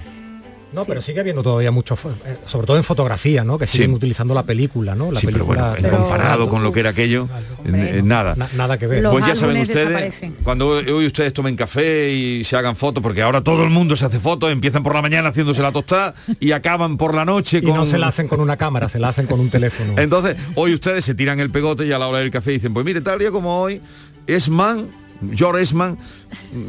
No, 0.75 0.85
pero 0.85 1.03
sigue 1.03 1.21
habiendo 1.21 1.43
todavía 1.43 1.71
mucho, 1.71 1.97
fo- 1.97 2.15
eh, 2.25 2.37
sobre 2.47 2.67
todo 2.67 2.77
en 2.77 2.85
fotografía, 2.85 3.45
¿no? 3.45 3.59
Que 3.59 3.67
siguen 3.67 3.91
Sí. 3.91 3.97
utilizando 3.97 4.35
la 4.35 4.45
película, 4.45 4.95
¿no? 4.95 5.13
La 5.13 5.21
Sí, 5.21 5.27
pero 5.27 5.39
película. 5.47 5.77
bueno, 5.79 5.97
comparado 5.99 6.49
con 6.49 6.63
lo 6.63 6.73
que 6.73 6.81
era 6.81 6.91
aquello, 6.91 7.29
eh, 7.65 8.01
nada. 8.05 8.35
Na- 8.37 8.49
nada 8.57 8.79
que 8.79 8.87
ver. 8.87 9.03
Los 9.03 9.13
Pues 9.13 9.27
ya 9.27 9.37
saben 9.37 9.59
ustedes, 9.63 10.15
cuando 10.43 10.69
hoy 10.69 11.07
ustedes 11.07 11.33
tomen 11.33 11.57
café 11.57 12.11
y 12.13 12.45
se 12.45 12.57
hagan 12.57 12.77
fotos, 12.77 13.03
porque 13.03 13.23
ahora 13.23 13.43
todo 13.43 13.63
el 13.65 13.71
mundo 13.71 13.97
se 13.97 14.07
hace 14.07 14.19
fotos, 14.21 14.51
empiezan 14.51 14.83
por 14.83 14.95
la 14.95 15.03
mañana 15.03 15.29
haciéndose 15.29 15.61
la 15.63 15.73
tostada 15.73 16.15
y 16.41 16.53
acaban 16.53 16.97
por 16.97 17.15
la 17.15 17.25
noche 17.25 17.61
Y 17.63 17.67
no 17.73 17.85
se 17.87 17.99
la 17.99 18.09
hacen 18.09 18.29
con 18.29 18.41
una 18.41 18.57
cámara, 18.57 18.89
se 18.89 18.99
la 18.99 19.09
hacen 19.09 19.27
con 19.27 19.41
un 19.41 19.51
teléfono. 19.51 19.95
Entonces, 19.99 20.37
hoy 20.55 20.75
ustedes 20.75 21.05
se 21.05 21.15
tiran 21.15 21.39
el 21.41 21.51
pegote 21.51 21.85
y 21.87 21.93
a 21.93 21.99
la 21.99 22.09
hora 22.09 22.19
del 22.19 22.31
café 22.31 22.51
dicen, 22.53 22.73
pues 22.73 22.85
mire, 22.87 23.01
tal 23.01 23.19
día 23.19 23.31
como 23.31 23.61
hoy, 23.61 23.81
Esman, 24.27 24.89
George 25.35 25.63
Esman, 25.63 25.99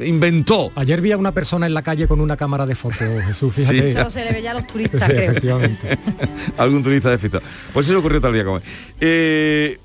inventó... 0.03 0.71
Ayer 0.75 1.01
vi 1.01 1.11
a 1.11 1.17
una 1.17 1.31
persona 1.31 1.65
en 1.65 1.73
la 1.73 1.81
calle 1.81 2.07
con 2.07 2.19
una 2.21 2.37
cámara 2.37 2.65
de 2.65 2.75
fotos, 2.75 2.99
Jesús, 3.25 3.53
fíjate. 3.53 3.89
Eso 3.89 4.09
se 4.09 4.23
le 4.25 4.31
veía 4.31 4.51
a 4.51 4.55
los 4.55 4.67
turistas, 4.67 5.01
Sí, 5.01 5.07
creo. 5.07 5.31
efectivamente. 5.31 5.97
Algún 6.57 6.83
turista 6.83 7.09
despistado. 7.09 7.43
Pues 7.73 7.87
eso 7.87 7.99
ocurrió 7.99 8.21
tal 8.21 8.33
día 8.33 8.43
como 8.43 8.57
hoy. 8.57 8.61
Eh, 8.99 9.79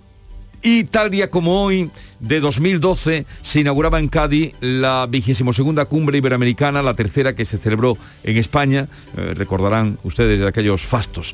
y 0.60 0.84
tal 0.84 1.10
día 1.10 1.30
como 1.30 1.62
hoy, 1.62 1.88
de 2.18 2.40
2012, 2.40 3.26
se 3.42 3.60
inauguraba 3.60 4.00
en 4.00 4.08
Cádiz 4.08 4.54
la 4.60 5.06
vigésimo 5.08 5.52
segunda 5.52 5.84
cumbre 5.84 6.18
iberoamericana, 6.18 6.82
la 6.82 6.94
tercera 6.94 7.34
que 7.36 7.44
se 7.44 7.58
celebró 7.58 7.96
en 8.24 8.36
España. 8.36 8.88
Eh, 9.16 9.34
recordarán 9.36 9.98
ustedes 10.02 10.40
de 10.40 10.48
aquellos 10.48 10.82
fastos. 10.82 11.32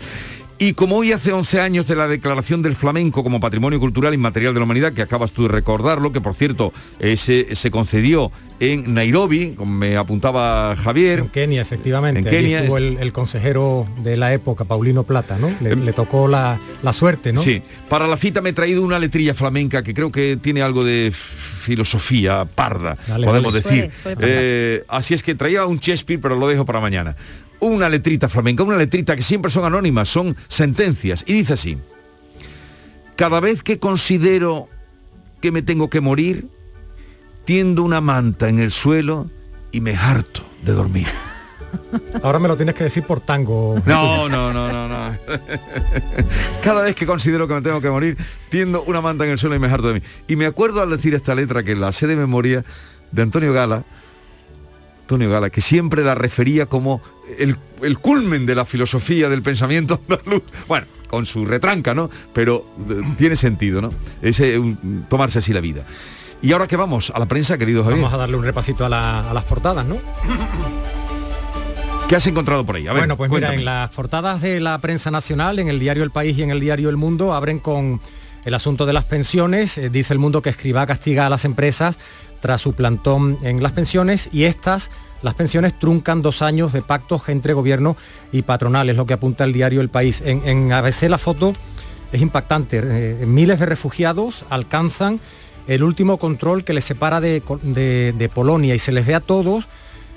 Y 0.59 0.75
como 0.75 0.97
hoy 0.97 1.13
hace 1.13 1.33
11 1.33 1.61
años 1.61 1.87
de 1.87 1.97
la 1.97 2.07
declaración 2.07 2.63
del 2.63 2.77
flamenco 2.77 3.25
como 3.25 3.41
patrimonio 3.41 3.81
cultural 3.81 4.15
inmaterial 4.15 4.55
de 4.55 4.61
la 4.61 4.65
humanidad, 4.65 4.93
que 4.93 5.03
acabas 5.03 5.33
tú 5.33 5.43
de 5.43 5.49
recordarlo, 5.49 6.13
que 6.13 6.21
por 6.21 6.35
cierto 6.35 6.73
eh, 7.01 7.17
se, 7.17 7.55
se 7.57 7.71
concedió 7.73 8.31
en 8.61 8.95
Nairobi, 8.95 9.55
como 9.57 9.73
me 9.75 9.97
apuntaba 9.97 10.77
Javier. 10.77 11.19
En 11.19 11.29
Kenia, 11.29 11.61
efectivamente. 11.61 12.21
En 12.21 12.25
Kenia, 12.25 12.61
estuvo 12.61 12.79
el, 12.79 12.99
el 13.01 13.13
consejero 13.13 13.89
de 14.05 14.17
la 14.17 14.33
época, 14.33 14.65
Paulino 14.65 15.03
Plata, 15.03 15.39
¿no? 15.39 15.53
Le, 15.61 15.75
le 15.75 15.93
tocó 15.93 16.29
la, 16.29 16.61
la 16.83 16.93
suerte, 16.93 17.33
¿no? 17.33 17.43
Sí, 17.43 17.61
para 17.89 18.07
la 18.07 18.17
cita 18.17 18.41
me 18.41 18.51
he 18.51 18.53
traído 18.53 18.83
una 18.83 19.01
letrilla 19.01 19.35
flamenca 19.35 19.83
que 19.83 19.93
creo 19.93 20.13
que 20.13 20.37
tiene 20.41 20.63
algo 20.63 20.85
de 20.85 21.13
filosofía 21.65 22.45
parda, 22.45 22.97
Dale, 23.09 23.27
podemos 23.27 23.53
dale. 23.53 23.63
decir. 23.65 23.91
Eh, 24.21 24.85
así 24.89 25.15
es 25.15 25.23
que 25.23 25.35
traía 25.35 25.67
un 25.67 25.79
Shakespeare, 25.79 26.21
pero 26.21 26.37
lo 26.37 26.47
dejo 26.47 26.65
para 26.65 26.79
mañana. 26.81 27.17
Una 27.65 27.89
letrita 27.89 28.29
flamenca, 28.29 28.63
una 28.63 28.77
letrita 28.77 29.17
que 29.17 29.23
siempre 29.23 29.51
son 29.51 29.65
anónimas, 29.65 30.11
son 30.11 30.37
sentencias. 30.49 31.25
Y 31.27 31.33
dice 31.33 31.55
así, 31.55 31.79
cada 33.17 33.41
vez 33.41 33.63
que 33.63 33.79
considero 33.79 34.69
que 35.41 35.51
me 35.51 35.63
tengo 35.63 35.89
que 35.89 36.03
morir, 36.03 36.49
tiendo 37.47 37.83
una 37.83 38.03
manta 38.03 38.51
en 38.51 38.59
el 38.59 38.71
suelo 38.71 39.31
y 39.73 39.81
me 39.81 39.97
harto 39.97 40.43
de 40.63 40.73
dormir. 40.73 41.07
Ahora 42.23 42.39
me 42.39 42.49
lo 42.49 42.57
tienes 42.59 42.75
que 42.75 42.85
decir 42.85 43.03
por 43.05 43.21
tango. 43.21 43.81
No, 43.87 44.29
no, 44.29 44.53
no, 44.53 44.71
no, 44.71 44.87
no. 44.87 45.17
Cada 46.63 46.83
vez 46.83 46.95
que 46.95 47.07
considero 47.07 47.49
que 47.49 47.55
me 47.55 47.63
tengo 47.63 47.81
que 47.81 47.89
morir, 47.89 48.19
tiendo 48.51 48.83
una 48.83 49.01
manta 49.01 49.25
en 49.25 49.31
el 49.31 49.39
suelo 49.39 49.57
y 49.57 49.59
me 49.59 49.69
harto 49.69 49.89
de 49.89 49.95
mí. 49.95 50.03
Y 50.29 50.37
me 50.37 50.45
acuerdo 50.45 50.83
al 50.83 50.91
decir 50.91 51.15
esta 51.15 51.35
letra 51.35 51.63
que 51.63 51.75
la 51.75 51.93
sé 51.93 52.07
de 52.07 52.17
memoria 52.17 52.63
de 53.11 53.23
Antonio 53.23 53.55
Gala, 53.55 53.85
Antonio 55.05 55.29
Gala, 55.31 55.51
que 55.51 55.61
siempre 55.61 56.03
la 56.03 56.15
refería 56.15 56.65
como 56.67 57.03
el, 57.39 57.57
el 57.83 57.99
culmen 57.99 58.47
de 58.47 58.55
la 58.55 58.65
filosofía 58.65 59.29
del 59.29 59.43
pensamiento 59.43 60.01
andaluz. 60.09 60.43
Bueno, 60.67 60.87
con 61.09 61.27
su 61.27 61.45
retranca, 61.45 61.95
¿no? 61.95 62.09
Pero 62.33 62.65
eh, 62.89 63.03
tiene 63.19 63.37
sentido, 63.37 63.83
¿no? 63.83 63.91
Ese, 64.23 64.59
un- 64.59 65.05
tomarse 65.11 65.41
así 65.41 65.53
la 65.53 65.61
vida. 65.61 65.85
Y 66.41 66.53
ahora 66.53 66.67
que 66.67 66.77
vamos 66.77 67.13
a 67.15 67.19
la 67.19 67.27
prensa, 67.27 67.59
querido 67.59 67.83
Javier, 67.85 68.01
Vamos 68.01 68.15
a 68.15 68.17
darle 68.17 68.37
un 68.37 68.45
repasito 68.45 68.85
a, 68.87 68.89
la- 68.89 69.31
a 69.31 69.35
las 69.35 69.45
portadas, 69.45 69.85
¿no? 69.85 69.99
¿qué 72.09 72.17
has 72.17 72.27
encontrado 72.27 72.65
por 72.65 72.77
ahí? 72.77 72.87
A 72.87 72.93
ver, 72.93 73.03
bueno, 73.03 73.17
pues 73.17 73.29
cuéntame. 73.31 73.59
mira, 73.59 73.61
en 73.61 73.65
las 73.83 73.91
portadas 73.91 74.41
de 74.41 74.61
la 74.61 74.79
prensa 74.79 75.11
nacional, 75.11 75.59
en 75.59 75.69
el 75.69 75.79
diario 75.81 76.03
El 76.03 76.11
País 76.11 76.37
y 76.39 76.43
en 76.43 76.51
el 76.51 76.61
diario 76.61 76.89
El 76.91 76.97
Mundo, 76.97 77.35
abren 77.35 77.59
con 77.59 78.01
el 78.45 78.55
asunto 78.55 78.85
de 78.87 78.93
las 78.93 79.05
pensiones. 79.05 79.79
Eh, 79.79 79.89
dice 79.91 80.13
El 80.13 80.19
Mundo 80.19 80.43
que 80.43 80.51
Escribá 80.51 80.87
castiga 80.87 81.27
a 81.27 81.31
las 81.31 81.45
empresas 81.45 81.99
tras 82.45 82.61
su 82.61 82.75
plantón 82.75 83.39
en 83.41 83.63
las 83.63 83.73
pensiones 83.73 84.29
y 84.31 84.45
estas, 84.45 84.91
las 85.23 85.33
pensiones, 85.33 85.73
truncan 85.79 86.21
dos 86.21 86.43
años 86.43 86.75
de 86.75 86.83
pactos 86.83 87.31
entre 87.31 87.55
gobierno 87.55 87.97
y 88.33 88.43
patronal, 88.43 88.91
es 88.91 88.97
lo 88.97 89.07
que 89.07 89.15
apunta 89.15 89.45
el 89.45 89.55
diario 89.55 89.81
El 89.81 89.89
País. 89.89 90.21
En, 90.23 90.47
en 90.47 90.71
ABC 90.71 91.05
la 91.09 91.17
foto 91.17 91.55
es 92.13 92.21
impactante. 92.21 92.83
Eh, 92.85 93.25
miles 93.27 93.61
de 93.61 93.65
refugiados 93.65 94.45
alcanzan 94.51 95.21
el 95.69 95.83
último 95.83 96.19
control 96.19 96.65
que 96.65 96.75
les 96.75 96.85
separa 96.85 97.23
de, 97.23 97.43
de- 97.63 98.13
de 98.13 98.29
Polonia 98.29 98.75
y 98.75 98.79
se 98.79 98.93
les 98.93 99.07
ve 99.07 99.15
a 99.15 99.21
todos 99.21 99.65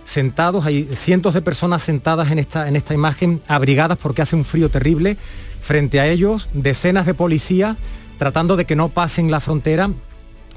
sentados, 0.03 0.65
hay 0.65 0.83
cientos 0.97 1.33
de 1.33 1.41
personas 1.41 1.81
sentadas 1.81 2.29
en 2.31 2.39
esta, 2.39 2.67
en 2.67 2.75
esta 2.75 2.93
imagen, 2.93 3.41
abrigadas 3.47 3.97
porque 3.97 4.21
hace 4.21 4.35
un 4.35 4.43
frío 4.43 4.67
terrible. 4.69 5.15
Frente 5.61 6.01
a 6.01 6.07
ellos, 6.07 6.49
decenas 6.51 7.05
de 7.05 7.13
policías 7.13 7.77
tratando 8.17 8.57
de 8.57 8.65
que 8.65 8.75
no 8.75 8.89
pasen 8.89 9.31
la 9.31 9.39
frontera 9.39 9.91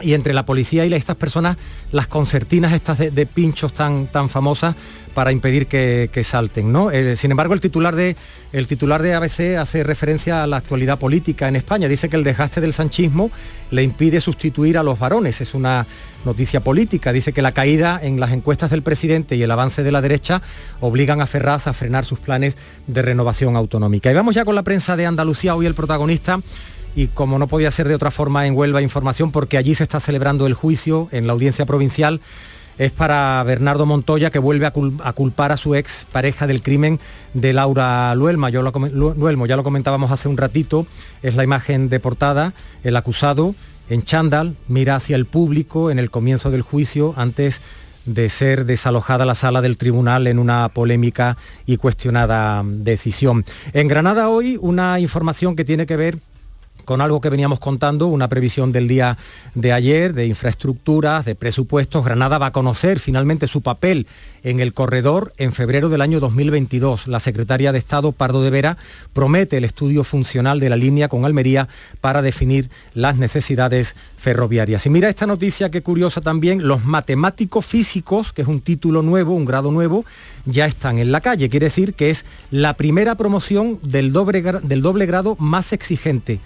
y 0.00 0.14
entre 0.14 0.32
la 0.32 0.46
policía 0.46 0.86
y 0.86 0.94
estas 0.94 1.16
personas 1.16 1.56
las 1.92 2.06
concertinas 2.06 2.72
estas 2.72 2.98
de, 2.98 3.26
pinchos 3.26 3.72
tan, 3.72 4.06
tan 4.06 4.28
famosas 4.28 4.74
para 5.14 5.32
impedir 5.32 5.66
que, 5.66 6.08
que 6.12 6.24
salten. 6.24 6.72
¿no? 6.72 6.90
Eh, 6.90 7.16
sin 7.16 7.30
embargo, 7.30 7.54
el 7.54 7.60
titular, 7.60 7.96
de, 7.96 8.16
el 8.52 8.66
titular 8.66 9.02
de 9.02 9.14
ABC 9.14 9.56
hace 9.58 9.82
referencia 9.82 10.42
a 10.42 10.46
la 10.46 10.58
actualidad 10.58 10.98
política 10.98 11.48
en 11.48 11.56
España. 11.56 11.88
Dice 11.88 12.08
que 12.08 12.16
el 12.16 12.24
desgaste 12.24 12.60
del 12.60 12.72
sanchismo 12.72 13.30
le 13.70 13.82
impide 13.82 14.20
sustituir 14.20 14.78
a 14.78 14.82
los 14.82 14.98
varones. 14.98 15.40
Es 15.40 15.54
una 15.54 15.86
noticia 16.24 16.60
política. 16.60 17.12
Dice 17.12 17.32
que 17.32 17.42
la 17.42 17.52
caída 17.52 17.98
en 18.02 18.20
las 18.20 18.32
encuestas 18.32 18.70
del 18.70 18.82
presidente 18.82 19.36
y 19.36 19.42
el 19.42 19.50
avance 19.50 19.82
de 19.82 19.92
la 19.92 20.00
derecha 20.00 20.42
obligan 20.80 21.20
a 21.20 21.26
Ferraz 21.26 21.66
a 21.66 21.72
frenar 21.72 22.04
sus 22.04 22.20
planes 22.20 22.56
de 22.86 23.02
renovación 23.02 23.56
autonómica. 23.56 24.10
Y 24.10 24.14
vamos 24.14 24.34
ya 24.34 24.44
con 24.44 24.54
la 24.54 24.62
prensa 24.62 24.96
de 24.96 25.06
Andalucía. 25.06 25.54
Hoy 25.54 25.66
el 25.66 25.74
protagonista 25.74 26.40
y 26.94 27.08
como 27.08 27.38
no 27.38 27.48
podía 27.48 27.70
ser 27.70 27.88
de 27.88 27.94
otra 27.94 28.10
forma 28.10 28.46
en 28.46 28.56
Huelva 28.56 28.82
Información, 28.82 29.32
porque 29.32 29.56
allí 29.58 29.74
se 29.74 29.84
está 29.84 30.00
celebrando 30.00 30.46
el 30.46 30.54
juicio 30.54 31.08
en 31.12 31.26
la 31.26 31.32
audiencia 31.32 31.66
provincial, 31.66 32.20
es 32.78 32.92
para 32.92 33.42
Bernardo 33.44 33.84
Montoya, 33.84 34.30
que 34.30 34.38
vuelve 34.38 34.64
a, 34.64 34.72
cul- 34.72 35.00
a 35.04 35.12
culpar 35.12 35.52
a 35.52 35.58
su 35.58 35.74
ex 35.74 36.06
pareja 36.10 36.46
del 36.46 36.62
crimen 36.62 36.98
de 37.34 37.52
Laura 37.52 38.14
Luelma. 38.14 38.48
Yo 38.48 38.62
lo, 38.62 38.70
Luelmo, 38.70 39.44
ya 39.46 39.56
lo 39.56 39.64
comentábamos 39.64 40.10
hace 40.12 40.28
un 40.28 40.38
ratito, 40.38 40.86
es 41.22 41.34
la 41.34 41.44
imagen 41.44 41.90
de 41.90 42.00
portada, 42.00 42.54
el 42.82 42.96
acusado 42.96 43.54
en 43.90 44.02
chándal 44.04 44.56
mira 44.66 44.96
hacia 44.96 45.16
el 45.16 45.26
público 45.26 45.90
en 45.90 45.98
el 45.98 46.10
comienzo 46.10 46.50
del 46.50 46.62
juicio 46.62 47.12
antes 47.16 47.60
de 48.06 48.30
ser 48.30 48.64
desalojada 48.64 49.26
la 49.26 49.34
sala 49.34 49.60
del 49.60 49.76
tribunal 49.76 50.26
en 50.26 50.38
una 50.38 50.68
polémica 50.70 51.36
y 51.66 51.76
cuestionada 51.76 52.62
decisión. 52.64 53.44
En 53.74 53.88
Granada 53.88 54.30
hoy 54.30 54.56
una 54.58 55.00
información 55.00 55.54
que 55.54 55.66
tiene 55.66 55.84
que 55.84 55.96
ver 55.96 56.18
con 56.90 57.00
algo 57.00 57.20
que 57.20 57.30
veníamos 57.30 57.60
contando, 57.60 58.08
una 58.08 58.28
previsión 58.28 58.72
del 58.72 58.88
día 58.88 59.16
de 59.54 59.72
ayer, 59.72 60.12
de 60.12 60.26
infraestructuras, 60.26 61.24
de 61.24 61.36
presupuestos. 61.36 62.04
Granada 62.04 62.36
va 62.38 62.46
a 62.46 62.50
conocer 62.50 62.98
finalmente 62.98 63.46
su 63.46 63.60
papel 63.60 64.08
en 64.42 64.58
el 64.58 64.72
corredor 64.72 65.32
en 65.36 65.52
febrero 65.52 65.88
del 65.88 66.00
año 66.00 66.18
2022. 66.18 67.06
La 67.06 67.20
secretaria 67.20 67.70
de 67.70 67.78
Estado, 67.78 68.10
Pardo 68.10 68.42
de 68.42 68.50
Vera, 68.50 68.76
promete 69.12 69.58
el 69.58 69.64
estudio 69.64 70.02
funcional 70.02 70.58
de 70.58 70.68
la 70.68 70.74
línea 70.74 71.06
con 71.06 71.24
Almería 71.24 71.68
para 72.00 72.22
definir 72.22 72.70
las 72.92 73.16
necesidades 73.18 73.94
ferroviarias. 74.18 74.84
Y 74.84 74.90
mira 74.90 75.08
esta 75.08 75.28
noticia 75.28 75.70
que 75.70 75.82
curiosa 75.82 76.20
también, 76.20 76.66
los 76.66 76.84
matemáticos 76.84 77.66
físicos, 77.66 78.32
que 78.32 78.42
es 78.42 78.48
un 78.48 78.62
título 78.62 79.02
nuevo, 79.02 79.34
un 79.34 79.44
grado 79.44 79.70
nuevo, 79.70 80.04
ya 80.44 80.66
están 80.66 80.98
en 80.98 81.12
la 81.12 81.20
calle. 81.20 81.50
Quiere 81.50 81.66
decir 81.66 81.94
que 81.94 82.10
es 82.10 82.24
la 82.50 82.74
primera 82.74 83.14
promoción 83.14 83.78
del 83.82 84.10
doble, 84.10 84.42
del 84.42 84.82
doble 84.82 85.06
grado 85.06 85.36
más 85.38 85.72
exigente 85.72 86.40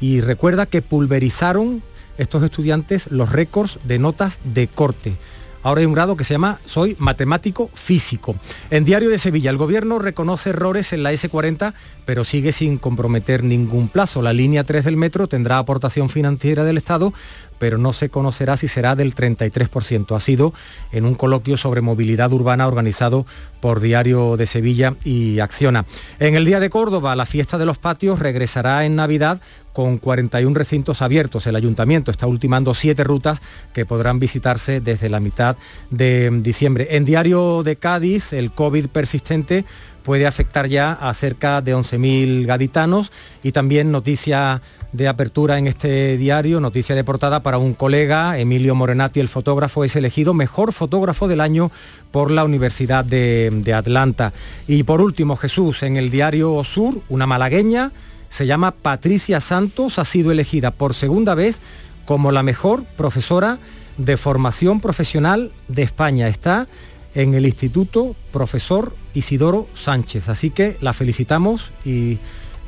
y 0.00 0.20
recuerda 0.20 0.66
que 0.66 0.82
pulverizaron 0.82 1.82
estos 2.18 2.42
estudiantes 2.42 3.10
los 3.10 3.30
récords 3.30 3.78
de 3.84 3.98
notas 3.98 4.40
de 4.44 4.68
corte. 4.68 5.16
Ahora 5.62 5.80
hay 5.80 5.86
un 5.86 5.92
grado 5.92 6.16
que 6.16 6.24
se 6.24 6.34
llama 6.34 6.60
Soy 6.64 6.96
matemático 6.98 7.68
físico. 7.74 8.36
En 8.70 8.84
Diario 8.84 9.10
de 9.10 9.18
Sevilla, 9.18 9.50
el 9.50 9.56
gobierno 9.56 9.98
reconoce 9.98 10.50
errores 10.50 10.92
en 10.92 11.02
la 11.02 11.12
S40, 11.12 11.74
pero 12.04 12.24
sigue 12.24 12.52
sin 12.52 12.78
comprometer 12.78 13.42
ningún 13.42 13.88
plazo. 13.88 14.22
La 14.22 14.32
línea 14.32 14.64
3 14.64 14.84
del 14.84 14.96
metro 14.96 15.26
tendrá 15.26 15.58
aportación 15.58 16.08
financiera 16.08 16.64
del 16.64 16.78
Estado, 16.78 17.12
pero 17.58 17.78
no 17.78 17.92
se 17.92 18.08
conocerá 18.08 18.56
si 18.56 18.68
será 18.68 18.94
del 18.96 19.14
33%. 19.14 20.14
Ha 20.14 20.20
sido 20.20 20.54
en 20.92 21.04
un 21.04 21.14
coloquio 21.14 21.56
sobre 21.56 21.80
movilidad 21.80 22.32
urbana 22.32 22.66
organizado 22.66 23.26
por 23.60 23.80
Diario 23.80 24.36
de 24.36 24.46
Sevilla 24.46 24.94
y 25.04 25.40
Acciona. 25.40 25.84
En 26.18 26.34
el 26.34 26.44
Día 26.44 26.60
de 26.60 26.70
Córdoba, 26.70 27.16
la 27.16 27.26
fiesta 27.26 27.58
de 27.58 27.66
los 27.66 27.78
patios 27.78 28.18
regresará 28.20 28.84
en 28.84 28.96
Navidad 28.96 29.40
con 29.72 29.98
41 29.98 30.56
recintos 30.56 31.02
abiertos. 31.02 31.46
El 31.46 31.54
ayuntamiento 31.54 32.10
está 32.10 32.26
ultimando 32.26 32.74
siete 32.74 33.04
rutas 33.04 33.40
que 33.72 33.86
podrán 33.86 34.18
visitarse 34.18 34.80
desde 34.80 35.08
la 35.08 35.20
mitad 35.20 35.56
de 35.90 36.30
diciembre. 36.42 36.88
En 36.90 37.04
Diario 37.04 37.62
de 37.62 37.76
Cádiz, 37.76 38.32
el 38.32 38.50
COVID 38.50 38.88
persistente 38.88 39.64
puede 40.02 40.26
afectar 40.26 40.66
ya 40.68 40.92
a 40.92 41.12
cerca 41.14 41.60
de 41.60 41.76
11.000 41.76 42.46
gaditanos 42.46 43.12
y 43.42 43.52
también 43.52 43.92
noticia 43.92 44.62
de 44.92 45.08
apertura 45.08 45.58
en 45.58 45.66
este 45.66 46.16
diario, 46.16 46.60
noticia 46.60 46.94
de 46.94 47.04
portada 47.04 47.42
para 47.42 47.58
un 47.58 47.74
colega, 47.74 48.38
Emilio 48.38 48.74
Morenati, 48.74 49.20
el 49.20 49.28
fotógrafo, 49.28 49.84
es 49.84 49.96
elegido 49.96 50.34
mejor 50.34 50.72
fotógrafo 50.72 51.28
del 51.28 51.40
año 51.40 51.70
por 52.10 52.30
la 52.30 52.44
Universidad 52.44 53.04
de, 53.04 53.50
de 53.52 53.74
Atlanta. 53.74 54.32
Y 54.66 54.84
por 54.84 55.00
último, 55.00 55.36
Jesús, 55.36 55.82
en 55.82 55.96
el 55.96 56.10
diario 56.10 56.62
Sur, 56.64 57.02
una 57.08 57.26
malagueña, 57.26 57.92
se 58.28 58.46
llama 58.46 58.72
Patricia 58.72 59.40
Santos, 59.40 59.98
ha 59.98 60.04
sido 60.04 60.32
elegida 60.32 60.70
por 60.70 60.94
segunda 60.94 61.34
vez 61.34 61.60
como 62.04 62.32
la 62.32 62.42
mejor 62.42 62.84
profesora 62.96 63.58
de 63.98 64.16
formación 64.16 64.80
profesional 64.80 65.52
de 65.68 65.82
España. 65.82 66.28
Está 66.28 66.68
en 67.14 67.34
el 67.34 67.46
Instituto 67.46 68.14
Profesor 68.32 68.94
Isidoro 69.14 69.68
Sánchez. 69.74 70.28
Así 70.28 70.50
que 70.50 70.76
la 70.80 70.92
felicitamos 70.92 71.72
y 71.84 72.18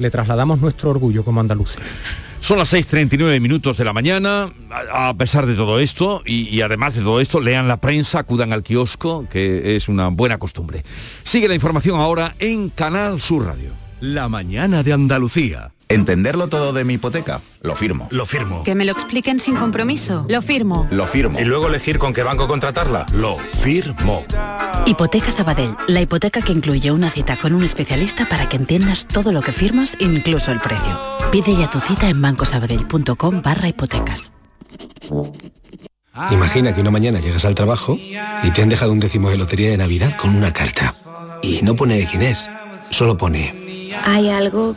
le 0.00 0.10
trasladamos 0.10 0.60
nuestro 0.60 0.90
orgullo 0.90 1.24
como 1.24 1.40
andaluces. 1.40 1.82
Son 2.40 2.58
las 2.58 2.72
6.39 2.72 3.38
minutos 3.38 3.76
de 3.76 3.84
la 3.84 3.92
mañana, 3.92 4.50
a 4.92 5.14
pesar 5.14 5.44
de 5.44 5.54
todo 5.54 5.78
esto, 5.78 6.22
y, 6.24 6.48
y, 6.48 6.62
además 6.62 6.94
de 6.94 7.02
todo 7.02 7.20
esto, 7.20 7.38
lean 7.38 7.68
la 7.68 7.76
prensa, 7.76 8.20
acudan 8.20 8.54
al 8.54 8.62
kiosco, 8.62 9.28
que 9.28 9.76
es 9.76 9.88
una 9.88 10.08
buena 10.08 10.38
costumbre. 10.38 10.82
Sigue 11.22 11.48
la 11.48 11.54
información 11.54 12.00
ahora 12.00 12.34
en 12.38 12.70
Canal 12.70 13.20
Sur 13.20 13.44
Radio. 13.44 13.72
La 14.00 14.30
mañana 14.30 14.82
de 14.82 14.94
Andalucía. 14.94 15.72
¿Entenderlo 15.90 16.46
todo 16.46 16.72
de 16.72 16.84
mi 16.84 16.94
hipoteca? 16.94 17.40
Lo 17.62 17.74
firmo. 17.74 18.06
Lo 18.12 18.24
firmo. 18.24 18.62
Que 18.62 18.76
me 18.76 18.84
lo 18.84 18.92
expliquen 18.92 19.40
sin 19.40 19.56
compromiso. 19.56 20.24
Lo 20.28 20.40
firmo. 20.40 20.86
Lo 20.92 21.08
firmo. 21.08 21.40
Y 21.40 21.44
luego 21.44 21.66
elegir 21.66 21.98
con 21.98 22.12
qué 22.12 22.22
banco 22.22 22.46
contratarla. 22.46 23.06
Lo 23.12 23.38
firmo. 23.38 24.24
Hipoteca 24.86 25.32
Sabadell. 25.32 25.74
La 25.88 26.00
hipoteca 26.00 26.42
que 26.42 26.52
incluye 26.52 26.92
una 26.92 27.10
cita 27.10 27.36
con 27.36 27.54
un 27.54 27.64
especialista 27.64 28.28
para 28.28 28.48
que 28.48 28.56
entiendas 28.56 29.08
todo 29.08 29.32
lo 29.32 29.42
que 29.42 29.50
firmas, 29.50 29.96
incluso 29.98 30.52
el 30.52 30.60
precio. 30.60 30.96
Pide 31.32 31.56
ya 31.56 31.68
tu 31.68 31.80
cita 31.80 32.08
en 32.08 32.22
bancosabadell.com 32.22 33.42
barra 33.42 33.66
hipotecas. 33.66 34.30
Imagina 36.30 36.72
que 36.72 36.82
una 36.82 36.92
mañana 36.92 37.18
llegas 37.18 37.44
al 37.44 37.56
trabajo 37.56 37.98
y 37.98 38.50
te 38.52 38.62
han 38.62 38.68
dejado 38.68 38.92
un 38.92 39.00
décimo 39.00 39.30
de 39.30 39.38
lotería 39.38 39.70
de 39.70 39.76
Navidad 39.76 40.16
con 40.16 40.36
una 40.36 40.52
carta. 40.52 40.94
Y 41.42 41.62
no 41.62 41.74
pone 41.74 41.98
de 41.98 42.06
quién 42.06 42.22
es, 42.22 42.48
solo 42.90 43.16
pone... 43.16 43.58
Hay 44.04 44.30
algo 44.30 44.76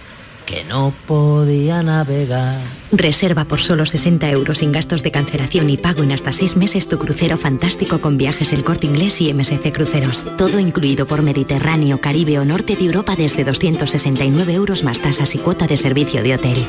que 0.45 0.63
no 0.65 0.93
podía 1.07 1.83
navegar. 1.83 2.59
Reserva 2.91 3.45
por 3.45 3.61
solo 3.61 3.85
60 3.85 4.29
euros 4.31 4.59
sin 4.59 4.71
gastos 4.71 5.03
de 5.03 5.11
cancelación 5.11 5.69
y 5.69 5.77
pago 5.77 6.03
en 6.03 6.11
hasta 6.11 6.33
6 6.33 6.57
meses 6.57 6.87
tu 6.89 6.97
crucero 6.97 7.37
fantástico 7.37 7.99
con 8.01 8.17
viajes 8.17 8.53
El 8.53 8.63
Corte 8.63 8.87
Inglés 8.87 9.21
y 9.21 9.33
MSC 9.33 9.71
Cruceros. 9.71 10.25
Todo 10.37 10.59
incluido 10.59 11.05
por 11.05 11.21
Mediterráneo, 11.21 12.01
Caribe 12.01 12.39
o 12.39 12.45
Norte 12.45 12.75
de 12.75 12.85
Europa 12.85 13.15
desde 13.15 13.43
269 13.43 14.53
euros 14.53 14.83
más 14.83 14.99
tasas 14.99 15.33
y 15.35 15.37
cuota 15.37 15.67
de 15.67 15.77
servicio 15.77 16.21
de 16.23 16.35
hotel. 16.35 16.67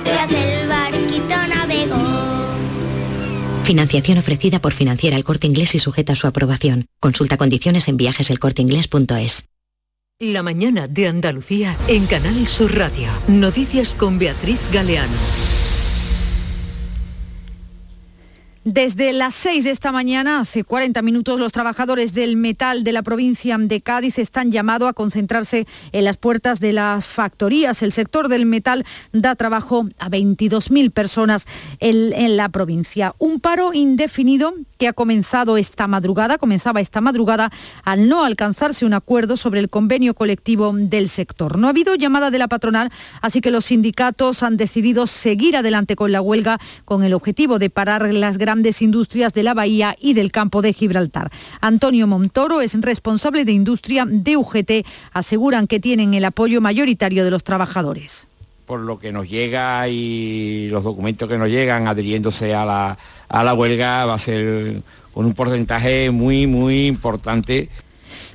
Financiación 3.65 4.19
ofrecida 4.19 4.59
por 4.61 4.73
Financiera 4.73 5.17
El 5.17 5.25
Corte 5.25 5.47
Inglés 5.47 5.75
y 5.75 5.79
sujeta 5.79 6.15
a 6.15 6.17
su 6.17 6.27
aprobación. 6.27 6.87
Consulta 7.01 7.37
condiciones 7.37 7.89
en 7.89 7.97
viajeselcorteinglés.es. 7.97 9.52
La 10.21 10.43
mañana 10.43 10.87
de 10.87 11.09
Andalucía 11.09 11.77
en 11.89 12.07
Canal 12.07 12.47
Sur 12.47 12.77
Radio. 12.77 13.09
Noticias 13.27 13.93
con 13.93 14.19
Beatriz 14.19 14.61
Galeano. 14.73 15.52
Desde 18.65 19.13
las 19.13 19.35
6 19.35 19.65
de 19.65 19.73
esta 19.73 19.91
mañana, 19.91 20.39
hace 20.39 20.63
40 20.63 21.03
minutos, 21.03 21.41
los 21.41 21.51
trabajadores 21.51 22.15
del 22.15 22.37
metal 22.37 22.85
de 22.85 22.93
la 22.93 23.03
provincia 23.03 23.59
de 23.59 23.81
Cádiz 23.81 24.21
están 24.21 24.53
llamados 24.53 24.89
a 24.89 24.93
concentrarse 24.93 25.67
en 25.91 26.05
las 26.05 26.17
puertas 26.17 26.61
de 26.61 26.73
las 26.73 27.05
factorías. 27.05 27.83
El 27.83 27.91
sector 27.91 28.29
del 28.29 28.47
metal 28.47 28.85
da 29.13 29.35
trabajo 29.35 29.89
a 29.99 30.09
22.000 30.09 30.93
personas 30.93 31.45
en, 31.81 32.13
en, 32.13 32.37
la 32.37 32.51
provincia. 32.51 33.17
Un 33.19 33.41
paro 33.41 33.75
indefinido 33.75 34.55
que 34.79 34.87
ha 34.87 34.93
comenzado 34.93 35.57
esta 35.57 35.89
madrugada, 35.89 36.39
comenzaba 36.39 36.81
esta 36.81 37.01
madrugada, 37.01 37.51
al 37.83 38.09
no 38.09 38.25
alcanzarse 38.25 38.87
un 38.87 38.95
acuerdo 38.95 39.37
sobre 39.37 39.59
el 39.59 39.71
convenio 39.71 40.15
colectivo 40.15 40.73
del 40.73 41.09
sector. 41.09 41.59
No 41.59 41.67
ha 41.67 41.71
habido 41.71 41.97
llamada 41.97 42.31
de 42.31 42.39
la 42.39 42.47
patronal, 42.47 42.93
así 43.23 43.41
que 43.41 43.51
los 43.51 43.65
sindicatos 43.65 44.45
han 44.45 44.57
decidido 44.57 45.09
seguir 45.09 45.57
adelante 45.57 45.97
con 45.97 46.13
la 46.13 46.21
huelga 46.21 46.61
con 46.85 47.03
el 47.03 47.13
objetivo 47.13 47.59
de 47.59 47.69
parar 47.69 48.15
las 48.15 48.39
grandes 48.39 48.52
grandes 48.53 48.83
industrias 48.83 49.33
de 49.33 49.43
la 49.43 49.55
Bahía 49.55 49.97
y 49.99 50.13
del 50.13 50.31
campo 50.31 50.61
de 50.61 50.75
Gibraltar. 50.75 51.31
Antonio 51.63 52.07
Montoro 52.07 52.61
es 52.61 52.79
responsable 52.79 53.47
de 53.47 53.53
industria 53.53 54.05
de 54.07 54.37
UGT. 54.37 54.87
Aseguran 55.15 55.67
que 55.67 55.81
tienen 55.81 56.13
el 56.13 56.27
apoyo 56.27 56.61
mayoritario 56.61 57.25
de 57.25 57.31
los 57.31 57.45
trabajadores 57.45 58.29
por 58.67 58.81
lo 58.81 58.99
que 58.99 59.13
nos 59.13 59.29
llega 59.29 59.89
y 59.89 60.69
los 60.69 60.85
documentos 60.85 61.29
que 61.29 61.37
nos 61.37 61.49
llegan 61.49 61.89
adhiriéndose 61.89 62.55
a 62.55 62.65
la, 62.65 62.97
a 63.29 63.45
la 63.45 63.55
huelga 63.55 64.07
va 64.07 64.15
a 64.15 64.19
ser 64.19 64.81
con 65.13 65.27
un 65.27 65.35
porcentaje 65.35 66.11
muy, 66.11 66.47
muy 66.47 66.87
importante 66.87 67.69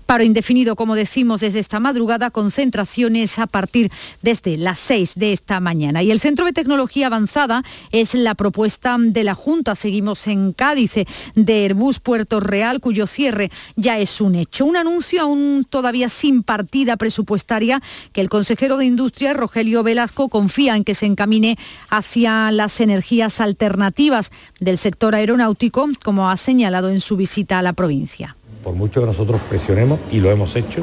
Paro 0.08 0.24
indefinido, 0.24 0.78
como 0.78 0.96
decimos, 0.96 1.42
desde 1.42 1.60
esta 1.60 1.82
madrugada, 1.82 2.32
concentraciones 2.32 3.40
a 3.40 3.46
partir 3.46 3.92
desde 4.22 4.56
las 4.56 4.80
6 4.80 5.16
de 5.16 5.34
esta 5.34 5.60
mañana. 5.60 6.02
Y 6.02 6.12
el 6.12 6.22
Centro 6.22 6.46
de 6.46 6.54
Tecnología 6.54 7.08
Avanzada 7.08 7.62
es 7.92 8.14
la 8.14 8.34
propuesta 8.34 8.96
de 8.98 9.26
la 9.26 9.36
Junta. 9.36 9.76
Seguimos 9.76 10.26
en 10.28 10.54
Cádiz, 10.54 10.94
de 11.36 11.54
Airbus 11.54 12.00
Puerto 12.00 12.40
Real, 12.40 12.80
cuyo 12.80 13.06
cierre 13.06 13.52
ya 13.76 14.00
es 14.00 14.22
un 14.22 14.36
hecho. 14.36 14.66
Un 14.66 14.78
anuncio 14.78 15.22
aún 15.22 15.68
todavía 15.70 16.08
sin 16.08 16.42
partida 16.42 16.96
presupuestaria 16.96 17.82
que 18.14 18.22
el 18.22 18.30
consejero 18.30 18.78
de 18.78 18.86
Industria, 18.86 19.34
Rogelio 19.34 19.84
Velasco, 19.84 20.30
confía 20.30 20.78
en 20.78 20.86
que 20.86 20.96
se 20.96 21.06
encamine 21.06 21.58
hacia 21.90 22.50
las 22.52 22.80
energías 22.80 23.42
alternativas 23.42 24.32
del 24.62 24.78
sector 24.78 25.16
aeronáutico, 25.16 25.90
como 26.02 26.30
ha 26.30 26.38
señalado 26.38 26.88
en 26.92 27.02
su 27.02 27.18
visita 27.18 27.60
a 27.60 27.62
la 27.62 27.74
provincia 27.74 28.37
por 28.68 28.76
mucho 28.76 29.00
que 29.00 29.08
nosotros 29.08 29.40
presionemos, 29.48 29.98
y 30.12 30.20
lo 30.20 30.30
hemos 30.30 30.58
hecho, 30.58 30.82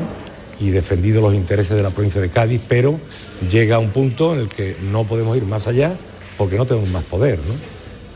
y 0.59 0.71
defendido 0.71 1.21
los 1.21 1.35
intereses 1.35 1.77
de 1.77 1.83
la 1.83 1.91
provincia 1.91 2.19
de 2.19 2.31
Cádiz, 2.31 2.63
pero 2.67 2.99
llega 3.51 3.79
un 3.79 3.91
punto 3.91 4.33
en 4.33 4.41
el 4.41 4.49
que 4.49 4.79
no 4.91 5.05
podemos 5.05 5.37
ir 5.37 5.45
más 5.45 5.69
allá 5.69 5.95
porque 6.39 6.57
no 6.57 6.65
tenemos 6.65 6.89
más 6.89 7.05
poder. 7.05 7.39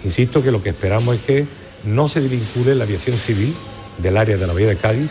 Insisto 0.04 0.42
que 0.42 0.50
lo 0.52 0.62
que 0.62 0.70
esperamos 0.70 1.16
es 1.16 1.20
que 1.20 1.46
no 1.84 2.08
se 2.08 2.22
desvincule 2.22 2.74
la 2.76 2.84
aviación 2.84 3.18
civil 3.18 3.54
del 3.98 4.16
área 4.16 4.38
de 4.38 4.46
la 4.46 4.54
Bahía 4.54 4.68
de 4.68 4.76
Cádiz 4.76 5.10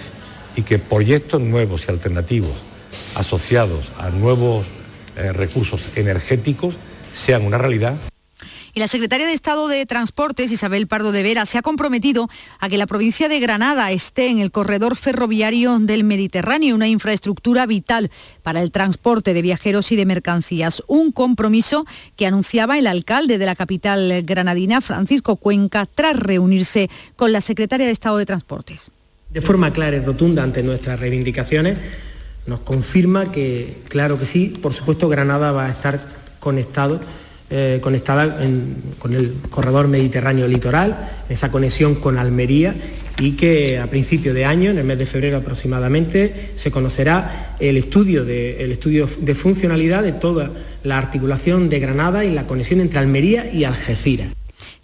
y 0.56 0.64
que 0.64 0.80
proyectos 0.80 1.40
nuevos 1.40 1.86
y 1.88 1.92
alternativos 1.92 2.56
asociados 3.14 3.92
a 4.00 4.10
nuevos 4.10 4.66
eh, 5.18 5.34
recursos 5.34 5.90
energéticos 5.96 6.74
sean 7.14 7.46
una 7.46 7.60
realidad. 7.60 7.98
Y 8.78 8.80
la 8.80 8.88
secretaria 8.88 9.26
de 9.26 9.34
Estado 9.34 9.68
de 9.68 9.84
Transportes, 9.88 10.52
Isabel 10.52 10.86
Pardo 10.86 11.12
de 11.12 11.24
Vera, 11.24 11.48
se 11.48 11.58
ha 11.58 11.64
comprometido 11.64 12.30
a 12.60 12.70
que 12.70 12.78
la 12.78 12.86
provincia 12.86 13.28
de 13.28 13.40
Granada 13.40 13.92
esté 13.92 14.28
en 14.28 14.38
el 14.38 14.52
corredor 14.52 14.96
ferroviario 14.96 15.80
del 15.80 16.04
Mediterráneo, 16.04 16.76
una 16.76 16.88
infraestructura 16.88 17.66
vital 17.66 18.12
para 18.44 18.62
el 18.62 18.70
transporte 18.70 19.34
de 19.34 19.42
viajeros 19.42 19.92
y 19.92 19.96
de 19.96 20.06
mercancías. 20.06 20.84
Un 20.86 21.12
compromiso 21.12 21.88
que 22.16 22.28
anunciaba 22.28 22.78
el 22.78 22.86
alcalde 22.86 23.40
de 23.40 23.48
la 23.48 23.56
capital 23.56 24.22
granadina, 24.24 24.80
Francisco 24.80 25.38
Cuenca, 25.38 25.88
tras 25.88 26.16
reunirse 26.16 26.88
con 27.16 27.32
la 27.32 27.42
secretaria 27.42 27.88
de 27.88 27.94
Estado 27.94 28.20
de 28.20 28.28
Transportes. 28.28 28.92
De 29.32 29.42
forma 29.42 29.74
clara 29.74 29.98
y 29.98 30.02
rotunda 30.02 30.44
ante 30.44 30.62
nuestras 30.62 31.00
reivindicaciones, 31.00 31.80
nos 32.46 32.60
confirma 32.60 33.32
que, 33.32 33.82
claro 33.90 34.20
que 34.20 34.28
sí, 34.28 34.50
por 34.62 34.76
supuesto 34.76 35.10
Granada 35.10 35.52
va 35.52 35.66
a 35.66 35.72
estar 35.72 36.00
conectado 36.40 37.02
eh, 37.50 37.80
conectada 37.82 38.38
con 39.00 39.14
el 39.14 39.36
corredor 39.50 39.88
mediterráneo 39.88 40.48
litoral, 40.48 41.12
esa 41.30 41.50
conexión 41.50 41.96
con 41.96 42.18
Almería 42.18 42.76
y 43.20 43.32
que 43.32 43.80
a 43.80 43.88
principio 43.88 44.34
de 44.34 44.46
año, 44.46 44.70
en 44.70 44.78
el 44.78 44.84
mes 44.84 45.00
de 45.00 45.06
febrero 45.06 45.38
aproximadamente, 45.38 46.52
se 46.56 46.72
conocerá 46.72 47.56
el 47.60 47.78
estudio 47.78 48.26
de, 48.26 48.64
el 48.64 48.72
estudio 48.72 49.08
de 49.20 49.34
funcionalidad 49.34 50.04
de 50.04 50.12
toda 50.12 50.52
la 50.84 50.98
articulación 50.98 51.70
de 51.70 51.80
Granada 51.80 52.26
y 52.26 52.34
la 52.34 52.46
conexión 52.46 52.82
entre 52.82 53.00
Almería 53.00 53.52
y 53.52 53.64
Algeciras. 53.64 54.28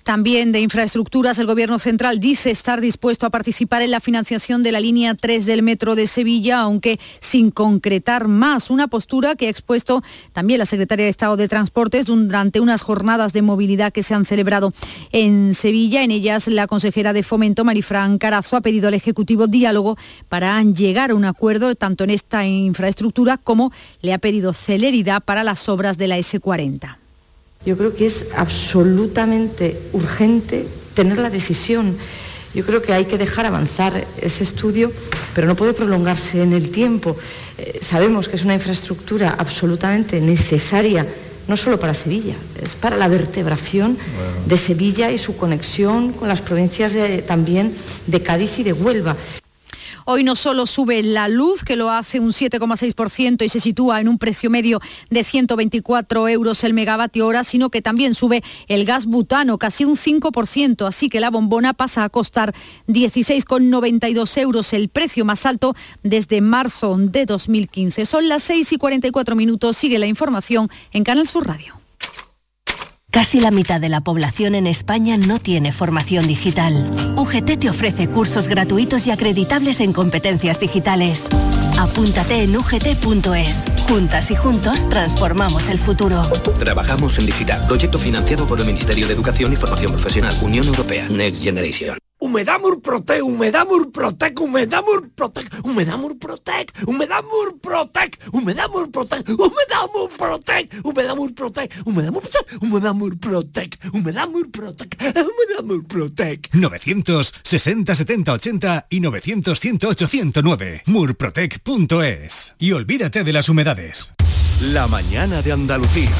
También 0.04 0.52
de 0.52 0.60
infraestructuras, 0.60 1.40
el 1.40 1.48
Gobierno 1.48 1.80
central 1.80 2.20
dice 2.20 2.52
estar 2.52 2.82
dispuesto 2.82 3.26
a 3.26 3.30
participar 3.30 3.82
en 3.82 3.92
la 3.92 4.02
financiación 4.02 4.62
de 4.62 4.74
la 4.74 4.82
línea 4.82 5.16
3 5.16 5.46
del 5.46 5.64
metro 5.64 5.96
de 5.96 6.08
Sevilla, 6.08 6.60
aunque 6.60 7.00
sin 7.22 7.52
concretar 7.52 8.28
más. 8.28 8.70
Una 8.70 8.90
postura 8.90 9.36
que 9.36 9.48
ha 9.48 9.50
expuesto 9.50 10.04
también 10.34 10.60
la 10.60 10.66
Secretaria 10.66 11.06
de 11.06 11.10
Estado 11.10 11.38
de 11.38 11.48
Transportes 11.48 12.06
durante 12.06 12.60
unas 12.60 12.82
jornadas 12.82 13.32
de 13.32 13.44
movilidad 13.44 13.94
que 13.94 14.04
se 14.04 14.14
han 14.14 14.26
celebrado 14.26 14.74
en 15.14 15.54
Sevilla. 15.54 16.04
En 16.04 16.12
ellas, 16.12 16.48
la 16.48 16.68
consejera 16.68 17.14
de 17.14 17.24
Fomento, 17.24 17.64
Marifran 17.64 18.18
Carazo, 18.18 18.58
ha 18.58 18.62
pedido 18.62 18.90
al 18.90 18.96
Ejecutivo 18.96 19.48
diálogo 19.48 19.98
para 20.28 20.62
llegar 20.64 21.12
a 21.12 21.16
un 21.16 21.24
acuerdo 21.24 21.76
tanto 21.76 22.04
en 22.04 22.10
esta 22.10 22.46
infraestructura 22.46 23.38
como 23.38 23.72
le 24.02 24.14
ha 24.14 24.18
pedido 24.18 24.52
celeridad 24.52 25.24
para 25.24 25.46
las 25.46 25.70
obras 25.70 25.98
de 25.98 26.08
la 26.08 26.18
S40. 26.18 27.03
Yo 27.66 27.78
creo 27.78 27.96
que 27.96 28.06
es 28.06 28.26
absolutamente 28.36 29.80
urgente 29.94 30.68
tener 30.94 31.18
la 31.20 31.30
decisión. 31.30 31.96
Yo 32.54 32.66
creo 32.66 32.82
que 32.82 32.94
hay 32.94 33.06
que 33.06 33.18
dejar 33.18 33.46
avanzar 33.46 34.06
ese 34.22 34.44
estudio, 34.44 34.92
pero 35.34 35.48
no 35.48 35.56
puede 35.56 35.74
prolongarse 35.74 36.44
en 36.44 36.54
el 36.54 36.70
tiempo. 36.70 37.16
Eh, 37.58 37.80
sabemos 37.82 38.28
que 38.28 38.36
es 38.36 38.44
una 38.44 38.54
infraestructura 38.54 39.36
absolutamente 39.38 40.22
necesaria, 40.22 41.08
no 41.48 41.58
solo 41.58 41.80
para 41.80 41.94
Sevilla, 41.94 42.36
es 42.62 42.76
para 42.76 42.96
la 42.96 43.08
vertebración 43.08 43.98
de 44.46 44.58
Sevilla 44.58 45.12
y 45.12 45.18
su 45.18 45.36
conexión 45.36 46.14
con 46.14 46.28
las 46.28 46.42
provincias 46.42 46.94
también 47.26 47.74
de 48.08 48.22
Cádiz 48.22 48.60
y 48.60 48.64
de 48.64 48.74
Huelva. 48.74 49.18
Hoy 50.06 50.24
no 50.24 50.36
solo 50.36 50.66
sube 50.66 51.02
la 51.04 51.28
luz, 51.28 51.64
que 51.64 51.76
lo 51.76 51.90
hace 51.90 52.20
un 52.20 52.32
7,6% 52.32 53.46
y 53.46 53.50
se 53.50 53.60
sitúa 53.60 54.02
en 54.02 54.08
un 54.08 54.18
precio 54.18 54.50
medio 54.50 54.82
de 55.10 55.24
124 55.24 56.28
euros 56.28 56.64
el 56.64 56.74
megavatio 56.74 57.26
hora, 57.26 57.44
sino 57.44 57.70
que 57.70 57.82
también 57.82 58.14
sube 58.14 58.44
el 58.68 58.86
gas 58.86 59.06
butano, 59.06 59.58
casi 59.58 59.86
un 59.86 59.96
5%, 59.96 60.88
así 60.88 61.10
que 61.10 61.20
la 61.20 61.30
bombona 61.30 61.74
pasa 61.74 62.04
a 62.04 62.10
costar 62.10 62.54
16,92 62.88 64.38
euros, 64.42 64.74
el 64.74 64.90
precio 64.90 65.26
más 65.26 65.46
alto 65.46 65.76
desde 66.04 66.42
marzo 66.42 66.98
de 66.98 67.26
2015. 67.26 68.06
Son 68.06 68.28
las 68.28 68.44
6 68.44 68.74
y 68.74 68.78
44 68.78 69.36
minutos, 69.36 69.78
sigue 69.78 70.00
la 70.00 70.08
información 70.08 70.70
en 70.92 71.04
Canal 71.04 71.28
Sur 71.28 71.48
Radio. 71.48 71.83
Casi 73.14 73.40
la 73.40 73.52
mitad 73.52 73.80
de 73.80 73.90
la 73.90 74.02
población 74.02 74.56
en 74.56 74.66
España 74.66 75.18
no 75.18 75.38
tiene 75.38 75.72
formación 75.72 76.26
digital. 76.26 76.90
UGT 77.16 77.60
te 77.60 77.70
ofrece 77.70 78.08
cursos 78.08 78.48
gratuitos 78.48 79.06
y 79.06 79.12
acreditables 79.12 79.82
en 79.82 79.94
competencias 79.94 80.60
digitales. 80.60 81.28
Apúntate 81.78 82.42
en 82.42 82.58
ugt.es. 82.58 83.66
Juntas 83.88 84.32
y 84.32 84.36
juntos 84.36 84.90
transformamos 84.90 85.68
el 85.68 85.78
futuro. 85.78 86.24
Trabajamos 86.58 87.20
en 87.20 87.28
digital. 87.28 87.64
Proyecto 87.68 88.00
financiado 88.00 88.48
por 88.48 88.60
el 88.60 88.66
Ministerio 88.66 89.06
de 89.06 89.14
Educación 89.14 89.54
y 89.54 89.58
Formación 89.58 89.92
Profesional. 89.92 90.34
Unión 90.42 90.66
Europea. 90.66 91.08
Next 91.10 91.44
Generation. 91.44 91.96
Humedad 92.24 92.58
Murprotec, 92.62 93.22
Humedad 93.22 93.68
Murprotec, 93.68 94.40
Humedad 94.40 94.82
Murprotec, 94.82 95.66
Humedad 95.66 95.98
Murprotec, 95.98 96.72
Humedad 96.88 97.22
Murprotec, 97.22 98.18
Humedad 98.32 98.70
Murprotec, 98.72 99.28
Humedad 99.38 99.90
Murprotec, 99.94 100.70
Humedad 100.84 101.16
Murprotec, 101.18 101.74
Humedad 101.84 102.16
Murprotec, 102.16 102.56
Humedad 102.62 102.96
Murprotec, 102.96 103.80
Humedad 103.92 104.30
Murprotec, 104.30 104.98
Humedad 105.02 105.64
Murprotec. 105.66 106.50
960 106.54 107.94
70 107.94 108.32
80 108.32 108.88
y 108.90 109.00
900 109.02 109.60
108 109.60 110.08
109. 110.08 110.84
Murprotec.es. 110.86 112.54
Y 112.58 112.72
olvídate 112.72 113.26
de 113.26 113.34
las 113.34 113.50
humedades. 113.50 114.14
La 114.62 114.88
mañana 114.88 115.42
de 115.42 115.52
Andalucía. 115.52 116.12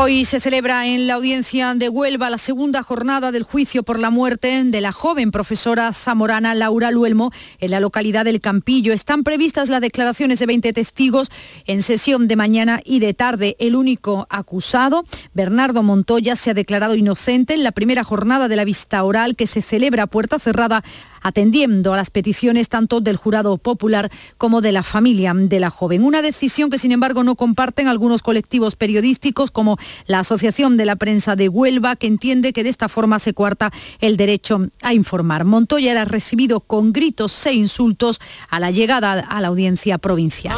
Hoy 0.00 0.24
se 0.24 0.38
celebra 0.38 0.86
en 0.86 1.08
la 1.08 1.14
audiencia 1.14 1.74
de 1.74 1.88
Huelva 1.88 2.30
la 2.30 2.38
segunda 2.38 2.84
jornada 2.84 3.32
del 3.32 3.42
juicio 3.42 3.82
por 3.82 3.98
la 3.98 4.10
muerte 4.10 4.62
de 4.62 4.80
la 4.80 4.92
joven 4.92 5.32
profesora 5.32 5.92
zamorana 5.92 6.54
Laura 6.54 6.92
Luelmo 6.92 7.32
en 7.58 7.72
la 7.72 7.80
localidad 7.80 8.24
del 8.24 8.40
Campillo. 8.40 8.92
Están 8.92 9.24
previstas 9.24 9.68
las 9.68 9.80
declaraciones 9.80 10.38
de 10.38 10.46
20 10.46 10.72
testigos 10.72 11.32
en 11.66 11.82
sesión 11.82 12.28
de 12.28 12.36
mañana 12.36 12.80
y 12.84 13.00
de 13.00 13.12
tarde. 13.12 13.56
El 13.58 13.74
único 13.74 14.28
acusado, 14.30 15.04
Bernardo 15.34 15.82
Montoya, 15.82 16.36
se 16.36 16.50
ha 16.50 16.54
declarado 16.54 16.94
inocente 16.94 17.54
en 17.54 17.64
la 17.64 17.72
primera 17.72 18.04
jornada 18.04 18.46
de 18.46 18.54
la 18.54 18.64
vista 18.64 19.02
oral 19.02 19.34
que 19.34 19.48
se 19.48 19.62
celebra 19.62 20.04
a 20.04 20.06
puerta 20.06 20.38
cerrada 20.38 20.84
atendiendo 21.22 21.94
a 21.94 21.96
las 21.96 22.10
peticiones 22.10 22.68
tanto 22.68 23.00
del 23.00 23.16
jurado 23.16 23.58
popular 23.58 24.10
como 24.36 24.60
de 24.60 24.72
la 24.72 24.82
familia 24.82 25.32
de 25.34 25.60
la 25.60 25.70
joven. 25.70 26.04
Una 26.04 26.22
decisión 26.22 26.70
que, 26.70 26.78
sin 26.78 26.92
embargo, 26.92 27.24
no 27.24 27.34
comparten 27.34 27.88
algunos 27.88 28.22
colectivos 28.22 28.76
periodísticos 28.76 29.50
como 29.50 29.78
la 30.06 30.20
Asociación 30.20 30.76
de 30.76 30.86
la 30.86 30.96
Prensa 30.96 31.36
de 31.36 31.48
Huelva, 31.48 31.96
que 31.96 32.06
entiende 32.06 32.52
que 32.52 32.62
de 32.62 32.70
esta 32.70 32.88
forma 32.88 33.18
se 33.18 33.34
cuarta 33.34 33.72
el 34.00 34.16
derecho 34.16 34.68
a 34.82 34.94
informar. 34.94 35.44
Montoya 35.44 35.92
era 35.92 36.04
recibido 36.04 36.60
con 36.60 36.92
gritos 36.92 37.46
e 37.46 37.52
insultos 37.52 38.20
a 38.50 38.60
la 38.60 38.70
llegada 38.70 39.20
a 39.20 39.40
la 39.40 39.48
audiencia 39.48 39.98
provincial. 39.98 40.56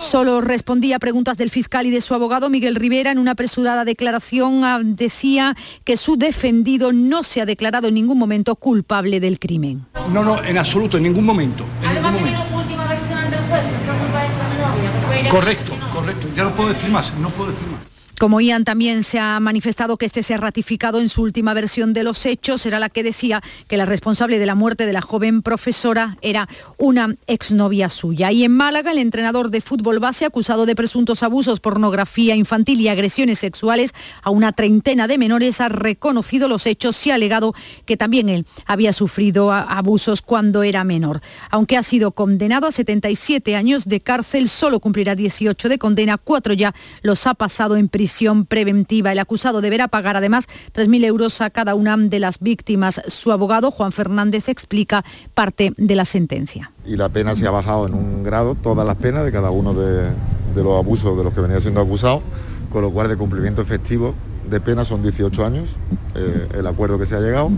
Solo 0.00 0.40
respondía 0.40 0.96
a 0.96 0.98
preguntas 0.98 1.36
del 1.36 1.50
fiscal 1.50 1.86
y 1.86 1.90
de 1.90 2.00
su 2.00 2.14
abogado 2.14 2.50
Miguel 2.50 2.74
Rivera. 2.74 3.10
En 3.10 3.18
una 3.18 3.32
apresurada 3.32 3.84
declaración 3.84 4.64
ah, 4.64 4.80
decía 4.82 5.56
que 5.84 5.96
su 5.96 6.16
defendido 6.16 6.92
no 6.92 7.22
se 7.22 7.40
ha 7.40 7.46
declarado 7.46 7.88
en 7.88 7.94
ningún 7.94 8.18
momento 8.18 8.56
culpable 8.56 9.20
del 9.20 9.38
crimen. 9.38 9.86
No, 10.12 10.24
no, 10.24 10.42
en 10.42 10.58
absoluto, 10.58 10.96
en 10.96 11.04
ningún 11.04 11.24
momento. 11.24 11.64
Además, 11.86 12.16
tenido 12.16 12.44
su 12.48 12.56
última 12.56 12.86
versión 12.86 13.18
ante 13.18 13.36
el 13.36 13.42
juez, 13.42 13.62
que 13.62 13.78
fue 13.84 13.94
culpa 13.98 14.22
de 14.22 14.28
su 14.28 15.20
novia. 15.20 15.30
Correcto, 15.30 15.72
correcto. 15.92 16.26
Ya 16.34 16.44
no 16.44 16.54
puedo 16.54 16.68
decir 16.70 16.90
más, 16.90 17.14
no 17.14 17.28
puedo 17.30 17.50
decir 17.50 17.68
más. 17.68 17.69
Como 18.20 18.42
Ian 18.42 18.64
también 18.64 19.02
se 19.02 19.18
ha 19.18 19.40
manifestado 19.40 19.96
que 19.96 20.04
este 20.04 20.22
se 20.22 20.34
ha 20.34 20.36
ratificado 20.36 21.00
en 21.00 21.08
su 21.08 21.22
última 21.22 21.54
versión 21.54 21.94
de 21.94 22.02
los 22.02 22.26
hechos, 22.26 22.66
era 22.66 22.78
la 22.78 22.90
que 22.90 23.02
decía 23.02 23.40
que 23.66 23.78
la 23.78 23.86
responsable 23.86 24.38
de 24.38 24.44
la 24.44 24.54
muerte 24.54 24.84
de 24.84 24.92
la 24.92 25.00
joven 25.00 25.40
profesora 25.40 26.18
era 26.20 26.46
una 26.76 27.14
exnovia 27.26 27.88
suya. 27.88 28.30
Y 28.30 28.44
en 28.44 28.52
Málaga, 28.52 28.92
el 28.92 28.98
entrenador 28.98 29.48
de 29.48 29.62
fútbol 29.62 30.00
base 30.00 30.26
acusado 30.26 30.66
de 30.66 30.76
presuntos 30.76 31.22
abusos, 31.22 31.60
pornografía 31.60 32.36
infantil 32.36 32.82
y 32.82 32.88
agresiones 32.88 33.38
sexuales 33.38 33.94
a 34.22 34.28
una 34.28 34.52
treintena 34.52 35.08
de 35.08 35.16
menores 35.16 35.62
ha 35.62 35.70
reconocido 35.70 36.46
los 36.46 36.66
hechos 36.66 37.06
y 37.06 37.12
ha 37.12 37.14
alegado 37.14 37.54
que 37.86 37.96
también 37.96 38.28
él 38.28 38.44
había 38.66 38.92
sufrido 38.92 39.50
abusos 39.50 40.20
cuando 40.20 40.62
era 40.62 40.84
menor. 40.84 41.22
Aunque 41.48 41.78
ha 41.78 41.82
sido 41.82 42.10
condenado 42.10 42.66
a 42.66 42.70
77 42.70 43.56
años 43.56 43.86
de 43.86 44.00
cárcel, 44.00 44.46
solo 44.50 44.78
cumplirá 44.78 45.14
18 45.14 45.70
de 45.70 45.78
condena, 45.78 46.18
cuatro 46.18 46.52
ya 46.52 46.74
los 47.00 47.26
ha 47.26 47.32
pasado 47.32 47.78
en 47.78 47.88
prisión 47.88 48.09
preventiva. 48.46 49.12
El 49.12 49.18
acusado 49.18 49.60
deberá 49.60 49.88
pagar 49.88 50.16
además 50.16 50.46
3.000 50.74 51.04
euros 51.04 51.40
a 51.40 51.50
cada 51.50 51.74
una 51.74 51.96
de 51.96 52.18
las 52.18 52.40
víctimas. 52.40 53.00
Su 53.06 53.32
abogado, 53.32 53.70
Juan 53.70 53.92
Fernández, 53.92 54.48
explica 54.48 55.04
parte 55.34 55.72
de 55.76 55.94
la 55.94 56.04
sentencia. 56.04 56.72
Y 56.84 56.96
la 56.96 57.08
pena 57.08 57.36
se 57.36 57.46
ha 57.46 57.50
bajado 57.50 57.86
en 57.86 57.94
un 57.94 58.22
grado, 58.22 58.54
todas 58.54 58.86
las 58.86 58.96
penas 58.96 59.24
de 59.24 59.32
cada 59.32 59.50
uno 59.50 59.74
de, 59.74 60.10
los 60.56 60.78
abusos 60.78 61.16
de 61.16 61.24
los 61.24 61.32
que 61.32 61.40
venía 61.40 61.60
siendo 61.60 61.80
acusado, 61.80 62.22
con 62.70 62.82
lo 62.82 62.90
cual 62.90 63.08
de 63.08 63.16
cumplimiento 63.16 63.62
efectivo 63.62 64.14
de 64.48 64.60
pena 64.60 64.84
son 64.84 65.02
18 65.02 65.44
años, 65.44 65.70
eh, 66.14 66.48
el 66.54 66.66
acuerdo 66.66 66.98
que 66.98 67.06
se 67.06 67.14
ha 67.14 67.20
llegado. 67.20 67.50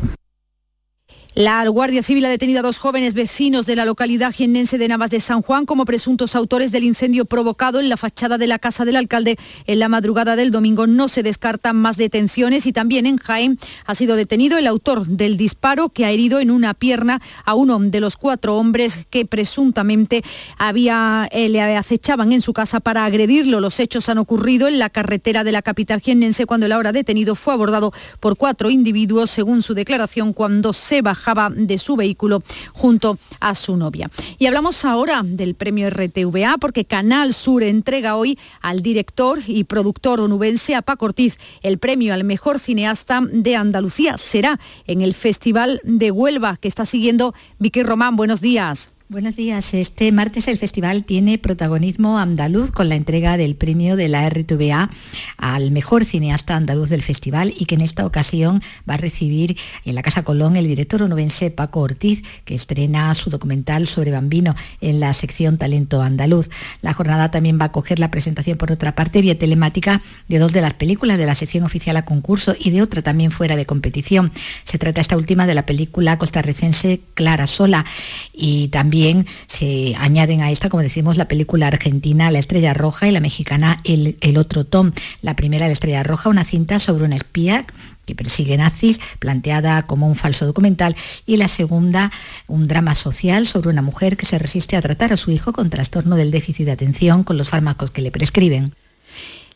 La 1.34 1.66
Guardia 1.66 2.02
Civil 2.02 2.26
ha 2.26 2.28
detenido 2.28 2.60
a 2.60 2.62
dos 2.62 2.76
jóvenes 2.76 3.14
vecinos 3.14 3.64
de 3.64 3.74
la 3.74 3.86
localidad 3.86 4.34
jiennense 4.34 4.76
de 4.76 4.86
Navas 4.86 5.08
de 5.08 5.18
San 5.18 5.40
Juan 5.40 5.64
como 5.64 5.86
presuntos 5.86 6.36
autores 6.36 6.72
del 6.72 6.84
incendio 6.84 7.24
provocado 7.24 7.80
en 7.80 7.88
la 7.88 7.96
fachada 7.96 8.36
de 8.36 8.46
la 8.46 8.58
casa 8.58 8.84
del 8.84 8.96
alcalde 8.96 9.38
en 9.66 9.78
la 9.78 9.88
madrugada 9.88 10.36
del 10.36 10.50
domingo. 10.50 10.86
No 10.86 11.08
se 11.08 11.22
descartan 11.22 11.76
más 11.76 11.96
detenciones 11.96 12.66
y 12.66 12.74
también 12.74 13.06
en 13.06 13.16
Jaén 13.16 13.58
ha 13.86 13.94
sido 13.94 14.14
detenido 14.14 14.58
el 14.58 14.66
autor 14.66 15.06
del 15.06 15.38
disparo 15.38 15.88
que 15.88 16.04
ha 16.04 16.10
herido 16.10 16.38
en 16.38 16.50
una 16.50 16.74
pierna 16.74 17.22
a 17.46 17.54
uno 17.54 17.78
de 17.78 18.00
los 18.00 18.18
cuatro 18.18 18.58
hombres 18.58 19.06
que 19.08 19.24
presuntamente 19.24 20.22
había, 20.58 21.30
eh, 21.32 21.48
le 21.48 21.62
acechaban 21.62 22.32
en 22.32 22.42
su 22.42 22.52
casa 22.52 22.80
para 22.80 23.06
agredirlo. 23.06 23.60
Los 23.60 23.80
hechos 23.80 24.10
han 24.10 24.18
ocurrido 24.18 24.68
en 24.68 24.78
la 24.78 24.90
carretera 24.90 25.44
de 25.44 25.52
la 25.52 25.62
capital 25.62 26.02
jiennense 26.02 26.44
cuando 26.44 26.66
el 26.66 26.72
ahora 26.72 26.92
detenido 26.92 27.36
fue 27.36 27.54
abordado 27.54 27.90
por 28.20 28.36
cuatro 28.36 28.68
individuos, 28.68 29.30
según 29.30 29.62
su 29.62 29.72
declaración, 29.72 30.34
cuando 30.34 30.74
se 30.74 31.00
bajó 31.00 31.21
de 31.54 31.78
su 31.78 31.96
vehículo 31.96 32.42
junto 32.72 33.18
a 33.40 33.54
su 33.54 33.76
novia. 33.76 34.10
Y 34.38 34.46
hablamos 34.46 34.84
ahora 34.84 35.22
del 35.24 35.54
premio 35.54 35.88
RTVA 35.90 36.56
porque 36.60 36.84
Canal 36.84 37.32
Sur 37.32 37.62
entrega 37.62 38.16
hoy 38.16 38.38
al 38.60 38.82
director 38.82 39.38
y 39.46 39.64
productor 39.64 40.20
onubense 40.20 40.74
a 40.74 40.82
Paco 40.82 41.06
Ortiz 41.06 41.38
el 41.62 41.78
premio 41.78 42.14
al 42.14 42.24
mejor 42.24 42.58
cineasta 42.58 43.20
de 43.32 43.56
Andalucía. 43.56 44.18
Será 44.18 44.58
en 44.86 45.02
el 45.02 45.14
Festival 45.14 45.80
de 45.84 46.10
Huelva 46.10 46.56
que 46.60 46.68
está 46.68 46.86
siguiendo 46.86 47.34
Vicky 47.58 47.82
Román. 47.82 48.16
Buenos 48.16 48.40
días. 48.40 48.92
Buenos 49.12 49.36
días. 49.36 49.74
Este 49.74 50.10
martes 50.10 50.48
el 50.48 50.56
festival 50.56 51.04
tiene 51.04 51.36
protagonismo 51.36 52.18
andaluz 52.18 52.70
con 52.70 52.88
la 52.88 52.94
entrega 52.94 53.36
del 53.36 53.56
premio 53.56 53.94
de 53.94 54.08
la 54.08 54.26
RTVA 54.26 54.88
al 55.36 55.70
mejor 55.70 56.06
cineasta 56.06 56.56
andaluz 56.56 56.88
del 56.88 57.02
festival 57.02 57.52
y 57.54 57.66
que 57.66 57.74
en 57.74 57.82
esta 57.82 58.06
ocasión 58.06 58.62
va 58.88 58.94
a 58.94 58.96
recibir 58.96 59.58
en 59.84 59.96
la 59.96 60.02
Casa 60.02 60.24
Colón 60.24 60.56
el 60.56 60.66
director 60.66 61.02
onubense 61.02 61.50
Paco 61.50 61.80
Ortiz, 61.80 62.22
que 62.46 62.54
estrena 62.54 63.14
su 63.14 63.28
documental 63.28 63.86
sobre 63.86 64.12
Bambino 64.12 64.54
en 64.80 64.98
la 64.98 65.12
sección 65.12 65.58
Talento 65.58 66.00
Andaluz. 66.00 66.48
La 66.80 66.94
jornada 66.94 67.30
también 67.30 67.58
va 67.60 67.66
a 67.66 67.72
coger 67.72 67.98
la 67.98 68.10
presentación, 68.10 68.56
por 68.56 68.72
otra 68.72 68.94
parte, 68.94 69.20
vía 69.20 69.38
telemática 69.38 70.00
de 70.26 70.38
dos 70.38 70.54
de 70.54 70.62
las 70.62 70.72
películas 70.72 71.18
de 71.18 71.26
la 71.26 71.34
sección 71.34 71.64
oficial 71.64 71.98
a 71.98 72.06
concurso 72.06 72.56
y 72.58 72.70
de 72.70 72.80
otra 72.80 73.02
también 73.02 73.30
fuera 73.30 73.56
de 73.56 73.66
competición. 73.66 74.32
Se 74.64 74.78
trata 74.78 75.02
esta 75.02 75.18
última 75.18 75.46
de 75.46 75.52
la 75.52 75.66
película 75.66 76.16
costarricense 76.16 77.02
Clara 77.12 77.46
Sola 77.46 77.84
y 78.32 78.68
también 78.68 79.01
se 79.46 79.94
añaden 79.98 80.42
a 80.42 80.50
esta, 80.50 80.68
como 80.68 80.82
decimos, 80.82 81.16
la 81.16 81.28
película 81.28 81.68
argentina 81.68 82.30
La 82.30 82.38
Estrella 82.38 82.74
Roja 82.74 83.08
y 83.08 83.12
la 83.12 83.20
mexicana 83.20 83.80
El, 83.84 84.16
el 84.20 84.36
Otro 84.36 84.64
Tom. 84.64 84.92
La 85.20 85.36
primera, 85.36 85.66
La 85.66 85.72
Estrella 85.72 86.02
Roja, 86.02 86.28
una 86.28 86.44
cinta 86.44 86.78
sobre 86.78 87.04
una 87.04 87.16
espía 87.16 87.66
que 88.06 88.14
persigue 88.14 88.56
nazis, 88.56 89.00
planteada 89.18 89.82
como 89.82 90.08
un 90.08 90.16
falso 90.16 90.44
documental, 90.44 90.96
y 91.24 91.36
la 91.36 91.48
segunda, 91.48 92.10
un 92.48 92.66
drama 92.66 92.94
social 92.94 93.46
sobre 93.46 93.68
una 93.68 93.82
mujer 93.82 94.16
que 94.16 94.26
se 94.26 94.38
resiste 94.38 94.76
a 94.76 94.82
tratar 94.82 95.12
a 95.12 95.16
su 95.16 95.30
hijo 95.30 95.52
con 95.52 95.70
trastorno 95.70 96.16
del 96.16 96.30
déficit 96.30 96.66
de 96.66 96.72
atención 96.72 97.22
con 97.22 97.36
los 97.36 97.50
fármacos 97.50 97.90
que 97.90 98.02
le 98.02 98.10
prescriben. 98.10 98.74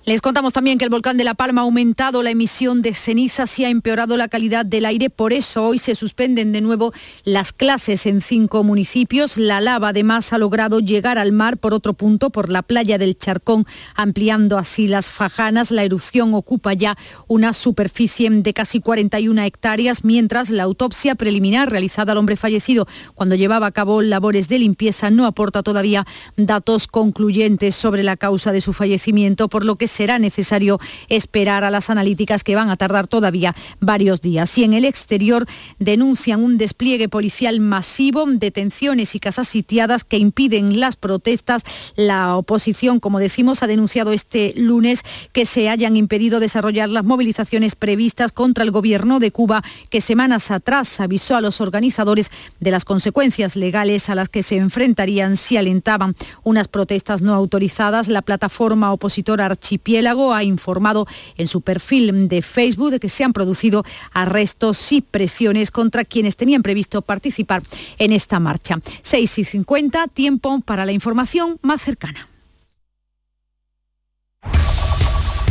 Les 0.08 0.20
contamos 0.20 0.52
también 0.52 0.78
que 0.78 0.84
el 0.84 0.90
volcán 0.90 1.16
de 1.16 1.24
La 1.24 1.34
Palma 1.34 1.62
ha 1.62 1.64
aumentado 1.64 2.22
la 2.22 2.30
emisión 2.30 2.80
de 2.80 2.94
cenizas 2.94 3.58
y 3.58 3.64
ha 3.64 3.70
empeorado 3.70 4.16
la 4.16 4.28
calidad 4.28 4.64
del 4.64 4.84
aire. 4.84 5.10
Por 5.10 5.32
eso 5.32 5.64
hoy 5.64 5.78
se 5.78 5.96
suspenden 5.96 6.52
de 6.52 6.60
nuevo 6.60 6.92
las 7.24 7.52
clases 7.52 8.06
en 8.06 8.20
cinco 8.20 8.62
municipios. 8.62 9.36
La 9.36 9.60
lava 9.60 9.88
además 9.88 10.32
ha 10.32 10.38
logrado 10.38 10.78
llegar 10.78 11.18
al 11.18 11.32
mar 11.32 11.58
por 11.58 11.74
otro 11.74 11.92
punto, 11.92 12.30
por 12.30 12.50
la 12.50 12.62
playa 12.62 12.98
del 12.98 13.18
Charcón, 13.18 13.66
ampliando 13.96 14.58
así 14.58 14.86
las 14.86 15.10
fajanas. 15.10 15.72
La 15.72 15.82
erupción 15.82 16.34
ocupa 16.34 16.72
ya 16.72 16.96
una 17.26 17.52
superficie 17.52 18.30
de 18.30 18.54
casi 18.54 18.78
41 18.78 19.42
hectáreas, 19.42 20.04
mientras 20.04 20.50
la 20.50 20.62
autopsia 20.62 21.16
preliminar 21.16 21.68
realizada 21.68 22.12
al 22.12 22.18
hombre 22.18 22.36
fallecido 22.36 22.86
cuando 23.16 23.34
llevaba 23.34 23.66
a 23.66 23.72
cabo 23.72 24.02
labores 24.02 24.46
de 24.46 24.60
limpieza 24.60 25.10
no 25.10 25.26
aporta 25.26 25.64
todavía 25.64 26.06
datos 26.36 26.86
concluyentes 26.86 27.74
sobre 27.74 28.04
la 28.04 28.16
causa 28.16 28.52
de 28.52 28.60
su 28.60 28.72
fallecimiento, 28.72 29.48
por 29.48 29.64
lo 29.64 29.74
que 29.74 29.95
será 29.96 30.18
necesario 30.18 30.78
esperar 31.08 31.64
a 31.64 31.70
las 31.70 31.88
analíticas 31.88 32.44
que 32.44 32.54
van 32.54 32.70
a 32.70 32.76
tardar 32.76 33.06
todavía 33.06 33.54
varios 33.80 34.20
días. 34.20 34.56
Y 34.58 34.64
en 34.64 34.74
el 34.74 34.84
exterior 34.84 35.46
denuncian 35.78 36.44
un 36.44 36.58
despliegue 36.58 37.08
policial 37.08 37.60
masivo, 37.60 38.26
detenciones 38.26 39.14
y 39.14 39.20
casas 39.20 39.48
sitiadas 39.48 40.04
que 40.04 40.18
impiden 40.18 40.80
las 40.80 40.96
protestas. 40.96 41.62
La 41.96 42.36
oposición, 42.36 43.00
como 43.00 43.18
decimos, 43.18 43.62
ha 43.62 43.66
denunciado 43.66 44.12
este 44.12 44.52
lunes 44.56 45.02
que 45.32 45.46
se 45.46 45.68
hayan 45.70 45.96
impedido 45.96 46.40
desarrollar 46.40 46.88
las 46.90 47.04
movilizaciones 47.04 47.74
previstas 47.74 48.32
contra 48.32 48.64
el 48.64 48.70
gobierno 48.70 49.18
de 49.18 49.30
Cuba, 49.30 49.62
que 49.88 50.00
semanas 50.00 50.50
atrás 50.50 51.00
avisó 51.00 51.36
a 51.36 51.40
los 51.40 51.60
organizadores 51.60 52.30
de 52.60 52.70
las 52.70 52.84
consecuencias 52.84 53.56
legales 53.56 54.10
a 54.10 54.14
las 54.14 54.28
que 54.28 54.42
se 54.42 54.56
enfrentarían 54.56 55.36
si 55.36 55.56
alentaban 55.56 56.14
unas 56.44 56.68
protestas 56.68 57.22
no 57.22 57.34
autorizadas. 57.34 58.08
La 58.08 58.22
plataforma 58.22 58.92
opositora 58.92 59.46
Archipiélago 59.86 59.96
Piélago 59.96 60.34
ha 60.34 60.42
informado 60.42 61.06
en 61.36 61.46
su 61.46 61.60
perfil 61.60 62.28
de 62.28 62.42
Facebook 62.42 62.90
de 62.90 62.98
que 62.98 63.08
se 63.08 63.22
han 63.22 63.32
producido 63.32 63.84
arrestos 64.12 64.92
y 64.92 65.00
presiones 65.00 65.70
contra 65.70 66.04
quienes 66.04 66.36
tenían 66.36 66.62
previsto 66.62 67.02
participar 67.02 67.62
en 67.98 68.12
esta 68.12 68.40
marcha. 68.40 68.80
6 69.02 69.38
y 69.38 69.44
50, 69.44 70.08
tiempo 70.08 70.60
para 70.64 70.84
la 70.84 70.92
información 70.92 71.58
más 71.62 71.82
cercana. 71.82 72.28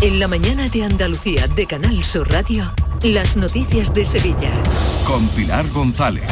En 0.02 0.20
la 0.20 0.28
mañana 0.28 0.68
de 0.68 0.84
Andalucía 0.84 1.48
de 1.48 1.66
Canal 1.66 2.04
Sur 2.04 2.30
Radio, 2.30 2.74
las 3.04 3.36
noticias 3.36 3.94
de 3.94 4.06
Sevilla. 4.06 4.52
Con 5.06 5.28
Pilar 5.30 5.68
González. 5.70 6.24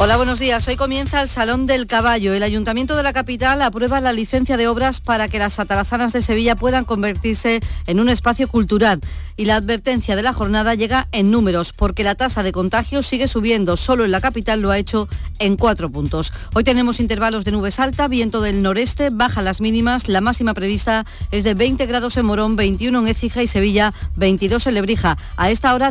Hola, 0.00 0.16
buenos 0.16 0.38
días. 0.38 0.66
Hoy 0.68 0.76
comienza 0.76 1.20
el 1.20 1.28
Salón 1.28 1.66
del 1.66 1.88
Caballo. 1.88 2.32
El 2.32 2.44
Ayuntamiento 2.44 2.96
de 2.96 3.02
la 3.02 3.12
capital 3.12 3.60
aprueba 3.62 4.00
la 4.00 4.12
licencia 4.12 4.56
de 4.56 4.68
obras 4.68 5.00
para 5.00 5.28
que 5.28 5.40
las 5.40 5.58
atarazanas 5.58 6.12
de 6.12 6.22
Sevilla 6.22 6.54
puedan 6.54 6.84
convertirse 6.84 7.58
en 7.86 7.98
un 7.98 8.08
espacio 8.08 8.46
cultural. 8.46 9.00
Y 9.36 9.44
la 9.44 9.56
advertencia 9.56 10.14
de 10.14 10.22
la 10.22 10.32
jornada 10.32 10.74
llega 10.74 11.08
en 11.10 11.32
números, 11.32 11.72
porque 11.72 12.04
la 12.04 12.14
tasa 12.14 12.44
de 12.44 12.52
contagios 12.52 13.06
sigue 13.06 13.26
subiendo. 13.26 13.76
Solo 13.76 14.04
en 14.04 14.12
la 14.12 14.20
capital 14.20 14.60
lo 14.60 14.70
ha 14.70 14.78
hecho 14.78 15.08
en 15.40 15.56
cuatro 15.56 15.90
puntos. 15.90 16.32
Hoy 16.54 16.62
tenemos 16.62 17.00
intervalos 17.00 17.44
de 17.44 17.52
nubes 17.52 17.80
alta, 17.80 18.06
viento 18.06 18.40
del 18.40 18.62
noreste, 18.62 19.10
baja 19.10 19.42
las 19.42 19.60
mínimas. 19.60 20.08
La 20.08 20.20
máxima 20.20 20.54
prevista 20.54 21.06
es 21.32 21.42
de 21.42 21.54
20 21.54 21.86
grados 21.86 22.16
en 22.16 22.26
Morón, 22.26 22.54
21 22.54 23.00
en 23.00 23.08
Écija 23.08 23.42
y 23.42 23.48
Sevilla, 23.48 23.92
22 24.16 24.66
en 24.68 24.74
Lebrija. 24.74 25.18
A 25.36 25.50
esta 25.50 25.74
hora 25.74 25.90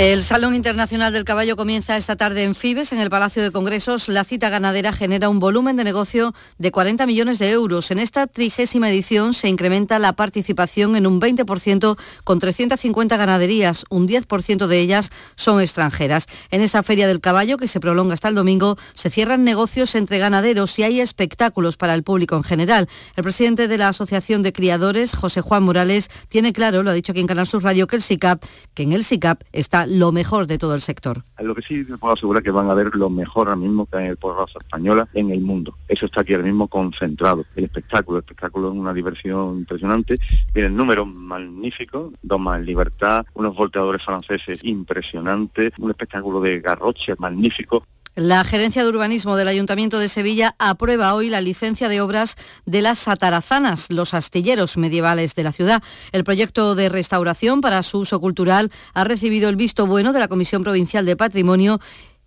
El 0.00 0.22
Salón 0.22 0.54
Internacional 0.54 1.12
del 1.12 1.26
Caballo 1.26 1.56
comienza 1.56 1.98
esta 1.98 2.16
tarde 2.16 2.44
en 2.44 2.54
Fibes, 2.54 2.92
en 2.92 3.00
el 3.00 3.10
Palacio 3.10 3.42
de 3.42 3.50
Congresos. 3.50 4.08
La 4.08 4.24
cita 4.24 4.48
ganadera 4.48 4.94
genera 4.94 5.28
un 5.28 5.40
volumen 5.40 5.76
de 5.76 5.84
negocio 5.84 6.32
de 6.56 6.72
40 6.72 7.04
millones 7.04 7.38
de 7.38 7.50
euros. 7.50 7.90
En 7.90 7.98
esta 7.98 8.26
trigésima 8.26 8.88
edición 8.88 9.34
se 9.34 9.48
incrementa 9.48 9.98
la 9.98 10.14
participación 10.14 10.96
en 10.96 11.06
un 11.06 11.20
20% 11.20 11.98
con 12.24 12.38
350 12.38 13.18
ganaderías. 13.18 13.84
Un 13.90 14.08
10% 14.08 14.68
de 14.68 14.78
ellas 14.78 15.10
son 15.36 15.60
extranjeras. 15.60 16.28
En 16.50 16.62
esta 16.62 16.82
Feria 16.82 17.06
del 17.06 17.20
Caballo, 17.20 17.58
que 17.58 17.68
se 17.68 17.78
prolonga 17.78 18.14
hasta 18.14 18.28
el 18.28 18.34
domingo, 18.34 18.78
se 18.94 19.10
cierran 19.10 19.44
negocios 19.44 19.94
entre 19.94 20.16
ganaderos 20.16 20.78
y 20.78 20.82
hay 20.82 21.02
espectáculos 21.02 21.76
para 21.76 21.92
el 21.92 22.04
público 22.04 22.36
en 22.36 22.42
general. 22.42 22.88
El 23.16 23.22
presidente 23.22 23.68
de 23.68 23.76
la 23.76 23.88
Asociación 23.88 24.42
de 24.42 24.54
Criadores, 24.54 25.12
José 25.12 25.42
Juan 25.42 25.62
Morales, 25.62 26.08
tiene 26.30 26.54
claro, 26.54 26.82
lo 26.82 26.88
ha 26.88 26.94
dicho 26.94 27.12
aquí 27.12 27.20
en 27.20 27.26
Canal 27.26 27.46
Sur 27.46 27.62
Radio, 27.62 27.86
que 27.86 27.96
el 27.96 28.02
SICAP, 28.02 28.42
que 28.72 28.84
en 28.84 28.94
el 28.94 29.04
SICAP 29.04 29.42
está 29.52 29.89
lo 29.90 30.12
mejor 30.12 30.46
de 30.46 30.56
todo 30.56 30.76
el 30.76 30.82
sector. 30.82 31.24
Lo 31.40 31.54
que 31.54 31.62
sí 31.62 31.84
me 31.88 31.98
puedo 31.98 32.14
asegurar 32.14 32.44
que 32.44 32.52
van 32.52 32.70
a 32.70 32.74
ver 32.74 32.94
lo 32.94 33.10
mejor 33.10 33.48
ahora 33.48 33.60
mismo 33.60 33.86
que 33.86 33.96
hay 33.96 34.04
en 34.04 34.10
el 34.12 34.16
por 34.16 34.36
raza 34.36 34.60
española 34.60 35.08
en 35.14 35.30
el 35.32 35.40
mundo. 35.40 35.74
Eso 35.88 36.06
está 36.06 36.20
aquí 36.20 36.32
ahora 36.32 36.46
mismo 36.46 36.68
concentrado. 36.68 37.44
El 37.56 37.64
espectáculo, 37.64 38.18
el 38.18 38.24
espectáculo 38.24 38.68
es 38.68 38.74
una 38.74 38.94
diversión 38.94 39.58
impresionante. 39.58 40.20
Vienen 40.54 40.76
números 40.76 41.08
magníficos, 41.08 42.12
dos 42.22 42.38
más 42.38 42.60
libertad, 42.60 43.26
unos 43.34 43.56
volteadores 43.56 44.04
franceses 44.04 44.62
impresionantes, 44.62 45.72
un 45.78 45.90
espectáculo 45.90 46.40
de 46.40 46.60
garroche 46.60 47.14
magnífico. 47.18 47.84
La 48.16 48.42
Gerencia 48.42 48.82
de 48.82 48.88
Urbanismo 48.88 49.36
del 49.36 49.46
Ayuntamiento 49.46 50.00
de 50.00 50.08
Sevilla 50.08 50.56
aprueba 50.58 51.14
hoy 51.14 51.30
la 51.30 51.40
licencia 51.40 51.88
de 51.88 52.00
obras 52.00 52.34
de 52.66 52.82
las 52.82 53.06
atarazanas, 53.06 53.86
los 53.88 54.14
astilleros 54.14 54.76
medievales 54.76 55.36
de 55.36 55.44
la 55.44 55.52
ciudad. 55.52 55.80
El 56.10 56.24
proyecto 56.24 56.74
de 56.74 56.88
restauración 56.88 57.60
para 57.60 57.84
su 57.84 58.00
uso 58.00 58.20
cultural 58.20 58.72
ha 58.94 59.04
recibido 59.04 59.48
el 59.48 59.54
visto 59.54 59.86
bueno 59.86 60.12
de 60.12 60.18
la 60.18 60.26
Comisión 60.26 60.64
Provincial 60.64 61.06
de 61.06 61.16
Patrimonio 61.16 61.80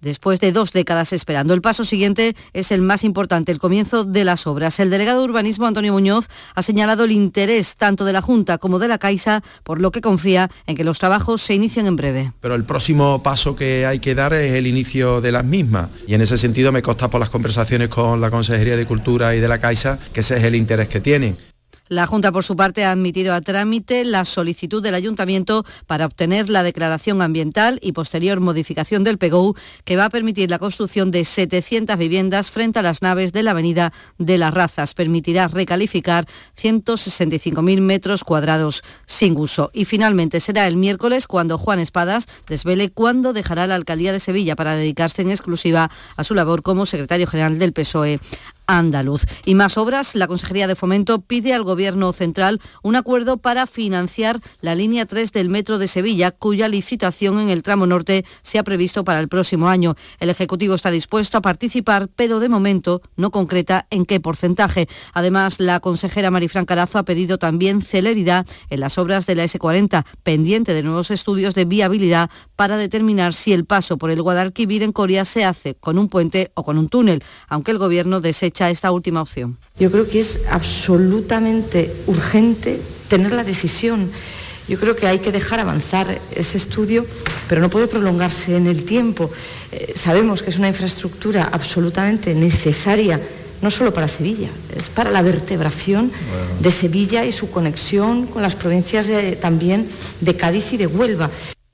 después 0.04 0.40
de 0.40 0.52
dos 0.52 0.72
décadas 0.74 1.14
esperando. 1.14 1.54
El 1.54 1.62
paso 1.62 1.86
siguiente 1.86 2.36
es 2.54 2.72
el 2.72 2.82
más 2.82 3.04
importante, 3.04 3.52
el 3.52 3.60
comienzo 3.60 4.04
de 4.04 4.24
las 4.24 4.46
obras. 4.46 4.80
El 4.80 4.90
delegado 4.90 5.20
de 5.20 5.26
urbanismo, 5.26 5.66
Antonio 5.66 5.94
Muñoz, 5.94 6.28
ha 6.54 6.62
señalado 6.62 7.06
el 7.06 7.12
interés 7.12 7.76
tanto 7.76 8.06
de 8.06 8.14
la 8.14 8.22
Junta 8.22 8.58
como 8.58 8.80
de 8.80 8.88
la 8.88 8.98
Caixa, 8.98 9.42
por 9.64 9.82
lo 9.82 9.92
que 9.92 10.02
confía 10.02 10.52
en 10.68 10.76
que 10.76 10.84
los 10.84 11.00
trabajos 11.00 11.42
se 11.42 11.56
inicien 11.56 11.88
en 11.88 11.96
breve. 11.96 12.34
Pero 12.42 12.56
el 12.56 12.66
próximo 12.66 13.24
paso 13.24 13.56
que 13.56 13.86
hay 13.86 14.00
que 14.00 14.16
dar 14.16 14.34
es 14.34 14.54
el 14.54 14.68
inicio 14.68 15.22
de 15.22 15.32
las 15.32 15.46
mismas. 15.46 15.90
Y 16.08 16.14
en 16.14 16.22
ese 16.22 16.38
sentido 16.38 16.72
me 16.72 16.82
consta 16.82 17.10
por 17.10 17.20
las 17.20 17.30
conversaciones 17.30 17.90
con 17.90 18.22
la 18.22 18.30
Consejería 18.30 18.78
de 18.78 18.86
Cultura 18.86 19.36
y 19.36 19.40
de 19.40 19.48
la 19.48 19.60
Caixa 19.60 20.00
que 20.12 20.20
ese 20.20 20.38
es 20.38 20.44
el 20.44 20.56
interés 20.56 20.88
que 20.88 21.00
tienen. 21.00 21.38
La 21.90 22.08
Junta, 22.08 22.32
por 22.32 22.46
su 22.46 22.56
parte, 22.56 22.86
ha 22.86 22.92
admitido 22.92 23.34
a 23.34 23.42
trámite 23.42 24.06
la 24.06 24.24
solicitud 24.24 24.82
del 24.82 24.96
Ayuntamiento 24.96 25.66
para 25.86 26.06
obtener 26.06 26.50
la 26.50 26.64
declaración 26.64 27.22
ambiental 27.22 27.78
y 27.82 27.92
posterior 27.92 28.40
modificación 28.40 29.04
del 29.04 29.18
PGU, 29.18 29.56
que 29.84 29.98
va 29.98 30.06
a 30.06 30.10
permitir 30.10 30.50
la 30.50 30.60
construcción 30.60 31.12
de 31.12 31.26
700 31.26 31.98
viviendas 31.98 32.50
frente 32.50 32.80
a 32.80 32.84
las 32.84 33.02
naves 33.02 33.34
de 33.34 33.44
la 33.44 33.52
Avenida 33.52 33.92
de 34.18 34.38
las 34.38 34.54
Razas. 34.54 34.94
Permitirá 34.94 35.50
recalificar 35.50 36.26
165.000 36.58 37.82
metros 37.82 38.24
cuadrados 38.24 38.82
sin 39.06 39.36
uso. 39.38 39.70
Y 39.74 39.84
finalmente 39.84 40.40
será 40.40 40.68
el 40.68 40.78
miércoles 40.78 41.28
cuando 41.28 41.58
Juan 41.58 41.80
Espadas 41.80 42.28
desvele 42.48 42.92
cuándo 42.92 43.34
dejará 43.34 43.68
la 43.68 43.76
alcaldía 43.76 44.14
de 44.14 44.22
Sevilla 44.22 44.56
para 44.56 44.78
dedicarse 44.78 45.22
en 45.22 45.32
exclusiva 45.32 45.92
a 46.16 46.24
su 46.24 46.34
labor 46.34 46.64
como 46.64 46.86
secretario 46.86 47.28
general 47.28 47.60
del 47.60 47.74
PSOE 47.74 48.22
andaluz. 48.68 49.26
Y 49.46 49.56
más 49.56 49.78
obras, 49.78 50.16
la 50.16 50.28
Consejería 50.28 50.68
de 50.68 50.76
Fomento 50.76 51.22
pide 51.22 51.54
al 51.54 51.64
Gobierno 51.64 52.14
Central 52.14 52.62
un 52.82 52.96
acuerdo 52.96 53.38
para 53.38 53.68
financiar 53.68 54.40
la 54.62 54.76
línea 54.76 55.06
3 55.06 55.32
del 55.32 55.50
Metro 55.50 55.78
de 55.78 55.88
Sevilla, 55.88 56.32
cuya 56.32 56.68
licitación 56.68 57.40
en 57.40 57.50
el 57.50 57.64
tramo 57.64 57.86
norte 57.86 58.26
se 58.42 58.60
ha 58.60 58.64
previsto 58.64 59.04
para 59.04 59.20
el 59.20 59.28
próximo 59.28 59.68
año. 59.68 59.96
El 60.20 60.30
Ejecutivo 60.30 60.76
está 60.76 60.92
dispuesto 60.92 61.38
a 61.38 61.42
participar, 61.42 62.10
pero 62.16 62.40
de 62.40 62.50
momento 62.50 63.02
no 63.16 63.32
concreta 63.32 63.88
en 63.90 64.06
qué 64.06 64.20
porcentaje. 64.20 64.88
Además, 65.14 65.60
la 65.60 65.80
consejera 65.80 66.32
Marifran 66.32 66.66
Carazo 66.66 67.00
ha 67.00 67.04
pedido 67.04 67.38
también 67.38 67.82
celeridad 67.82 68.48
en 68.70 68.80
las 68.80 68.98
obras 68.98 69.26
de 69.26 69.36
la 69.36 69.46
S40, 69.46 70.06
pendiente 70.24 70.74
de 70.74 70.84
nuevos 70.84 71.12
estudios 71.12 71.56
de 71.56 71.66
viabilidad 71.66 72.30
para 72.56 72.78
determinar 72.78 73.34
si 73.34 73.54
el 73.54 73.66
paso 73.66 73.98
por 73.98 74.12
el 74.12 74.22
Guadalquivir 74.22 74.84
en 74.84 74.92
Corea 74.92 75.26
se 75.26 75.44
hace 75.44 75.76
con 75.76 75.98
un 75.98 76.08
puente 76.08 76.52
o 76.56 76.64
con 76.64 76.78
un 76.78 76.90
túnel, 76.90 77.24
aunque 77.48 77.72
el 77.72 77.78
Gobierno 77.78 78.22
desecha 78.22 78.53
esta 78.62 78.92
última 78.92 79.22
opción. 79.22 79.58
Yo 79.80 79.92
creo 79.92 80.08
que 80.08 80.20
es 80.20 80.42
absolutamente 80.50 81.94
urgente 82.08 82.80
tener 83.08 83.34
la 83.34 83.44
decisión. 83.44 84.12
Yo 84.68 84.80
creo 84.80 84.96
que 84.96 85.08
hay 85.08 85.20
que 85.20 85.32
dejar 85.32 85.60
avanzar 85.60 86.08
ese 86.36 86.58
estudio, 86.58 87.06
pero 87.50 87.60
no 87.60 87.70
puede 87.70 87.88
prolongarse 87.88 88.56
en 88.56 88.68
el 88.68 88.86
tiempo. 88.86 89.30
Eh, 89.72 89.94
sabemos 89.96 90.42
que 90.42 90.52
es 90.52 90.58
una 90.58 90.70
infraestructura 90.70 91.50
absolutamente 91.52 92.34
necesaria, 92.34 93.20
no 93.62 93.72
solo 93.72 93.94
para 93.94 94.08
Sevilla, 94.08 94.50
es 94.76 94.90
para 94.90 95.12
la 95.12 95.22
vertebración 95.22 96.12
de 96.60 96.72
Sevilla 96.72 97.26
y 97.26 97.32
su 97.32 97.50
conexión 97.50 98.28
con 98.28 98.42
las 98.42 98.56
provincias 98.56 99.08
de, 99.08 99.36
también 99.36 99.88
de 100.22 100.36
Cádiz 100.36 100.74
y 100.74 100.78
de 100.78 100.88
Huelva. 100.88 101.30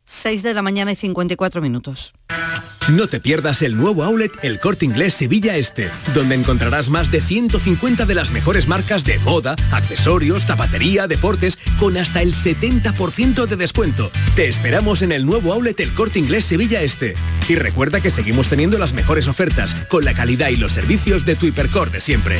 6 0.10 0.42
de 0.42 0.56
la 0.56 0.64
mañana 0.64 0.92
y 0.92 0.96
54 0.96 1.62
minutos. 1.62 2.14
No 2.90 3.08
te 3.08 3.20
pierdas 3.20 3.62
el 3.62 3.78
nuevo 3.78 4.04
outlet 4.04 4.32
El 4.42 4.60
Corte 4.60 4.84
Inglés 4.84 5.14
Sevilla 5.14 5.56
Este, 5.56 5.92
donde 6.16 6.34
encontrarás 6.34 6.90
más 6.90 7.12
de 7.12 7.22
150 7.22 8.06
de 8.06 8.16
las 8.16 8.32
mejores 8.32 8.68
marcas 8.68 9.04
de 9.04 9.20
moda, 9.20 9.56
accesorios, 9.72 10.48
zapatería, 10.48 11.06
deportes, 11.08 11.60
con 11.80 11.96
hasta 11.96 12.24
el 12.24 12.34
70% 12.34 13.46
de 13.46 13.56
descuento. 13.56 14.10
Te 14.36 14.48
esperamos 14.48 15.04
en 15.04 15.12
el 15.12 15.28
nuevo 15.28 15.54
outlet 15.54 15.80
El 15.80 15.94
Corte 15.94 16.18
Inglés 16.18 16.46
Sevilla 16.46 16.82
Este. 16.82 17.14
Y 17.48 17.54
recuerda 17.54 18.02
que 18.02 18.10
seguimos 18.10 18.50
teniendo 18.50 18.80
las 18.80 18.94
mejores 18.94 19.28
ofertas, 19.28 19.76
con 19.90 20.04
la 20.04 20.16
calidad 20.16 20.50
y 20.50 20.56
los 20.56 20.72
servicios 20.72 21.24
de 21.24 21.36
tu 21.36 21.46
hipercor 21.46 21.92
de 21.92 22.02
siempre. 22.02 22.40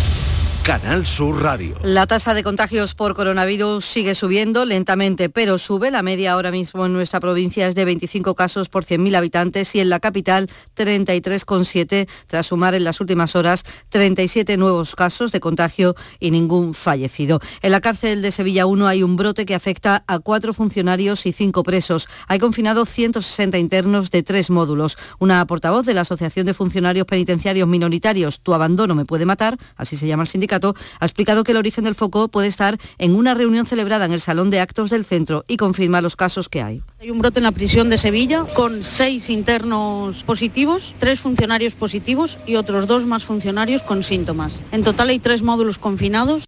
Canal 0.63 1.07
Sur 1.07 1.41
Radio. 1.41 1.75
La 1.81 2.05
tasa 2.05 2.35
de 2.35 2.43
contagios 2.43 2.93
por 2.93 3.15
coronavirus 3.15 3.83
sigue 3.83 4.13
subiendo 4.13 4.63
lentamente, 4.63 5.27
pero 5.27 5.57
sube. 5.57 5.89
La 5.89 6.03
media 6.03 6.33
ahora 6.33 6.51
mismo 6.51 6.85
en 6.85 6.93
nuestra 6.93 7.19
provincia 7.19 7.67
es 7.67 7.73
de 7.73 7.83
25 7.83 8.35
casos 8.35 8.69
por 8.69 8.85
100.000 8.85 9.15
habitantes 9.15 9.73
y 9.73 9.79
en 9.79 9.89
la 9.89 9.99
capital 9.99 10.51
33,7 10.77 12.07
tras 12.27 12.45
sumar 12.45 12.75
en 12.75 12.83
las 12.83 13.01
últimas 13.01 13.35
horas 13.35 13.63
37 13.89 14.55
nuevos 14.57 14.95
casos 14.95 15.31
de 15.31 15.39
contagio 15.39 15.95
y 16.19 16.29
ningún 16.29 16.75
fallecido. 16.75 17.39
En 17.63 17.71
la 17.71 17.81
cárcel 17.81 18.21
de 18.21 18.29
Sevilla 18.29 18.67
1 18.67 18.87
hay 18.87 19.01
un 19.01 19.15
brote 19.15 19.47
que 19.47 19.55
afecta 19.55 20.03
a 20.05 20.19
cuatro 20.19 20.53
funcionarios 20.53 21.25
y 21.25 21.31
cinco 21.31 21.63
presos. 21.63 22.07
Hay 22.27 22.37
confinados 22.37 22.87
160 22.89 23.57
internos 23.57 24.11
de 24.11 24.21
tres 24.21 24.51
módulos. 24.51 24.95
Una 25.17 25.43
portavoz 25.47 25.87
de 25.87 25.95
la 25.95 26.01
Asociación 26.01 26.45
de 26.45 26.53
Funcionarios 26.53 27.07
Penitenciarios 27.07 27.67
Minoritarios, 27.67 28.41
Tu 28.41 28.53
abandono 28.53 28.93
me 28.93 29.05
puede 29.05 29.25
matar, 29.25 29.57
así 29.75 29.97
se 29.97 30.05
llama 30.05 30.21
el 30.21 30.29
sindicato, 30.29 30.50
ha 30.53 31.05
explicado 31.05 31.43
que 31.43 31.51
el 31.51 31.57
origen 31.57 31.83
del 31.83 31.95
foco 31.95 32.27
puede 32.27 32.47
estar 32.47 32.77
en 32.97 33.15
una 33.15 33.33
reunión 33.33 33.65
celebrada 33.65 34.05
en 34.05 34.11
el 34.11 34.21
salón 34.21 34.49
de 34.49 34.59
actos 34.59 34.89
del 34.89 35.05
centro 35.05 35.45
y 35.47 35.57
confirma 35.57 36.01
los 36.01 36.15
casos 36.15 36.49
que 36.49 36.61
hay. 36.61 36.83
Hay 36.99 37.11
un 37.11 37.19
brote 37.19 37.39
en 37.39 37.43
la 37.43 37.51
prisión 37.51 37.89
de 37.89 37.97
Sevilla 37.97 38.45
con 38.53 38.83
seis 38.83 39.29
internos 39.29 40.23
positivos, 40.23 40.93
tres 40.99 41.19
funcionarios 41.19 41.75
positivos 41.75 42.37
y 42.45 42.55
otros 42.55 42.87
dos 42.87 43.05
más 43.05 43.23
funcionarios 43.23 43.83
con 43.83 44.03
síntomas. 44.03 44.61
En 44.71 44.83
total 44.83 45.09
hay 45.09 45.19
tres 45.19 45.41
módulos 45.41 45.77
confinados. 45.77 46.43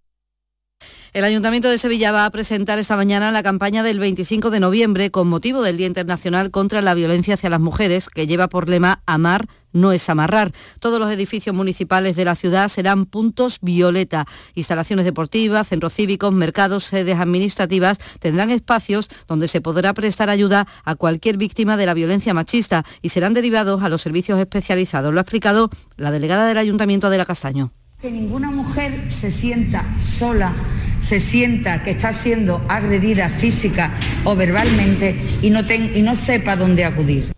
El 1.12 1.22
Ayuntamiento 1.22 1.70
de 1.70 1.78
Sevilla 1.78 2.10
va 2.10 2.24
a 2.24 2.30
presentar 2.30 2.80
esta 2.80 2.96
mañana 2.96 3.30
la 3.30 3.44
campaña 3.44 3.84
del 3.84 4.00
25 4.00 4.50
de 4.50 4.58
noviembre 4.58 5.12
con 5.12 5.28
motivo 5.28 5.62
del 5.62 5.76
Día 5.76 5.86
Internacional 5.86 6.50
contra 6.50 6.82
la 6.82 6.94
Violencia 6.94 7.34
hacia 7.34 7.50
las 7.50 7.60
Mujeres, 7.60 8.08
que 8.08 8.26
lleva 8.26 8.48
por 8.48 8.68
lema 8.68 9.00
Amar 9.06 9.46
no 9.74 9.92
es 9.92 10.08
amarrar. 10.08 10.52
Todos 10.80 10.98
los 10.98 11.12
edificios 11.12 11.54
municipales 11.54 12.16
de 12.16 12.24
la 12.24 12.34
ciudad 12.34 12.68
serán 12.68 13.04
puntos 13.04 13.58
violeta. 13.60 14.26
Instalaciones 14.54 15.04
deportivas, 15.04 15.68
centros 15.68 15.92
cívicos, 15.92 16.32
mercados, 16.32 16.84
sedes 16.84 17.18
administrativas 17.18 17.98
tendrán 18.20 18.50
espacios 18.50 19.10
donde 19.28 19.48
se 19.48 19.60
podrá 19.60 19.92
prestar 19.92 20.30
ayuda 20.30 20.66
a 20.84 20.94
cualquier 20.94 21.36
víctima 21.36 21.76
de 21.76 21.84
la 21.84 21.92
violencia 21.92 22.32
machista 22.32 22.86
y 23.02 23.10
serán 23.10 23.34
derivados 23.34 23.82
a 23.82 23.90
los 23.90 24.00
servicios 24.00 24.38
especializados. 24.38 25.12
Lo 25.12 25.20
ha 25.20 25.22
explicado 25.22 25.68
la 25.96 26.10
delegada 26.10 26.46
del 26.46 26.56
Ayuntamiento 26.56 27.10
de 27.10 27.18
la 27.18 27.26
Castaño 27.26 27.72
que 28.04 28.10
ninguna 28.10 28.50
mujer 28.50 29.10
se 29.10 29.30
sienta 29.30 29.82
sola, 29.98 30.52
se 31.00 31.20
sienta 31.20 31.82
que 31.82 31.92
está 31.92 32.12
siendo 32.12 32.62
agredida 32.68 33.30
física 33.30 33.92
o 34.24 34.36
verbalmente 34.36 35.16
y 35.40 35.48
no, 35.48 35.60
y 35.62 36.02
no 36.02 36.14
sepa 36.14 36.54
dónde 36.54 36.84
acudir. 36.84 37.33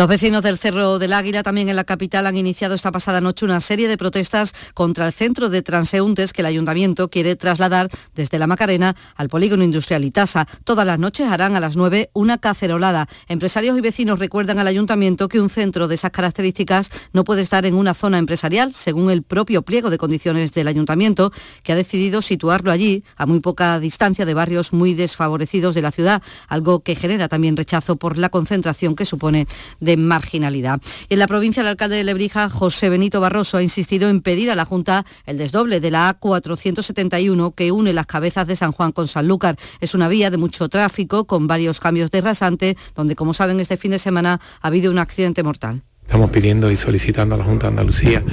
Los 0.00 0.08
vecinos 0.08 0.42
del 0.42 0.56
Cerro 0.56 0.98
del 0.98 1.12
Águila, 1.12 1.42
también 1.42 1.68
en 1.68 1.76
la 1.76 1.84
capital, 1.84 2.26
han 2.26 2.38
iniciado 2.38 2.74
esta 2.74 2.90
pasada 2.90 3.20
noche 3.20 3.44
una 3.44 3.60
serie 3.60 3.86
de 3.86 3.98
protestas 3.98 4.54
contra 4.72 5.06
el 5.06 5.12
centro 5.12 5.50
de 5.50 5.60
transeúntes 5.60 6.32
que 6.32 6.40
el 6.40 6.46
ayuntamiento 6.46 7.10
quiere 7.10 7.36
trasladar 7.36 7.90
desde 8.14 8.38
la 8.38 8.46
Macarena 8.46 8.96
al 9.14 9.28
polígono 9.28 9.62
industrial 9.62 10.02
Itasa. 10.06 10.48
Todas 10.64 10.86
las 10.86 10.98
noches 10.98 11.28
harán 11.28 11.54
a 11.54 11.60
las 11.60 11.76
9 11.76 12.08
una 12.14 12.38
cacerolada. 12.38 13.10
Empresarios 13.28 13.76
y 13.76 13.82
vecinos 13.82 14.18
recuerdan 14.18 14.58
al 14.58 14.68
ayuntamiento 14.68 15.28
que 15.28 15.38
un 15.38 15.50
centro 15.50 15.86
de 15.86 15.96
esas 15.96 16.12
características 16.12 16.90
no 17.12 17.22
puede 17.22 17.42
estar 17.42 17.66
en 17.66 17.74
una 17.74 17.92
zona 17.92 18.16
empresarial, 18.16 18.72
según 18.72 19.10
el 19.10 19.22
propio 19.22 19.60
pliego 19.60 19.90
de 19.90 19.98
condiciones 19.98 20.54
del 20.54 20.68
ayuntamiento, 20.68 21.30
que 21.62 21.74
ha 21.74 21.76
decidido 21.76 22.22
situarlo 22.22 22.72
allí, 22.72 23.04
a 23.16 23.26
muy 23.26 23.40
poca 23.40 23.78
distancia 23.78 24.24
de 24.24 24.32
barrios 24.32 24.72
muy 24.72 24.94
desfavorecidos 24.94 25.74
de 25.74 25.82
la 25.82 25.92
ciudad, 25.92 26.22
algo 26.48 26.80
que 26.80 26.96
genera 26.96 27.28
también 27.28 27.54
rechazo 27.54 27.96
por 27.96 28.16
la 28.16 28.30
concentración 28.30 28.96
que 28.96 29.04
supone 29.04 29.46
de 29.78 29.89
marginalidad. 29.96 30.80
En 31.08 31.18
la 31.18 31.26
provincia, 31.26 31.60
el 31.60 31.68
alcalde 31.68 31.96
de 31.96 32.04
Lebrija, 32.04 32.48
José 32.48 32.88
Benito 32.88 33.20
Barroso, 33.20 33.56
ha 33.56 33.62
insistido 33.62 34.08
en 34.08 34.20
pedir 34.20 34.50
a 34.50 34.56
la 34.56 34.64
Junta 34.64 35.04
el 35.26 35.38
desdoble 35.38 35.80
de 35.80 35.90
la 35.90 36.18
A471 36.18 37.54
que 37.54 37.72
une 37.72 37.92
las 37.92 38.06
cabezas 38.06 38.46
de 38.46 38.56
San 38.56 38.72
Juan 38.72 38.92
con 38.92 39.08
Sanlúcar. 39.08 39.56
Es 39.80 39.94
una 39.94 40.08
vía 40.08 40.30
de 40.30 40.36
mucho 40.36 40.68
tráfico 40.68 41.26
con 41.26 41.46
varios 41.46 41.80
cambios 41.80 42.10
de 42.10 42.20
rasante, 42.20 42.76
donde, 42.94 43.16
como 43.16 43.34
saben, 43.34 43.60
este 43.60 43.76
fin 43.76 43.90
de 43.90 43.98
semana 43.98 44.40
ha 44.60 44.66
habido 44.66 44.90
un 44.90 44.98
accidente 44.98 45.42
mortal. 45.42 45.82
Estamos 46.10 46.32
pidiendo 46.32 46.72
y 46.72 46.76
solicitando 46.76 47.36
a 47.36 47.38
la 47.38 47.44
Junta 47.44 47.68
de 47.68 47.70
Andalucía 47.70 48.24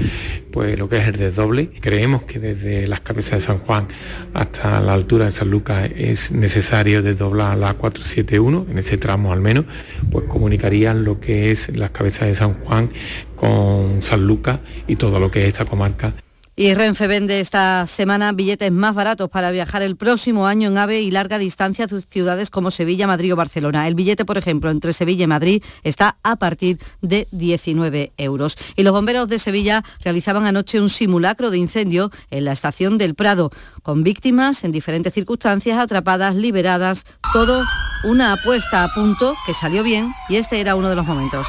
pues 0.51 0.79
lo 0.79 0.89
que 0.89 0.97
es 0.97 1.07
el 1.07 1.17
desdoble. 1.17 1.69
Creemos 1.79 2.23
que 2.23 2.39
desde 2.39 2.87
las 2.87 3.01
cabezas 3.01 3.33
de 3.33 3.41
San 3.41 3.59
Juan 3.59 3.87
hasta 4.33 4.81
la 4.81 4.95
altura 4.95 5.25
de 5.25 5.31
San 5.31 5.51
Lucas 5.51 5.87
es 5.95 6.31
necesario 6.31 7.03
desdoblar 7.03 7.55
la 7.55 7.75
471, 7.75 8.65
en 8.71 8.79
ese 8.79 8.97
tramo 8.97 9.31
al 9.31 9.41
menos, 9.41 9.65
pues 10.11 10.25
comunicarían 10.25 11.03
lo 11.03 11.19
que 11.19 11.51
es 11.51 11.77
las 11.77 11.91
cabezas 11.91 12.29
de 12.29 12.33
San 12.33 12.55
Juan 12.55 12.89
con 13.35 14.01
San 14.01 14.25
Lucas 14.25 14.57
y 14.87 14.95
todo 14.95 15.19
lo 15.19 15.29
que 15.29 15.43
es 15.43 15.49
esta 15.49 15.65
comarca 15.65 16.15
Y 16.59 16.73
Renfe 16.73 17.05
vende 17.05 17.39
esta 17.39 17.85
semana 17.85 18.31
billetes 18.31 18.71
más 18.71 18.95
baratos 18.95 19.29
para 19.29 19.51
viajar 19.51 19.83
el 19.83 19.95
próximo 19.95 20.47
año 20.47 20.69
en 20.69 20.79
AVE 20.79 21.01
y 21.01 21.11
larga 21.11 21.37
distancia 21.37 21.85
a 21.85 22.01
ciudades 22.01 22.49
como 22.49 22.71
Sevilla, 22.71 23.05
Madrid 23.05 23.31
o 23.31 23.35
Barcelona. 23.35 23.87
El 23.87 23.93
billete, 23.93 24.25
por 24.25 24.39
ejemplo, 24.39 24.71
entre 24.71 24.91
Sevilla 24.91 25.25
y 25.25 25.27
Madrid 25.27 25.63
está 25.83 26.17
a 26.23 26.37
partir 26.37 26.79
de 27.03 27.27
19 27.29 28.11
euros. 28.17 28.57
Y 28.75 28.81
los 28.81 28.91
bomberos 28.91 29.27
de 29.27 29.37
Sevilla 29.37 29.83
realizaban 30.03 30.47
anoche 30.47 30.81
un 30.81 30.89
simulacro 30.89 31.51
de 31.51 31.59
incendio 31.59 32.09
en 32.31 32.45
la 32.45 32.53
estación 32.53 32.97
del 32.97 33.13
Prado, 33.13 33.51
con 33.83 34.01
víctimas 34.01 34.63
en 34.63 34.71
diferentes 34.71 35.13
circunstancias, 35.13 35.77
atrapadas, 35.77 36.33
liberadas, 36.33 37.05
todo 37.33 37.63
una 38.03 38.33
apuesta 38.33 38.83
a 38.83 38.91
punto 38.95 39.35
que 39.45 39.53
salió 39.53 39.83
bien 39.83 40.11
y 40.27 40.37
este 40.37 40.59
era 40.59 40.75
uno 40.75 40.89
de 40.89 40.95
los 40.95 41.05
momentos. 41.05 41.45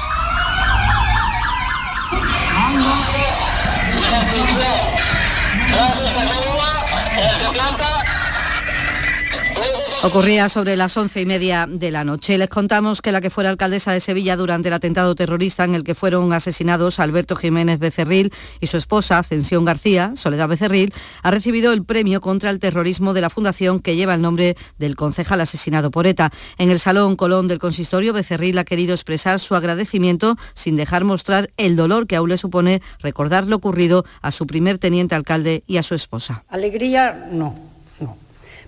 Ocurría 10.01 10.47
sobre 10.47 10.77
las 10.77 10.95
once 10.95 11.19
y 11.19 11.25
media 11.25 11.67
de 11.69 11.91
la 11.91 12.05
noche. 12.05 12.37
Les 12.37 12.47
contamos 12.47 13.01
que 13.01 13.11
la 13.11 13.19
que 13.19 13.29
fuera 13.29 13.49
alcaldesa 13.49 13.91
de 13.91 13.99
Sevilla 13.99 14.37
durante 14.37 14.69
el 14.69 14.73
atentado 14.73 15.13
terrorista 15.13 15.65
en 15.65 15.75
el 15.75 15.83
que 15.83 15.93
fueron 15.93 16.31
asesinados 16.31 16.99
Alberto 16.99 17.35
Jiménez 17.35 17.79
Becerril 17.79 18.31
y 18.61 18.67
su 18.67 18.77
esposa, 18.77 19.19
Ascensión 19.19 19.65
García, 19.65 20.13
Soledad 20.15 20.47
Becerril, 20.47 20.93
ha 21.21 21.31
recibido 21.31 21.73
el 21.73 21.83
premio 21.83 22.21
contra 22.21 22.49
el 22.49 22.59
terrorismo 22.59 23.13
de 23.13 23.19
la 23.19 23.29
Fundación 23.29 23.81
que 23.81 23.97
lleva 23.97 24.13
el 24.13 24.21
nombre 24.21 24.55
del 24.77 24.95
concejal 24.95 25.41
asesinado 25.41 25.91
por 25.91 26.07
ETA. 26.07 26.31
En 26.57 26.71
el 26.71 26.79
Salón 26.79 27.17
Colón 27.17 27.49
del 27.49 27.59
Consistorio, 27.59 28.13
Becerril 28.13 28.57
ha 28.57 28.63
querido 28.63 28.93
expresar 28.93 29.37
su 29.41 29.53
agradecimiento 29.53 30.37
sin 30.53 30.77
dejar 30.77 31.03
mostrar 31.03 31.49
el 31.57 31.75
dolor 31.75 32.07
que 32.07 32.15
aún 32.15 32.29
le 32.29 32.37
supone 32.37 32.81
recordar 32.99 33.47
lo 33.47 33.57
ocurrido 33.57 34.05
a 34.21 34.31
su 34.31 34.47
primer 34.47 34.77
teniente 34.77 35.15
alcalde 35.15 35.63
y 35.67 35.75
a 35.75 35.83
su 35.83 35.93
esposa. 35.93 36.45
Alegría, 36.47 37.27
no 37.33 37.68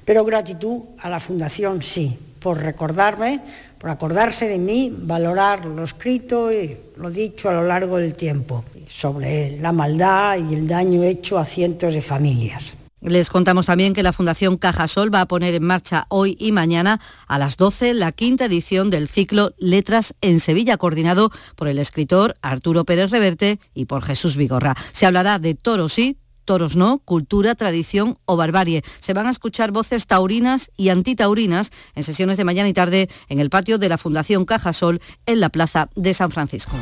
pero 0.05 0.25
gratitud 0.25 0.81
a 0.99 1.09
la 1.09 1.19
Fundación 1.19 1.81
sí, 1.81 2.17
por 2.39 2.57
recordarme, 2.57 3.41
por 3.77 3.89
acordarse 3.89 4.47
de 4.47 4.57
mí, 4.57 4.93
valorar 4.95 5.65
lo 5.65 5.83
escrito 5.83 6.51
y 6.51 6.77
lo 6.97 7.09
dicho 7.09 7.49
a 7.49 7.53
lo 7.53 7.63
largo 7.63 7.97
del 7.97 8.13
tiempo 8.13 8.63
sobre 8.87 9.59
la 9.59 9.71
maldad 9.71 10.37
y 10.37 10.53
el 10.53 10.67
daño 10.67 11.03
hecho 11.03 11.37
a 11.37 11.45
cientos 11.45 11.93
de 11.93 12.01
familias. 12.01 12.73
Les 13.01 13.31
contamos 13.31 13.65
también 13.65 13.95
que 13.95 14.03
la 14.03 14.13
Fundación 14.13 14.57
Cajasol 14.57 15.13
va 15.13 15.21
a 15.21 15.27
poner 15.27 15.55
en 15.55 15.63
marcha 15.63 16.05
hoy 16.09 16.37
y 16.39 16.51
mañana 16.51 17.01
a 17.27 17.39
las 17.39 17.57
12 17.57 17.95
la 17.95 18.11
quinta 18.11 18.45
edición 18.45 18.91
del 18.91 19.07
ciclo 19.07 19.55
Letras 19.57 20.13
en 20.21 20.39
Sevilla, 20.39 20.77
coordinado 20.77 21.31
por 21.55 21.67
el 21.67 21.79
escritor 21.79 22.35
Arturo 22.43 22.85
Pérez 22.85 23.09
Reverte 23.09 23.59
y 23.73 23.85
por 23.85 24.03
Jesús 24.03 24.35
Vigorra. 24.35 24.75
Se 24.91 25.07
hablará 25.07 25.39
de 25.39 25.55
toros 25.55 25.97
y 25.97 26.17
toros 26.51 26.75
no, 26.75 26.99
cultura, 26.99 27.55
tradición 27.55 28.17
o 28.25 28.35
barbarie. 28.35 28.83
Se 28.99 29.13
van 29.13 29.25
a 29.25 29.29
escuchar 29.29 29.71
voces 29.71 30.05
taurinas 30.05 30.69
y 30.75 30.89
antitaurinas 30.89 31.71
en 31.95 32.03
sesiones 32.03 32.35
de 32.35 32.43
mañana 32.43 32.67
y 32.67 32.73
tarde 32.73 33.07
en 33.29 33.39
el 33.39 33.49
patio 33.49 33.77
de 33.77 33.87
la 33.87 33.97
Fundación 33.97 34.43
Cajasol 34.43 34.99
en 35.25 35.39
la 35.39 35.47
Plaza 35.47 35.87
de 35.95 36.13
San 36.13 36.29
Francisco. 36.29 36.75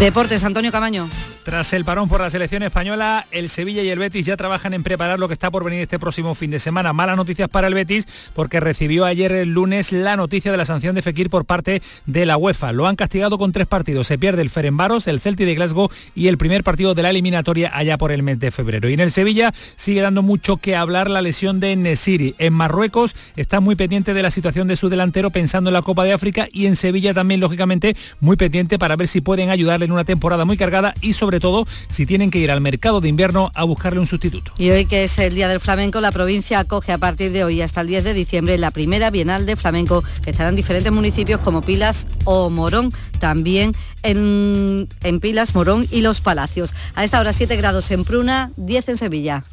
Deportes, 0.00 0.42
Antonio 0.42 0.72
Camaño. 0.72 1.06
Tras 1.44 1.74
el 1.74 1.84
parón 1.84 2.08
por 2.08 2.22
la 2.22 2.30
selección 2.30 2.62
española, 2.62 3.26
el 3.30 3.50
Sevilla 3.50 3.82
y 3.82 3.90
el 3.90 3.98
Betis 3.98 4.24
ya 4.24 4.34
trabajan 4.34 4.72
en 4.72 4.82
preparar 4.82 5.18
lo 5.18 5.28
que 5.28 5.34
está 5.34 5.50
por 5.50 5.62
venir 5.62 5.82
este 5.82 5.98
próximo 5.98 6.34
fin 6.34 6.50
de 6.50 6.58
semana. 6.58 6.94
Malas 6.94 7.18
noticias 7.18 7.50
para 7.50 7.66
el 7.66 7.74
Betis 7.74 8.08
porque 8.34 8.60
recibió 8.60 9.04
ayer 9.04 9.30
el 9.30 9.50
lunes 9.50 9.92
la 9.92 10.16
noticia 10.16 10.50
de 10.50 10.56
la 10.56 10.64
sanción 10.64 10.94
de 10.94 11.02
Fekir 11.02 11.28
por 11.28 11.44
parte 11.44 11.82
de 12.06 12.24
la 12.24 12.38
UEFA. 12.38 12.72
Lo 12.72 12.86
han 12.86 12.96
castigado 12.96 13.36
con 13.36 13.52
tres 13.52 13.66
partidos. 13.66 14.06
Se 14.06 14.16
pierde 14.16 14.40
el 14.40 14.48
Ferenbaros, 14.48 15.06
el 15.06 15.20
Celtic 15.20 15.44
de 15.44 15.54
Glasgow 15.54 15.90
y 16.14 16.28
el 16.28 16.38
primer 16.38 16.64
partido 16.64 16.94
de 16.94 17.02
la 17.02 17.10
eliminatoria 17.10 17.70
allá 17.74 17.98
por 17.98 18.10
el 18.10 18.22
mes 18.22 18.40
de 18.40 18.50
febrero. 18.50 18.88
Y 18.88 18.94
en 18.94 19.00
el 19.00 19.10
Sevilla 19.10 19.52
sigue 19.76 20.00
dando 20.00 20.22
mucho 20.22 20.56
que 20.56 20.76
hablar 20.76 21.10
la 21.10 21.20
lesión 21.20 21.60
de 21.60 21.76
Nesiri. 21.76 22.34
En 22.38 22.54
Marruecos 22.54 23.14
está 23.36 23.60
muy 23.60 23.76
pendiente 23.76 24.14
de 24.14 24.22
la 24.22 24.30
situación 24.30 24.66
de 24.66 24.76
su 24.76 24.88
delantero 24.88 25.28
pensando 25.28 25.68
en 25.68 25.74
la 25.74 25.82
Copa 25.82 26.04
de 26.04 26.14
África 26.14 26.48
y 26.50 26.64
en 26.64 26.74
Sevilla 26.74 27.12
también, 27.12 27.40
lógicamente, 27.40 27.96
muy 28.20 28.36
pendiente 28.36 28.78
para 28.78 28.96
ver 28.96 29.08
si 29.08 29.20
pueden 29.20 29.50
ayudarle 29.50 29.84
en 29.84 29.92
una 29.92 30.04
temporada 30.04 30.46
muy 30.46 30.56
cargada 30.56 30.94
y 31.02 31.12
sobre 31.34 31.40
todo 31.40 31.66
si 31.88 32.06
tienen 32.06 32.30
que 32.30 32.38
ir 32.38 32.52
al 32.52 32.60
mercado 32.60 33.00
de 33.00 33.08
invierno 33.08 33.50
a 33.56 33.64
buscarle 33.64 33.98
un 33.98 34.06
sustituto. 34.06 34.52
Y 34.56 34.70
hoy 34.70 34.86
que 34.86 35.02
es 35.02 35.18
el 35.18 35.34
Día 35.34 35.48
del 35.48 35.58
Flamenco, 35.58 36.00
la 36.00 36.12
provincia 36.12 36.60
acoge 36.60 36.92
a 36.92 36.98
partir 36.98 37.32
de 37.32 37.42
hoy 37.42 37.60
hasta 37.60 37.80
el 37.80 37.88
10 37.88 38.04
de 38.04 38.14
diciembre 38.14 38.56
la 38.56 38.70
primera 38.70 39.10
Bienal 39.10 39.46
de 39.46 39.56
Flamenco 39.56 40.04
que 40.22 40.30
estará 40.30 40.50
en 40.50 40.54
diferentes 40.54 40.92
municipios 40.92 41.40
como 41.40 41.60
Pilas 41.60 42.06
o 42.22 42.50
Morón, 42.50 42.92
también 43.18 43.74
en, 44.04 44.88
en 45.02 45.18
Pilas, 45.18 45.56
Morón 45.56 45.88
y 45.90 46.02
Los 46.02 46.20
Palacios. 46.20 46.72
A 46.94 47.02
esta 47.02 47.18
hora 47.18 47.32
7 47.32 47.56
grados 47.56 47.90
en 47.90 48.04
Pruna, 48.04 48.52
10 48.56 48.90
en 48.90 48.96
Sevilla. 48.96 49.44